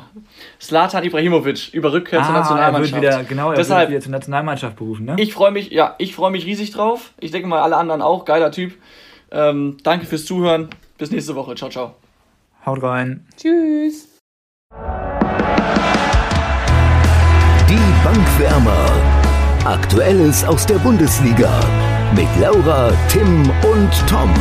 Slatan 0.61 1.05
Ibrahimovic 1.05 1.69
über 1.75 1.93
Rückkehr 1.93 2.23
zur 2.23 2.29
Ah, 2.31 2.31
er 2.31 2.35
wird 2.35 2.45
Nationalmannschaft. 2.51 3.03
wieder, 3.03 3.25
genau, 3.25 3.51
er 3.51 3.57
Deshalb- 3.57 3.81
wird 3.81 3.91
wieder 3.91 4.01
zur 4.01 4.13
Nationalmannschaft 4.13 4.77
berufen, 4.77 5.05
ne? 5.05 5.17
Ich 5.19 5.33
freue 5.35 5.51
mich, 5.51 5.71
ja, 5.71 5.95
ich 5.99 6.15
freue 6.15 6.31
mich 6.31 6.47
riesig 6.47 6.71
drauf. 6.71 7.13
Ich 7.21 7.31
denke 7.31 7.49
mal, 7.49 7.61
alle 7.61 7.77
anderen 7.77 8.01
auch. 8.03 8.25
Geiler 8.25 8.51
Typ. 8.51 8.75
Ähm, 9.31 9.77
danke 9.83 10.07
fürs 10.07 10.25
Zuhören. 10.25 10.69
Bis 10.97 11.11
nächste 11.11 11.35
Woche. 11.37 11.55
Ciao, 11.55 11.71
ciao. 11.71 11.95
Haut 12.65 12.83
rein. 12.83 13.27
Tschüss. 13.37 14.09
Die 17.69 18.05
Bankwärmer. 18.05 18.87
Aktuelles 19.65 20.45
aus 20.45 20.65
der 20.67 20.77
Bundesliga. 20.77 21.61
Mit 22.17 22.27
Laura, 22.41 22.91
Tim 23.11 23.43
und 23.71 23.91
Tom. 24.09 24.33